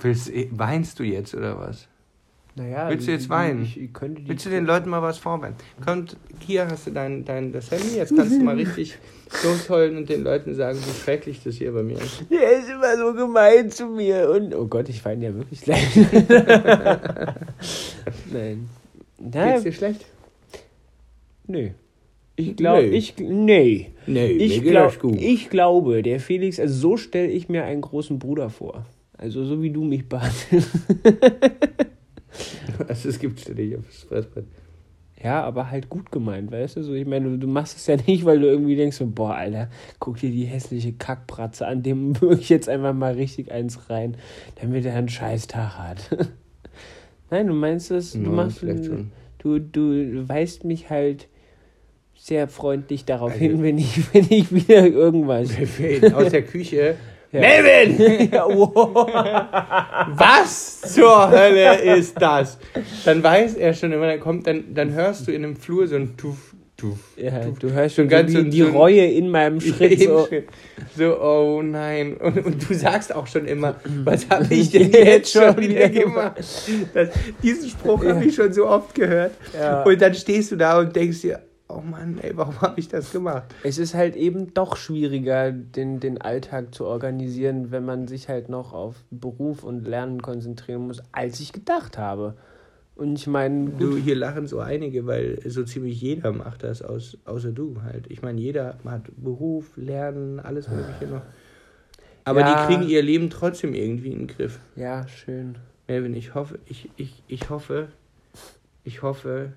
Willst, 0.00 0.30
weinst 0.50 0.98
du 0.98 1.04
jetzt 1.04 1.34
oder 1.34 1.58
was? 1.58 1.88
Naja, 2.54 2.88
Willst 2.88 3.06
du 3.06 3.12
jetzt 3.12 3.28
weinen? 3.28 3.62
Ich, 3.64 3.80
ich 3.80 3.90
Willst 4.00 4.46
du 4.46 4.50
den 4.50 4.66
Leuten 4.66 4.88
mal 4.88 5.02
was 5.02 5.18
vorwenden? 5.18 5.58
Kommt, 5.84 6.16
hier 6.38 6.66
hast 6.66 6.86
du 6.86 6.90
dein, 6.90 7.24
dein 7.24 7.52
das 7.52 7.70
Handy, 7.70 7.96
jetzt 7.96 8.14
kannst 8.16 8.32
du 8.32 8.42
mal 8.42 8.54
richtig 8.54 8.96
losheulen 9.42 9.96
und 9.96 10.08
den 10.08 10.22
Leuten 10.22 10.54
sagen, 10.54 10.78
wie 10.78 11.02
schrecklich 11.02 11.42
das 11.42 11.56
hier 11.56 11.72
bei 11.72 11.82
mir 11.82 11.98
ist. 11.98 12.24
Der 12.30 12.58
ist 12.58 12.70
immer 12.70 12.96
so 12.96 13.12
gemein 13.14 13.70
zu 13.70 13.86
mir. 13.86 14.30
Und 14.30 14.54
oh 14.54 14.66
Gott, 14.66 14.88
ich 14.88 15.04
weine 15.04 15.26
ja 15.26 15.34
wirklich 15.34 15.62
gleich. 15.62 15.96
Nein. 18.32 18.68
Geht's 19.18 19.62
dir 19.62 19.72
schlecht? 19.72 20.06
Nö. 21.48 21.70
Ich 22.38 22.54
glaube, 22.56 22.82
Nö. 22.82 22.88
ich, 22.92 23.14
nee. 23.18 23.92
Nee, 24.06 24.26
Ich, 24.26 24.62
glaub, 24.62 24.92
ich 25.16 25.48
glaube, 25.48 26.02
der 26.02 26.20
Felix, 26.20 26.60
also 26.60 26.74
so 26.74 26.96
stelle 26.98 27.28
ich 27.28 27.48
mir 27.48 27.64
einen 27.64 27.80
großen 27.80 28.18
Bruder 28.18 28.50
vor. 28.50 28.84
Also 29.16 29.42
so 29.44 29.62
wie 29.62 29.70
du 29.70 29.82
mich 29.84 30.06
behandelst. 30.08 30.70
Also 32.88 33.08
es 33.08 33.18
gibt 33.18 33.40
ständig 33.40 33.76
aufs 33.78 34.02
Fressbrett. 34.02 34.44
Ja, 35.22 35.42
aber 35.44 35.70
halt 35.70 35.88
gut 35.88 36.12
gemeint, 36.12 36.50
weißt 36.52 36.76
du? 36.76 36.82
So, 36.82 36.92
ich 36.92 37.06
meine, 37.06 37.30
du, 37.30 37.38
du 37.38 37.46
machst 37.46 37.76
es 37.78 37.86
ja 37.86 37.96
nicht, 38.06 38.26
weil 38.26 38.38
du 38.38 38.46
irgendwie 38.46 38.76
denkst, 38.76 38.98
so, 38.98 39.06
boah, 39.06 39.34
Alter, 39.34 39.70
guck 39.98 40.18
dir 40.18 40.30
die 40.30 40.44
hässliche 40.44 40.92
Kackbratze 40.92 41.66
an, 41.66 41.82
dem 41.82 42.20
würge 42.20 42.40
ich 42.40 42.50
jetzt 42.50 42.68
einfach 42.68 42.92
mal 42.92 43.14
richtig 43.14 43.50
eins 43.50 43.88
rein, 43.88 44.16
damit 44.60 44.84
er 44.84 44.94
einen 44.94 45.08
Scheißtag 45.08 45.78
hat. 45.78 46.10
Nein, 47.30 47.46
du 47.46 47.54
meinst 47.54 47.90
es, 47.90 48.12
du 48.12 48.18
Ja, 48.20 48.28
machst, 48.28 48.58
vielleicht 48.58 48.84
schon. 48.84 49.10
du, 49.38 49.58
du 49.58 50.28
weist 50.28 50.64
mich 50.64 50.90
halt 50.90 51.28
sehr 52.26 52.48
freundlich 52.48 53.04
darauf 53.04 53.30
Also- 53.32 53.40
hin, 53.44 53.62
wenn 53.62 53.78
ich, 53.78 53.98
wenn 54.12 54.26
ich 54.28 54.52
wieder 54.52 54.84
irgendwas. 54.86 55.50
Aus 56.14 56.30
der 56.30 56.42
Küche. 56.42 56.96
Ja. 57.32 57.40
Melvin! 57.40 58.30
ja, 58.32 58.46
wow. 58.46 59.08
Was 60.16 60.80
zur 60.82 61.28
Hölle 61.28 61.74
ist 61.96 62.14
das? 62.22 62.56
Dann 63.04 63.20
weiß 63.22 63.54
er 63.56 63.74
schon 63.74 63.90
immer, 63.92 64.06
dann 64.06 64.20
kommt, 64.20 64.46
dann, 64.46 64.72
dann 64.72 64.92
hörst 64.94 65.26
du 65.26 65.32
in 65.32 65.42
dem 65.42 65.56
Flur 65.56 65.88
so 65.88 65.96
ein 65.96 66.16
Tuff, 66.16 66.54
Tuff. 66.76 66.98
ja, 67.16 67.40
Tuff. 67.40 67.58
du 67.58 67.72
hörst 67.72 67.96
schon 67.96 68.08
ganz 68.08 68.32
so 68.32 68.42
die, 68.42 68.50
die 68.50 68.62
so- 68.62 68.68
Reue 68.68 69.04
in 69.06 69.28
meinem 69.28 69.60
Schritt. 69.60 70.00
So. 70.02 70.28
So, 70.96 71.20
oh 71.20 71.62
nein. 71.62 72.16
Und, 72.16 72.46
und 72.46 72.70
du 72.70 72.74
sagst 72.74 73.12
auch 73.12 73.26
schon 73.26 73.44
immer, 73.46 73.74
was 74.04 74.28
habe 74.30 74.46
ich 74.54 74.70
denn 74.70 74.90
jetzt 74.92 75.32
schon 75.32 75.56
wieder 75.58 75.88
gemacht? 75.88 76.36
Das, 76.94 77.08
diesen 77.42 77.68
Spruch 77.68 78.04
habe 78.04 78.24
ich 78.24 78.34
schon 78.36 78.52
so 78.52 78.66
oft 78.68 78.94
gehört. 78.94 79.32
Ja. 79.58 79.82
Und 79.82 80.00
dann 80.00 80.14
stehst 80.14 80.52
du 80.52 80.56
da 80.56 80.78
und 80.78 80.94
denkst 80.94 81.22
dir, 81.22 81.40
oh 81.68 81.80
Mann, 81.80 82.18
ey, 82.22 82.36
warum 82.36 82.60
habe 82.60 82.78
ich 82.80 82.88
das 82.88 83.12
gemacht? 83.12 83.44
Es 83.62 83.78
ist 83.78 83.94
halt 83.94 84.16
eben 84.16 84.54
doch 84.54 84.76
schwieriger, 84.76 85.50
den, 85.52 86.00
den 86.00 86.20
Alltag 86.20 86.74
zu 86.74 86.84
organisieren, 86.86 87.70
wenn 87.70 87.84
man 87.84 88.06
sich 88.08 88.28
halt 88.28 88.48
noch 88.48 88.72
auf 88.72 88.96
Beruf 89.10 89.64
und 89.64 89.86
Lernen 89.86 90.22
konzentrieren 90.22 90.86
muss, 90.86 91.02
als 91.12 91.40
ich 91.40 91.52
gedacht 91.52 91.98
habe. 91.98 92.34
Und 92.94 93.18
ich 93.18 93.26
meine, 93.26 93.70
Du, 93.70 93.96
hier 93.96 94.16
lachen 94.16 94.46
so 94.46 94.58
einige, 94.60 95.06
weil 95.06 95.38
so 95.44 95.64
ziemlich 95.64 96.00
jeder 96.00 96.32
macht 96.32 96.62
das, 96.62 96.80
aus, 96.80 97.18
außer 97.26 97.52
du 97.52 97.82
halt. 97.82 98.06
Ich 98.10 98.22
meine, 98.22 98.40
jeder 98.40 98.78
hat 98.86 99.02
Beruf, 99.16 99.76
Lernen, 99.76 100.40
alles 100.40 100.68
Mögliche 100.70 101.06
noch. 101.06 101.22
Aber 102.24 102.40
Ja. 102.40 102.46
die 102.54 102.66
kriegen 102.66 102.88
ihr 102.88 103.02
Leben 103.02 103.28
trotzdem 103.28 103.74
irgendwie 103.74 104.12
in 104.12 104.20
den 104.20 104.26
Griff. 104.28 104.58
ja, 104.76 105.06
schön. 105.08 105.56
Melvin, 105.88 106.14
ich 106.16 106.34
hoffe, 106.34 106.58
ich, 106.66 106.90
ich, 106.96 107.22
ich 107.28 107.48
hoffe, 107.50 107.88
ich 108.82 109.02
hoffe, 109.02 109.52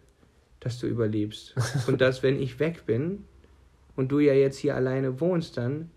dass 0.59 0.79
du 0.79 0.87
überlebst. 0.87 1.55
Und 1.87 2.01
dass, 2.01 2.23
wenn 2.23 2.41
ich 2.41 2.59
weg 2.59 2.85
bin 2.85 3.25
und 3.95 4.11
du 4.11 4.19
ja 4.19 4.33
jetzt 4.33 4.57
hier 4.57 4.75
alleine 4.75 5.19
wohnst, 5.19 5.57
dann, 5.57 5.91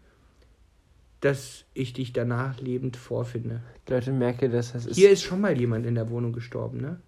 dass 1.21 1.65
ich 1.75 1.93
dich 1.93 2.13
danach 2.13 2.61
lebend 2.61 2.97
vorfinde. 2.97 3.61
Leute, 3.89 4.13
merke, 4.13 4.49
dass 4.49 4.73
das 4.73 4.87
ist. 4.87 4.97
Hier 4.97 5.11
ist 5.11 5.23
schon 5.23 5.41
mal 5.41 5.59
jemand 5.59 5.87
in 5.87 5.95
der 5.95 6.11
Wohnung 6.11 6.33
gestorben, 6.33 6.81
ne? 6.81 7.01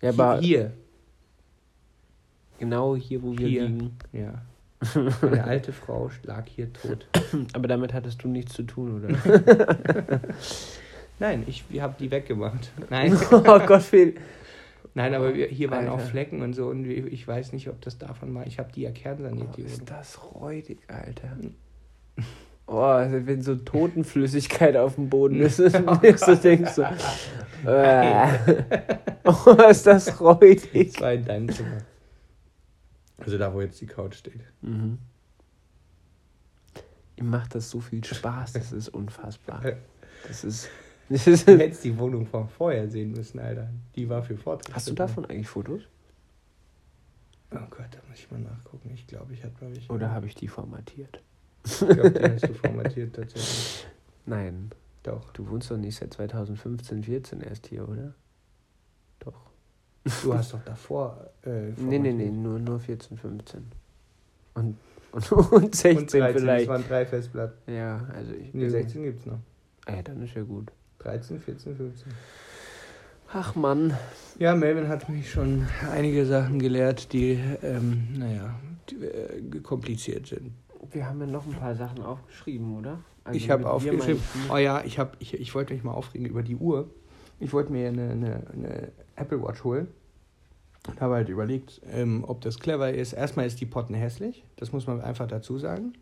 ja, 0.00 0.10
aber 0.10 0.40
hier, 0.40 0.72
genau 2.58 2.96
hier, 2.96 3.22
wo 3.22 3.36
wir 3.36 3.48
Hier. 3.48 3.66
liegen. 3.66 3.96
Ja. 4.12 4.42
Eine 5.22 5.44
alte 5.44 5.72
Frau 5.72 6.10
lag 6.22 6.46
hier 6.46 6.72
tot. 6.72 7.08
Aber 7.52 7.66
damit 7.66 7.92
hattest 7.92 8.22
du 8.22 8.28
nichts 8.28 8.52
zu 8.52 8.62
tun, 8.62 9.02
oder? 9.02 9.18
Nein, 11.18 11.42
ich 11.48 11.64
habe 11.80 11.96
die 11.98 12.08
weggemacht. 12.08 12.70
Nein, 12.88 13.18
oh 13.32 13.40
Gott, 13.40 13.82
Phil. 13.82 14.14
Nein, 14.98 15.14
aber 15.14 15.34
wir, 15.34 15.46
hier 15.46 15.70
waren 15.70 15.88
auch 15.88 15.98
Alter. 15.98 16.10
Flecken 16.10 16.42
und 16.42 16.52
so 16.52 16.66
und 16.68 16.84
ich 16.84 17.26
weiß 17.26 17.52
nicht, 17.52 17.68
ob 17.68 17.80
das 17.80 17.98
davon 17.98 18.34
war. 18.34 18.46
Ich 18.46 18.58
habe 18.58 18.70
die 18.72 18.82
ja 18.82 18.90
kernsaniert, 18.90 19.56
Wohnung. 19.56 19.70
Ist 19.70 19.90
das 19.90 20.18
räudig, 20.34 20.80
Alter. 20.88 21.36
Oh, 22.66 22.80
also 22.80 23.26
wenn 23.26 23.40
so 23.40 23.54
Totenflüssigkeit 23.54 24.76
auf 24.76 24.96
dem 24.96 25.08
Boden 25.08 25.40
ist, 25.40 25.58
ist 25.60 25.76
du 25.76 26.36
denkst 26.42 26.72
so, 26.72 26.82
äh, 27.64 28.28
oh, 29.24 29.52
ist 29.70 29.86
das 29.86 30.20
räudig. 30.20 30.92
Das 30.92 31.00
war 31.00 31.12
in 31.12 31.24
deinem 31.24 31.48
Zimmer. 31.48 31.78
Also 33.18 33.38
da, 33.38 33.52
wo 33.54 33.60
jetzt 33.60 33.80
die 33.80 33.86
Couch 33.86 34.16
steht. 34.16 34.40
Mhm. 34.62 34.98
Ihm 37.16 37.30
macht 37.30 37.54
das 37.54 37.70
so 37.70 37.80
viel 37.80 38.04
Spaß, 38.04 38.52
das 38.52 38.72
ist 38.72 38.88
unfassbar. 38.88 39.62
Das 40.26 40.44
ist. 40.44 40.68
Du 41.46 41.58
hättest 41.58 41.84
die 41.84 41.98
Wohnung 41.98 42.26
von 42.26 42.48
vorher 42.48 42.88
sehen 42.88 43.12
müssen, 43.12 43.38
Alter. 43.38 43.68
Die 43.96 44.08
war 44.08 44.22
für 44.22 44.36
Vortritt. 44.36 44.74
Hast 44.74 44.88
du 44.90 44.94
davon 44.94 45.24
eigentlich 45.24 45.48
Fotos? 45.48 45.82
Oh 47.50 47.56
Gott, 47.70 47.86
da 47.92 47.98
muss 48.08 48.18
ich 48.18 48.30
mal 48.30 48.40
nachgucken. 48.40 48.90
Ich 48.92 49.06
glaube, 49.06 49.32
ich 49.32 49.42
hatte 49.42 49.64
mal 49.64 49.74
welche. 49.74 49.90
Oder 49.90 50.10
habe 50.10 50.26
ich 50.26 50.34
die 50.34 50.48
formatiert? 50.48 51.22
Ich 51.64 51.78
glaube, 51.78 52.10
die 52.10 52.22
hast 52.30 52.48
du 52.48 52.54
formatiert 52.54 53.16
tatsächlich. 53.16 53.86
Nein, 54.26 54.70
Doch. 55.02 55.32
du 55.32 55.48
wohnst 55.48 55.70
doch 55.70 55.78
nicht 55.78 55.96
seit 55.96 56.12
2015, 56.12 57.02
14 57.04 57.40
erst 57.40 57.66
hier, 57.68 57.88
oder? 57.88 58.14
Doch. 59.20 59.50
Du 60.22 60.34
hast 60.34 60.52
doch 60.52 60.62
davor. 60.64 61.30
Äh, 61.42 61.70
Nee, 61.78 61.98
nee, 61.98 62.12
nee, 62.12 62.30
nur, 62.30 62.58
nur 62.58 62.80
14, 62.80 63.16
15. 63.16 63.64
Und, 64.54 64.76
und, 65.12 65.32
und 65.32 65.74
16 65.74 65.96
Und 65.98 66.12
13, 66.12 66.38
vielleicht. 66.40 66.68
Das 66.68 66.68
waren 66.68 66.84
drei 66.86 67.06
Festplatten. 67.06 67.74
Ja, 67.74 68.06
also 68.14 68.32
ich. 68.34 68.52
Nee, 68.52 68.68
16 68.68 69.02
gibt's 69.02 69.24
noch. 69.24 69.38
Ah 69.86 69.96
ja, 69.96 70.02
dann 70.02 70.20
ist 70.22 70.34
ja 70.34 70.42
gut. 70.42 70.70
13, 71.00 71.40
14, 71.40 71.76
15. 71.76 72.12
Ach 73.32 73.54
Mann. 73.54 73.94
Ja, 74.38 74.54
Melvin 74.54 74.88
hat 74.88 75.08
mich 75.08 75.30
schon 75.30 75.66
einige 75.92 76.24
Sachen 76.24 76.58
gelehrt, 76.58 77.12
die, 77.12 77.38
ähm, 77.62 78.08
naja, 78.16 78.54
die, 78.88 78.96
äh, 79.04 79.60
kompliziert 79.60 80.26
sind. 80.26 80.52
Wir 80.90 81.06
haben 81.06 81.20
ja 81.20 81.26
noch 81.26 81.46
ein 81.46 81.52
paar 81.52 81.74
Sachen 81.74 82.02
aufgeschrieben, 82.02 82.78
oder? 82.78 83.00
Also 83.24 83.36
ich 83.36 83.50
habe 83.50 83.70
aufgeschrieben, 83.70 84.22
meine 84.48 84.52
oh 84.52 84.56
ja, 84.56 84.82
ich, 84.84 84.98
hab, 84.98 85.16
ich, 85.20 85.34
ich 85.34 85.54
wollte 85.54 85.74
mich 85.74 85.84
mal 85.84 85.92
aufregen 85.92 86.26
über 86.26 86.42
die 86.42 86.56
Uhr. 86.56 86.88
Ich 87.38 87.52
wollte 87.52 87.70
mir 87.70 87.88
eine, 87.88 88.10
eine, 88.10 88.42
eine 88.52 88.92
Apple 89.16 89.42
Watch 89.42 89.62
holen 89.64 89.88
und 90.88 91.00
habe 91.00 91.14
halt 91.14 91.28
überlegt, 91.28 91.82
ähm, 91.92 92.24
ob 92.26 92.40
das 92.40 92.58
clever 92.58 92.92
ist. 92.92 93.12
Erstmal 93.12 93.46
ist 93.46 93.60
die 93.60 93.66
Potten 93.66 93.94
hässlich, 93.94 94.44
das 94.56 94.72
muss 94.72 94.86
man 94.86 95.02
einfach 95.02 95.26
dazu 95.26 95.58
sagen. 95.58 95.92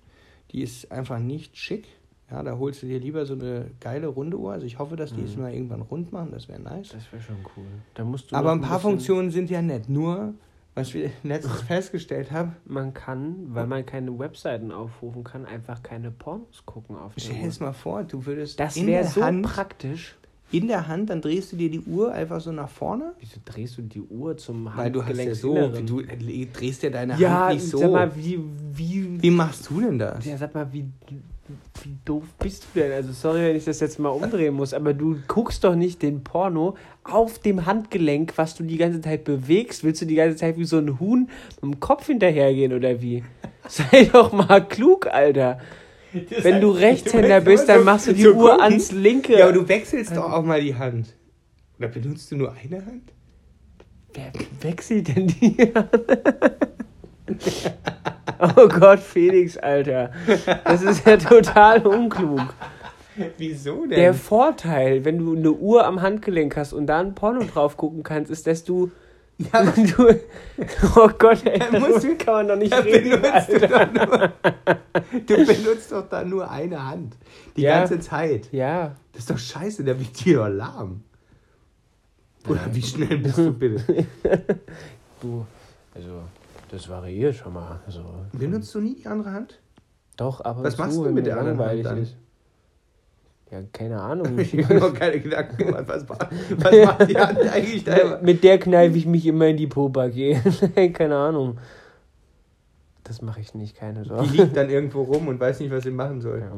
Die 0.53 0.63
ist 0.63 0.93
einfach 0.93 1.19
nicht 1.19 1.57
schick. 1.57 1.89
Ja, 2.31 2.43
da 2.43 2.59
holst 2.59 2.83
du 2.83 2.87
dir 2.87 2.99
lieber 2.99 3.25
so 3.25 3.35
eine 3.35 3.71
geile 3.81 4.09
runde 4.09 4.37
Uhr. 4.39 4.53
Also 4.53 4.67
ich 4.67 4.79
hoffe, 4.79 4.97
dass 4.97 5.13
die 5.15 5.23
es 5.23 5.37
Mhm. 5.37 5.43
mal 5.43 5.53
irgendwann 5.55 5.83
rund 5.83 6.13
machen, 6.13 6.31
das 6.33 6.49
wäre 6.49 6.61
nice. 6.61 6.89
Das 6.89 7.13
wäre 7.13 7.23
schon 7.23 7.37
cool. 7.57 7.67
Da 7.95 8.05
musst 8.05 8.31
du 8.33 8.37
Aber 8.37 8.55
noch 8.55 8.63
ein 8.65 8.69
paar 8.69 8.81
Funktionen 8.81 9.31
sind 9.31 9.49
ja 9.49 9.63
nett. 9.63 9.89
Nur, 9.89 10.35
was 10.75 10.93
wir 10.93 11.11
letztens 11.23 11.61
festgestellt 11.69 12.33
haben, 12.33 12.57
Man 12.65 12.93
kann, 12.95 13.55
weil 13.55 13.69
man 13.69 13.87
keine 13.87 14.19
Webseiten 14.19 14.73
aufrufen 14.73 15.23
kann, 15.23 15.45
einfach 15.47 15.83
keine 15.85 16.11
Pornos 16.11 16.65
gucken 16.67 16.97
auf 16.97 17.15
der 17.15 17.23
stell 17.23 17.49
dir 17.49 17.65
mal 17.65 17.73
vor, 17.73 18.03
du 18.03 18.27
würdest 18.27 18.59
Das 18.59 18.77
in 18.77 18.89
wäre 18.89 19.03
der 19.05 19.11
so 19.13 19.23
Hand 19.23 19.43
praktisch. 19.47 20.17
in 20.51 20.67
der 20.67 20.89
Hand, 20.89 21.11
dann 21.11 21.21
drehst 21.21 21.53
du 21.53 21.57
dir 21.57 21.71
die 21.71 21.81
Uhr 21.81 22.13
einfach 22.13 22.41
so 22.41 22.51
nach 22.51 22.69
vorne. 22.69 23.13
Wieso 23.21 23.39
drehst 23.45 23.79
du 23.79 23.83
die 23.83 24.01
Uhr 24.01 24.37
zum 24.37 24.69
Weil 24.75 24.91
du 24.91 25.05
hast 25.05 25.17
ja 25.17 25.35
so, 25.35 25.69
du 25.69 26.03
drehst 26.03 26.83
ja 26.83 26.91
deine 26.91 27.17
ja, 27.19 27.47
Hand 27.47 27.55
nicht 27.55 27.69
so. 27.69 27.79
sag 27.79 27.93
mal, 27.93 28.17
wie, 28.17 28.41
wie, 28.73 29.23
Wie 29.23 29.31
machst 29.31 29.71
du 29.71 29.81
denn 29.81 29.99
das? 29.99 30.25
ja, 30.25 30.37
sag 30.37 30.55
mal, 30.55 30.73
wie, 30.73 30.87
wie 31.83 31.97
doof 32.05 32.25
bist 32.39 32.67
du 32.75 32.81
denn? 32.81 32.93
Also 32.93 33.13
sorry, 33.13 33.43
wenn 33.43 33.57
ich 33.57 33.65
das 33.65 33.81
jetzt 33.81 33.99
mal 33.99 34.09
umdrehen 34.09 34.55
muss, 34.55 34.75
aber 34.75 34.95
du 34.95 35.19
guckst 35.29 35.65
doch 35.65 35.75
nicht 35.75 36.03
den 36.03 36.25
Porno 36.25 36.77
auf 37.05 37.39
dem 37.39 37.67
Handgelenk, 37.67 38.33
was 38.37 38.55
du 38.55 38.65
die 38.65 38.77
ganze 38.77 39.01
Zeit 39.01 39.25
bewegst. 39.25 39.85
Willst 39.85 40.03
du 40.03 40.07
die 40.07 40.17
ganze 40.17 40.37
Zeit 40.37 40.57
wie 40.59 40.65
so 40.65 40.79
ein 40.79 40.99
Huhn 40.99 41.29
mit 41.61 41.63
dem 41.63 41.81
Kopf 41.81 42.07
hinterhergehen 42.07 42.73
oder 42.73 43.01
wie? 43.01 43.23
Sei 43.69 44.05
doch 44.13 44.33
mal 44.33 44.61
klug, 44.67 45.07
Alter. 45.07 45.61
Wenn 46.13 46.61
du 46.61 46.71
Rechtshänder 46.71 47.41
bist, 47.41 47.69
dann 47.69 47.85
machst 47.85 48.07
du 48.09 48.13
die 48.13 48.23
so 48.23 48.33
Uhr 48.33 48.51
gucken. 48.51 48.63
ans 48.63 48.93
linke. 48.93 49.39
Ja, 49.39 49.45
aber 49.45 49.53
du 49.53 49.69
wechselst 49.69 50.17
doch 50.17 50.33
auch 50.33 50.45
mal 50.45 50.61
die 50.61 50.75
Hand. 50.75 51.15
Oder 51.79 51.89
benutzt 51.89 52.31
du 52.31 52.37
nur 52.37 52.53
eine 52.53 52.85
Hand? 52.87 53.13
Wer 54.15 54.33
wechselt 54.63 55.15
denn 55.15 55.27
die? 55.27 55.57
oh 58.57 58.69
Gott, 58.69 58.99
Felix, 59.01 59.57
Alter. 59.57 60.11
Das 60.65 60.83
ist 60.83 61.07
ja 61.07 61.17
total 61.17 61.87
unklug. 61.87 62.41
Wieso 63.39 63.83
denn? 63.87 63.91
Der 63.99 64.13
Vorteil, 64.15 65.05
wenn 65.05 65.19
du 65.19 65.35
eine 65.37 65.51
Uhr 65.53 65.87
am 65.87 66.03
Handgelenk 66.03 66.57
hast 66.57 66.73
und 66.73 66.87
da 66.87 66.99
ein 67.01 67.15
Porno 67.15 67.45
drauf 67.45 67.77
gucken 67.77 68.03
kannst, 68.03 68.31
ist, 68.31 68.47
dass 68.47 68.63
du. 68.65 68.91
ja, 69.39 69.63
du 69.97 70.09
oh 70.97 71.09
Gott, 71.19 71.45
ey, 71.47 71.59
Da 71.59 71.79
musst 71.79 72.05
du- 72.05 72.17
kann 72.17 72.35
man 72.35 72.49
doch 72.49 72.57
nicht 72.57 72.75
reden. 72.75 73.21
benutzt 73.23 73.49
du, 73.49 73.59
nur, 73.59 74.33
du 75.27 75.47
benutzt 75.47 75.93
doch 75.93 76.09
da 76.09 76.25
nur 76.25 76.51
eine 76.51 76.87
Hand. 76.87 77.17
Die 77.57 77.63
Ja. 77.63 77.79
ganze 77.79 78.01
Zeit. 78.01 78.49
Ja, 78.53 78.95
Das 79.13 79.21
ist 79.23 79.31
doch 79.31 79.39
scheiße, 79.39 79.83
der 79.85 79.99
wird 79.99 80.25
dir 80.25 80.49
lahm. 80.49 81.03
Oder 82.49 82.61
wie 82.73 82.83
schnell 82.83 83.17
bist 83.19 83.39
du 83.39 83.53
bitte? 83.53 84.07
Du, 85.23 85.47
also, 85.95 86.21
das 86.71 86.89
variiert 86.89 87.35
schon 87.35 87.53
mal. 87.53 87.81
Also, 87.87 88.01
Benutzt 88.33 88.75
du 88.75 88.81
nie 88.81 88.95
die 88.97 89.07
andere 89.07 89.33
Hand? 89.33 89.61
doch, 90.17 90.43
aber 90.45 90.65
Was 90.65 90.79
machst 90.79 90.97
du 90.97 91.11
mit 91.11 91.27
der 91.27 91.39
anderen 91.39 91.59
Hand 91.59 91.85
dann? 91.85 92.03
ist. 92.03 92.17
Ja, 93.51 93.61
keine 93.73 94.01
Ahnung. 94.01 94.39
Ich 94.39 94.55
habe 94.65 94.75
noch 94.75 94.95
keine 94.95 95.21
Gedanken 95.21 95.57
gemacht. 95.57 95.85
Was, 95.87 96.09
macht- 96.09 96.27
was 96.57 96.85
macht 96.87 97.11
die 97.11 97.17
Hand 97.17 97.39
eigentlich 97.53 97.85
da? 97.85 98.19
mit 98.23 98.43
der 98.43 98.59
kneife 98.59 98.97
ich 98.97 99.07
mich 99.07 99.25
immer 99.27 99.47
in 99.47 99.57
die 99.57 99.67
Pobacke. 99.67 100.41
keine 100.93 101.17
Ahnung. 101.17 101.59
Das 103.05 103.23
mache 103.23 103.41
ich 103.41 103.55
nicht, 103.55 103.77
keine 103.77 104.03
Die 104.03 104.09
Sorge. 104.09 104.29
liegt 104.33 104.57
dann 104.57 104.69
irgendwo 104.69 105.03
rum 105.03 105.29
und 105.29 105.39
weiß 105.39 105.61
nicht, 105.61 105.71
was 105.71 105.85
sie 105.85 105.93
machen 105.93 106.21
soll. 106.21 106.41
Ja, 106.41 106.51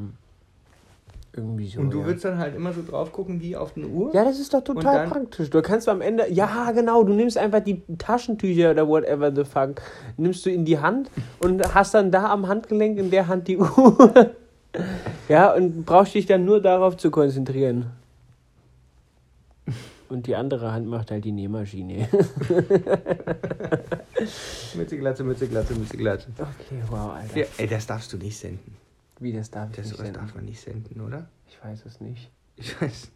irgendwie 1.39 1.67
so. 1.69 1.81
Und 1.81 1.91
du 1.91 2.01
ja. 2.01 2.07
würdest 2.07 2.25
dann 2.25 2.39
halt 2.39 2.55
immer 2.55 2.73
so 2.73 2.83
drauf 2.89 3.13
gucken 3.13 3.41
wie 3.41 3.57
auf 3.57 3.77
eine 3.77 3.87
Uhr? 3.87 4.15
Ja, 4.15 4.25
das 4.25 4.39
ist 4.39 4.53
doch 4.53 4.63
total 4.63 5.07
praktisch. 5.07 5.51
Du 5.51 5.63
kannst 5.63 5.89
am 5.89 6.01
Ende, 6.01 6.31
ja 6.31 6.71
genau, 6.73 7.05
du 7.05 7.15
nimmst 7.15 7.39
einfach 7.39 7.61
die 7.61 7.83
Taschentücher 7.97 8.73
oder 8.73 8.87
whatever 8.87 9.35
the 9.35 9.45
fuck, 9.45 9.81
nimmst 10.17 10.45
du 10.45 10.51
in 10.51 10.65
die 10.65 10.79
Hand 10.79 11.11
und 11.41 11.75
hast 11.75 11.95
dann 11.95 12.11
da 12.11 12.31
am 12.31 12.49
Handgelenk 12.49 12.99
in 12.99 13.11
der 13.11 13.29
Hand 13.29 13.49
die 13.49 13.59
Uhr. 13.59 14.31
ja, 15.29 15.55
und 15.55 15.87
brauchst 15.87 16.15
dich 16.15 16.27
dann 16.27 16.45
nur 16.45 16.61
darauf 16.61 16.97
zu 16.97 17.11
konzentrieren. 17.11 17.87
Und 20.09 20.27
die 20.27 20.35
andere 20.37 20.73
Hand 20.73 20.87
macht 20.87 21.11
halt 21.11 21.25
die 21.25 21.33
Nähmaschine. 21.33 22.09
Mütze, 24.75 24.97
Glatze, 24.97 25.23
Mütze, 25.23 25.49
Glatze, 25.49 25.75
Mütze, 25.75 25.97
Glatze. 25.99 26.29
Okay, 26.39 26.83
wow, 26.89 27.13
Alter. 27.13 27.39
Ja, 27.39 27.45
ey, 27.59 27.67
das 27.67 27.87
darfst 27.87 28.11
du 28.13 28.17
nicht 28.17 28.39
senden. 28.39 28.75
Wie 29.21 29.33
das 29.33 29.51
darf 29.51 29.71
ich 29.71 29.77
Das 29.77 29.87
nicht 29.87 29.97
senden. 29.99 30.15
darf 30.15 30.35
man 30.35 30.45
nicht 30.45 30.61
senden, 30.61 31.01
oder? 31.01 31.29
Ich 31.49 31.59
weiß 31.63 31.85
es 31.87 32.01
nicht. 32.01 32.31
Ich 32.57 32.81
weiß. 32.81 33.11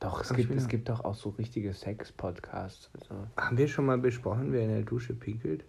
Doch, 0.00 0.20
es 0.22 0.30
Hab 0.30 0.36
gibt, 0.36 0.54
es 0.54 0.68
gibt 0.68 0.88
doch 0.88 1.04
auch 1.04 1.14
so 1.14 1.30
richtige 1.30 1.72
Sex-Podcasts. 1.74 2.90
Also. 2.94 3.26
Haben 3.36 3.58
wir 3.58 3.66
schon 3.68 3.84
mal 3.86 3.98
besprochen, 3.98 4.52
wer 4.52 4.62
in 4.62 4.68
der 4.68 4.82
Dusche 4.82 5.12
pinkelt? 5.14 5.64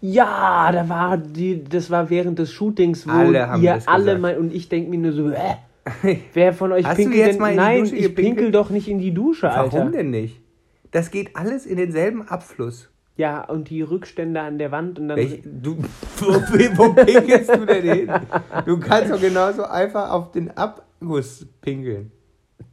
Ja, 0.00 0.70
da 0.72 0.88
war 0.88 1.16
die, 1.16 1.62
das 1.64 1.88
war 1.90 2.10
während 2.10 2.38
des 2.38 2.50
Shootings, 2.52 3.06
wo 3.06 3.12
Alle 3.12 3.46
haben 3.48 3.62
ihr 3.62 3.74
das 3.74 3.86
alle 3.88 4.04
gesagt. 4.04 4.20
mal 4.20 4.36
und 4.38 4.52
ich 4.52 4.68
denke 4.68 4.90
mir 4.90 4.98
nur 4.98 5.12
so, 5.12 5.30
äh, 5.30 6.16
wer 6.34 6.52
von 6.52 6.72
euch 6.72 6.84
Hast 6.84 6.96
pinkelt 6.96 7.18
jetzt 7.18 7.34
denn? 7.34 7.40
mal 7.40 7.48
in 7.48 7.52
die 7.54 7.58
Nein, 7.60 7.80
Dusche 7.84 7.96
ich 7.96 8.02
gepinkelt? 8.02 8.36
pinkel 8.36 8.52
doch 8.52 8.70
nicht 8.70 8.88
in 8.88 8.98
die 8.98 9.14
Dusche, 9.14 9.50
Alter. 9.50 9.78
Warum 9.78 9.92
denn 9.92 10.10
nicht? 10.10 10.40
Das 10.90 11.10
geht 11.10 11.36
alles 11.36 11.64
in 11.64 11.76
denselben 11.76 12.22
Abfluss. 12.28 12.90
Ja, 13.16 13.44
und 13.44 13.68
die 13.68 13.82
Rückstände 13.82 14.40
an 14.40 14.58
der 14.58 14.72
Wand 14.72 14.98
und 14.98 15.08
dann 15.08 15.18
Welch, 15.18 15.42
du, 15.44 15.76
wo, 16.16 16.26
wo 16.76 16.92
pinkelst 16.94 17.54
du 17.54 17.66
denn 17.66 17.82
hin? 17.82 18.12
Du 18.64 18.78
kannst 18.80 19.12
doch 19.12 19.20
genauso 19.20 19.64
einfach 19.64 20.10
auf 20.10 20.30
den 20.32 20.50
Abguss 20.56 21.46
pinkeln. 21.60 22.10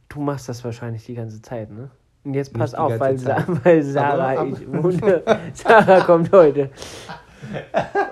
du 0.08 0.20
machst 0.20 0.48
das 0.48 0.64
wahrscheinlich 0.64 1.04
die 1.04 1.14
ganze 1.14 1.42
Zeit, 1.42 1.70
ne? 1.70 1.90
Und 2.24 2.34
jetzt 2.34 2.52
pass 2.52 2.74
auf, 2.74 2.98
weil, 2.98 3.16
Sa 3.16 3.44
weil 3.64 3.82
Sarah, 3.82 4.44
ich, 4.44 4.66
Wunder, 4.70 5.22
Sarah 5.54 6.00
kommt 6.02 6.30
heute. 6.32 6.70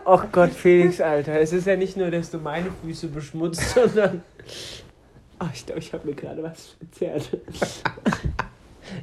Och 0.06 0.24
Gott, 0.32 0.50
Felix, 0.50 1.00
Alter. 1.00 1.38
Es 1.38 1.52
ist 1.52 1.66
ja 1.66 1.76
nicht 1.76 1.96
nur, 1.96 2.10
dass 2.10 2.30
du 2.30 2.38
meine 2.38 2.70
Füße 2.82 3.08
beschmutzt, 3.08 3.68
sondern. 3.74 4.22
Ach, 5.38 5.50
ich 5.52 5.66
glaube, 5.66 5.80
ich 5.80 5.92
habe 5.92 6.06
mir 6.06 6.14
gerade 6.14 6.42
was 6.42 6.76
verzerrt. 6.78 7.38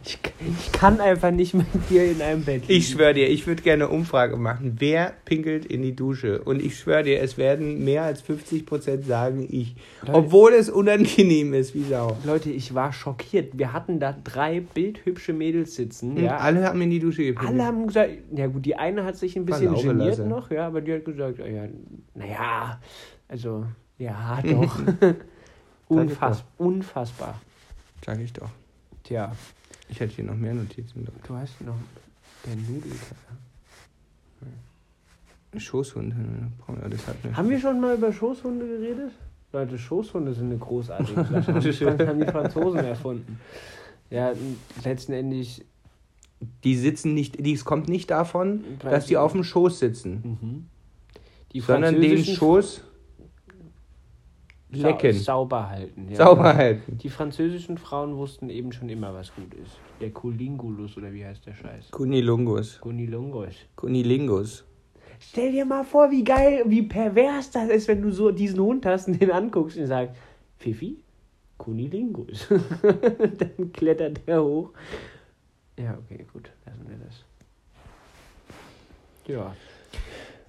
Ich, 0.04 0.18
ich 0.40 0.72
kann 0.72 1.00
einfach 1.00 1.32
nicht 1.32 1.54
mit 1.54 1.68
dir 1.90 2.10
in 2.10 2.22
einem 2.22 2.44
Bett 2.44 2.68
liegen. 2.68 2.80
Ich 2.80 2.90
schwöre 2.90 3.14
dir, 3.14 3.30
ich 3.30 3.46
würde 3.48 3.62
gerne 3.62 3.86
eine 3.86 3.94
Umfrage 3.94 4.38
machen. 4.38 4.76
Wer 4.80 5.14
pinkelt 5.26 5.66
in 5.66 5.82
die 5.82 5.96
Dusche? 5.96 6.42
Und 6.42 6.62
ich 6.62 6.78
schwöre 6.80 7.04
dir, 7.04 7.22
es 7.22 7.38
werden 7.38 7.84
mehr 7.84 8.04
als 8.04 8.24
50% 8.24 9.04
sagen 9.04 9.48
ich. 9.50 9.76
Obwohl 10.12 10.54
es 10.54 10.70
unangenehm 10.70 11.54
ist 11.54 11.74
wie 11.74 11.84
Sau. 11.84 12.18
Leute, 12.24 12.50
ich 12.50 12.74
war 12.74 12.94
schockiert. 12.94 13.58
Wir 13.58 13.74
hatten 13.74 14.00
da 14.00 14.16
drei 14.24 14.62
bildhübsche 14.62 15.34
Mädels 15.34 15.76
sitzen. 15.76 16.18
Und 16.18 16.24
Ja, 16.24 16.38
alle 16.38 16.64
haben 16.66 16.82
in 16.82 16.90
die 16.90 17.00
Dusche 17.00 17.24
gepinkelt. 17.24 17.50
Alle 17.50 17.66
haben 17.66 17.88
gesagt, 17.88 18.12
ja 18.36 18.48
gut, 18.48 18.66
die 18.66 18.76
eine 18.76 19.04
hat 19.04 19.18
sich 19.18 19.36
ein 19.36 19.46
bisschen 19.46 19.74
geniert 19.74 19.98
lasse. 19.98 20.26
noch, 20.28 20.52
ja, 20.52 20.68
aber 20.68 20.82
die 20.82 20.94
hat 20.94 21.06
gesagt, 21.06 21.40
ja 21.40 21.68
naja, 22.14 22.80
also, 23.28 23.66
ja, 23.98 24.40
doch. 24.44 24.80
Unfass, 25.88 26.44
unfassbar. 26.58 27.40
Sag 28.06 28.20
ich 28.20 28.34
doch. 28.34 28.50
Tja, 29.04 29.32
Ich 29.90 30.00
hätte 30.00 30.16
hier 30.16 30.26
noch 30.26 30.36
mehr 30.36 30.54
Notizen. 30.54 31.06
du 31.06 31.34
hast 31.36 31.62
noch 31.62 31.76
der 32.46 32.56
Nudelteller. 32.56 33.00
Schoßhunde. 35.58 36.16
ne? 36.16 36.52
Brauchen 36.60 36.82
wir- 36.82 36.90
Das 36.90 37.08
hat 37.08 37.16
eine 37.24 37.36
Haben 37.38 37.50
wir 37.50 37.60
schon 37.60 37.80
mal 37.80 37.96
über 37.96 38.12
Schoßhunde 38.12 38.68
geredet? 38.68 39.12
Leute, 39.54 39.78
Schoßhunde 39.78 40.34
sind 40.34 40.48
eine 40.48 40.58
großartige 40.58 41.24
Sache. 41.24 41.54
Haben 41.54 41.62
die, 41.98 42.08
haben 42.08 42.20
die 42.20 42.26
Franzosen 42.28 42.80
erfunden. 42.84 43.40
Ja, 44.10 44.34
letzten 44.84 45.14
Endes. 45.14 45.62
Die 46.66 46.76
sitzen 46.76 47.14
nicht, 47.14 47.44
dies 47.46 47.64
kommt 47.64 47.88
nicht 47.88 48.12
davon, 48.12 48.64
dass 48.82 49.06
die 49.06 49.16
auf 49.18 49.32
dem 49.32 49.44
Schoß 49.46 49.80
sitzen, 49.80 50.38
Mhm. 50.42 50.66
Die 51.54 51.62
sondern 51.62 52.02
den 52.02 52.24
Schoß 52.26 52.82
lecken, 54.82 55.14
sauber 55.14 55.70
halten. 55.70 56.08
Ja. 56.10 56.18
sauber 56.18 56.56
halten. 56.56 56.98
Die 56.98 57.10
französischen 57.10 57.78
Frauen 57.78 58.16
wussten 58.18 58.50
eben 58.50 58.72
schon 58.72 58.90
immer, 58.90 59.14
was 59.14 59.34
gut 59.34 59.54
ist. 59.54 59.80
Der 60.02 60.12
Culingulus 60.12 60.98
oder 60.98 61.12
wie 61.14 61.26
heißt 61.26 61.46
der 61.46 61.54
Scheiß? 61.54 61.92
Kunilungus. 61.92 62.80
Kunilungos. 62.82 63.56
Kunilingus. 63.76 64.66
Stell 65.20 65.52
dir 65.52 65.66
mal 65.66 65.84
vor, 65.84 66.12
wie 66.12 66.24
geil, 66.24 66.64
wie 66.68 66.84
pervers 66.84 67.52
das 67.52 67.70
ist, 67.70 67.88
wenn 67.88 68.02
du 68.02 68.12
so 68.12 68.32
diesen 68.32 68.60
Hund 68.60 68.86
hast 68.86 69.08
und 69.08 69.22
den 69.22 69.32
anguckst 69.32 69.78
und 69.78 69.88
sagst, 69.88 70.16
Fifi, 70.58 70.98
Kunilingus. 71.58 72.48
Dann 73.38 73.72
klettert 73.72 74.28
der 74.28 74.44
hoch. 74.44 74.72
Ja, 75.78 75.98
okay, 75.98 76.26
gut, 76.32 76.50
lassen 76.66 76.86
wir 76.88 76.98
das. 76.98 77.24
Ja. 79.28 79.56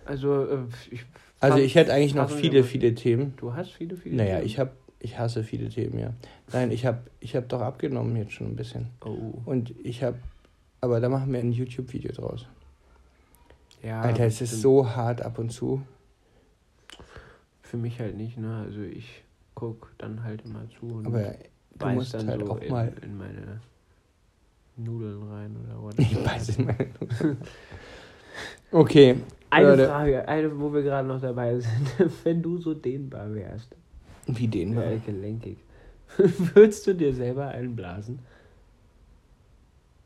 Also, 0.04 0.44
äh, 0.44 0.58
ich. 0.90 1.04
Also 1.40 1.58
ich 1.58 1.74
hätte 1.74 1.92
eigentlich 1.92 2.14
noch 2.14 2.30
viele, 2.30 2.64
viele 2.64 2.94
Themen. 2.94 3.34
Du 3.36 3.54
hast 3.54 3.70
viele, 3.70 3.96
viele. 3.96 4.16
Naja, 4.16 4.36
Themen? 4.36 4.46
ich 4.46 4.58
habe, 4.58 4.70
ich 5.00 5.18
hasse 5.18 5.44
viele 5.44 5.68
Themen, 5.68 5.98
ja. 5.98 6.12
Nein, 6.52 6.70
ich 6.70 6.86
habe, 6.86 6.98
ich 7.20 7.36
habe 7.36 7.46
doch 7.46 7.60
abgenommen 7.60 8.16
jetzt 8.16 8.32
schon 8.32 8.46
ein 8.48 8.56
bisschen. 8.56 8.86
Oh. 9.04 9.34
Und 9.44 9.74
ich 9.84 10.02
habe, 10.02 10.18
aber 10.80 11.00
da 11.00 11.08
machen 11.08 11.32
wir 11.32 11.40
ein 11.40 11.52
YouTube-Video 11.52 12.12
draus. 12.12 12.46
Ja, 13.82 14.00
Alter, 14.00 14.24
es 14.24 14.40
ist 14.40 14.60
so 14.62 14.88
hart 14.96 15.22
ab 15.22 15.38
und 15.38 15.50
zu. 15.50 15.82
Für 17.62 17.76
mich 17.76 18.00
halt 18.00 18.16
nicht, 18.16 18.38
ne? 18.38 18.64
Also 18.66 18.80
ich 18.80 19.22
guck 19.54 19.92
dann 19.98 20.22
halt 20.22 20.42
immer 20.44 20.68
zu 20.70 20.86
und 20.86 21.06
Aber 21.06 21.22
du 21.22 21.34
beiß 21.78 21.94
musst 21.94 22.14
dann 22.14 22.28
halt 22.28 22.46
so 22.46 22.52
auch 22.52 22.60
in, 22.60 22.70
mal. 22.72 22.92
in 23.02 23.16
meine 23.18 23.60
Nudeln 24.76 25.22
rein 25.24 25.56
oder 25.56 25.98
Ich 25.98 26.14
whatever. 26.14 26.24
beiß 26.24 26.48
in 26.58 26.64
meine 26.66 26.90
Okay. 28.72 29.16
Eine 29.50 29.68
Leute. 29.70 29.86
Frage, 29.86 30.28
eine, 30.28 30.60
wo 30.60 30.72
wir 30.72 30.82
gerade 30.82 31.06
noch 31.06 31.20
dabei 31.20 31.58
sind. 31.60 31.92
Wenn 32.24 32.42
du 32.42 32.58
so 32.58 32.74
dehnbar 32.74 33.32
wärst, 33.34 33.74
Wie 34.26 34.48
den? 34.48 34.76
äh, 34.76 34.98
gelenkig, 35.04 35.58
würdest 36.18 36.86
du 36.86 36.94
dir 36.94 37.14
selber 37.14 37.48
einen 37.48 37.76
blasen? 37.76 38.18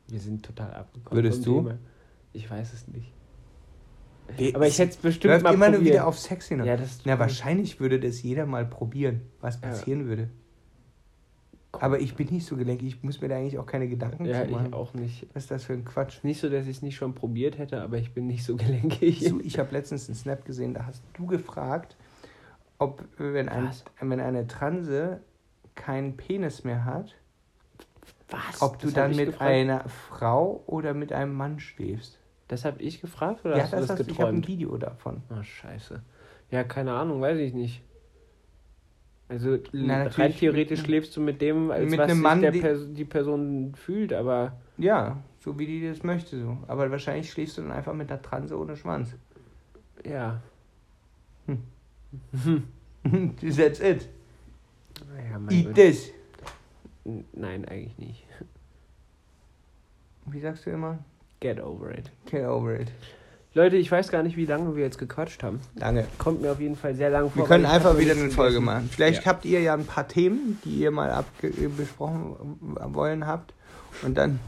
Wir 0.07 0.19
sind 0.19 0.45
total 0.45 0.73
abgekommen. 0.73 1.15
Würdest 1.23 1.45
du? 1.45 1.55
Thema. 1.61 1.77
Ich 2.33 2.49
weiß 2.49 2.73
es 2.73 2.87
nicht. 2.87 3.11
Wir- 4.37 4.55
Aber 4.55 4.67
ich 4.67 4.77
hätte 4.79 4.91
es 4.91 4.97
bestimmt 4.97 5.31
läuft 5.33 5.43
mal 5.43 5.53
immer 5.53 5.67
nur 5.69 5.77
probiert. 5.77 5.95
wieder 5.95 6.07
auf 6.07 6.17
Sex 6.19 6.47
hinaus. 6.47 6.67
Ja, 6.67 6.77
das 6.77 6.99
Na, 7.05 7.17
wahrscheinlich 7.19 7.79
würde 7.79 7.99
das 7.99 8.21
jeder 8.21 8.45
mal 8.45 8.65
probieren, 8.65 9.21
was 9.41 9.59
passieren 9.59 10.07
würde. 10.07 10.29
Aber 11.73 11.99
ich 11.99 12.15
bin 12.15 12.27
nicht 12.29 12.45
so 12.45 12.57
gelenkig, 12.57 12.87
ich 12.89 13.03
muss 13.03 13.21
mir 13.21 13.29
da 13.29 13.37
eigentlich 13.37 13.57
auch 13.57 13.65
keine 13.65 13.87
Gedanken 13.87 14.25
Ja, 14.25 14.39
zu 14.41 14.45
ich 14.45 14.51
machen. 14.51 14.73
auch 14.73 14.93
nicht. 14.93 15.25
Was 15.33 15.43
ist 15.43 15.51
das 15.51 15.63
für 15.63 15.73
ein 15.73 15.85
Quatsch? 15.85 16.23
Nicht 16.23 16.41
so, 16.41 16.49
dass 16.49 16.65
ich 16.65 16.77
es 16.77 16.81
nicht 16.81 16.95
schon 16.95 17.13
probiert 17.15 17.57
hätte, 17.57 17.81
aber 17.81 17.97
ich 17.97 18.13
bin 18.13 18.27
nicht 18.27 18.43
so 18.43 18.55
gelenkig. 18.57 19.25
So, 19.27 19.39
ich 19.39 19.57
habe 19.57 19.71
letztens 19.71 20.07
einen 20.09 20.15
Snap 20.15 20.43
gesehen, 20.45 20.73
da 20.73 20.85
hast 20.85 21.01
du 21.13 21.25
gefragt, 21.27 21.95
ob 22.77 23.03
wenn, 23.17 23.47
ein, 23.47 23.71
wenn 24.01 24.19
eine 24.19 24.47
Transe 24.47 25.21
keinen 25.75 26.17
Penis 26.17 26.63
mehr 26.65 26.83
hat, 26.83 27.15
Was? 28.29 28.61
ob 28.61 28.79
du 28.79 28.87
Das 28.87 28.93
dann 28.95 29.11
ich 29.11 29.17
mit 29.17 29.25
gefragt. 29.27 29.49
einer 29.49 29.87
Frau 29.87 30.63
oder 30.67 30.93
mit 30.93 31.13
einem 31.13 31.33
Mann 31.33 31.59
schläfst. 31.59 32.19
Das 32.49 32.65
habe 32.65 32.81
ich 32.81 32.99
gefragt 32.99 33.45
oder 33.45 33.55
ja, 33.55 33.63
hast 33.63 33.71
du 33.71 33.77
das 33.77 33.87
das 33.87 33.99
hast 33.99 34.07
du, 34.07 34.11
ich 34.11 34.19
habe 34.19 34.29
ein 34.31 34.41
geträumt? 34.41 34.47
Video 34.49 34.77
davon. 34.77 35.21
Ah, 35.29 35.41
scheiße. 35.41 36.01
Ja, 36.49 36.65
keine 36.65 36.91
Ahnung, 36.93 37.21
weiß 37.21 37.37
ich 37.39 37.53
nicht. 37.53 37.81
Also 39.31 39.57
Na, 39.71 40.07
rein 40.07 40.33
theoretisch 40.35 40.81
schläfst 40.81 41.15
du 41.15 41.21
mit 41.21 41.39
dem, 41.41 41.71
als 41.71 41.89
mit 41.89 41.97
was 41.99 42.11
sich 42.11 42.19
Mann, 42.21 42.41
der 42.41 42.51
die- 42.51 42.59
Pers 42.59 42.81
die 42.91 43.05
Person 43.05 43.73
fühlt, 43.75 44.11
aber 44.11 44.57
Ja, 44.77 45.23
so 45.39 45.57
wie 45.57 45.65
die 45.65 45.87
das 45.87 46.03
möchte 46.03 46.37
so. 46.37 46.57
Aber 46.67 46.91
wahrscheinlich 46.91 47.31
schläfst 47.31 47.57
du 47.57 47.61
dann 47.61 47.71
einfach 47.71 47.93
mit 47.93 48.11
einer 48.11 48.21
Transe 48.21 48.59
ohne 48.59 48.75
Schwanz. 48.75 49.15
ja. 50.05 50.41
That's 53.41 53.79
it. 53.79 54.09
Naja, 55.15 55.39
Eat 55.49 55.73
this. 55.75 56.11
Nein, 57.33 57.63
eigentlich 57.65 57.97
nicht. 57.97 58.27
Wie 60.25 60.41
sagst 60.41 60.65
du 60.65 60.71
immer? 60.71 60.99
Get 61.39 61.59
over 61.61 61.97
it. 61.97 62.11
Get 62.25 62.45
over 62.45 62.77
it. 62.79 62.91
Leute, 63.53 63.75
ich 63.75 63.91
weiß 63.91 64.09
gar 64.09 64.23
nicht, 64.23 64.37
wie 64.37 64.45
lange 64.45 64.75
wir 64.77 64.83
jetzt 64.83 64.97
gequatscht 64.97 65.43
haben. 65.43 65.59
Danke. 65.75 66.07
Kommt 66.17 66.41
mir 66.41 66.51
auf 66.53 66.59
jeden 66.61 66.77
Fall 66.77 66.95
sehr 66.95 67.09
lang 67.09 67.29
vor. 67.29 67.43
Wir 67.43 67.47
können 67.47 67.65
einfach 67.65 67.97
wieder 67.97 68.13
eine 68.13 68.29
Folge 68.29 68.53
gegessen. 68.53 68.65
machen. 68.65 68.89
Vielleicht 68.91 69.25
Ja. 69.25 69.31
habt 69.31 69.43
ihr 69.43 69.59
ja 69.59 69.73
ein 69.73 69.85
paar 69.85 70.07
Themen, 70.07 70.59
die 70.63 70.69
ihr 70.75 70.91
mal 70.91 71.11
abge 71.11 71.49
besprochen 71.69 72.35
wollen 72.93 73.27
habt. 73.27 73.53
Und 74.03 74.17
dann 74.17 74.39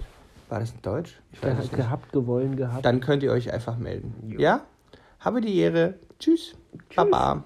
War 0.47 0.59
das 0.61 0.71
in 0.71 0.81
Deutsch? 0.83 1.19
Ich 1.33 1.43
weiß 1.43 1.57
nicht. 1.57 1.75
gehabt, 1.75 2.11
gewollen, 2.13 2.55
gehabt. 2.55 2.85
Dann 2.85 3.01
könnt 3.01 3.23
ihr 3.23 3.31
euch 3.31 3.51
einfach 3.51 3.77
melden. 3.77 4.13
Jo. 4.27 4.39
Ja? 4.39 4.61
Habe 5.19 5.41
die 5.41 5.57
Ehre. 5.57 5.95
Tschüss. 6.19 6.55
Baba. 6.95 7.43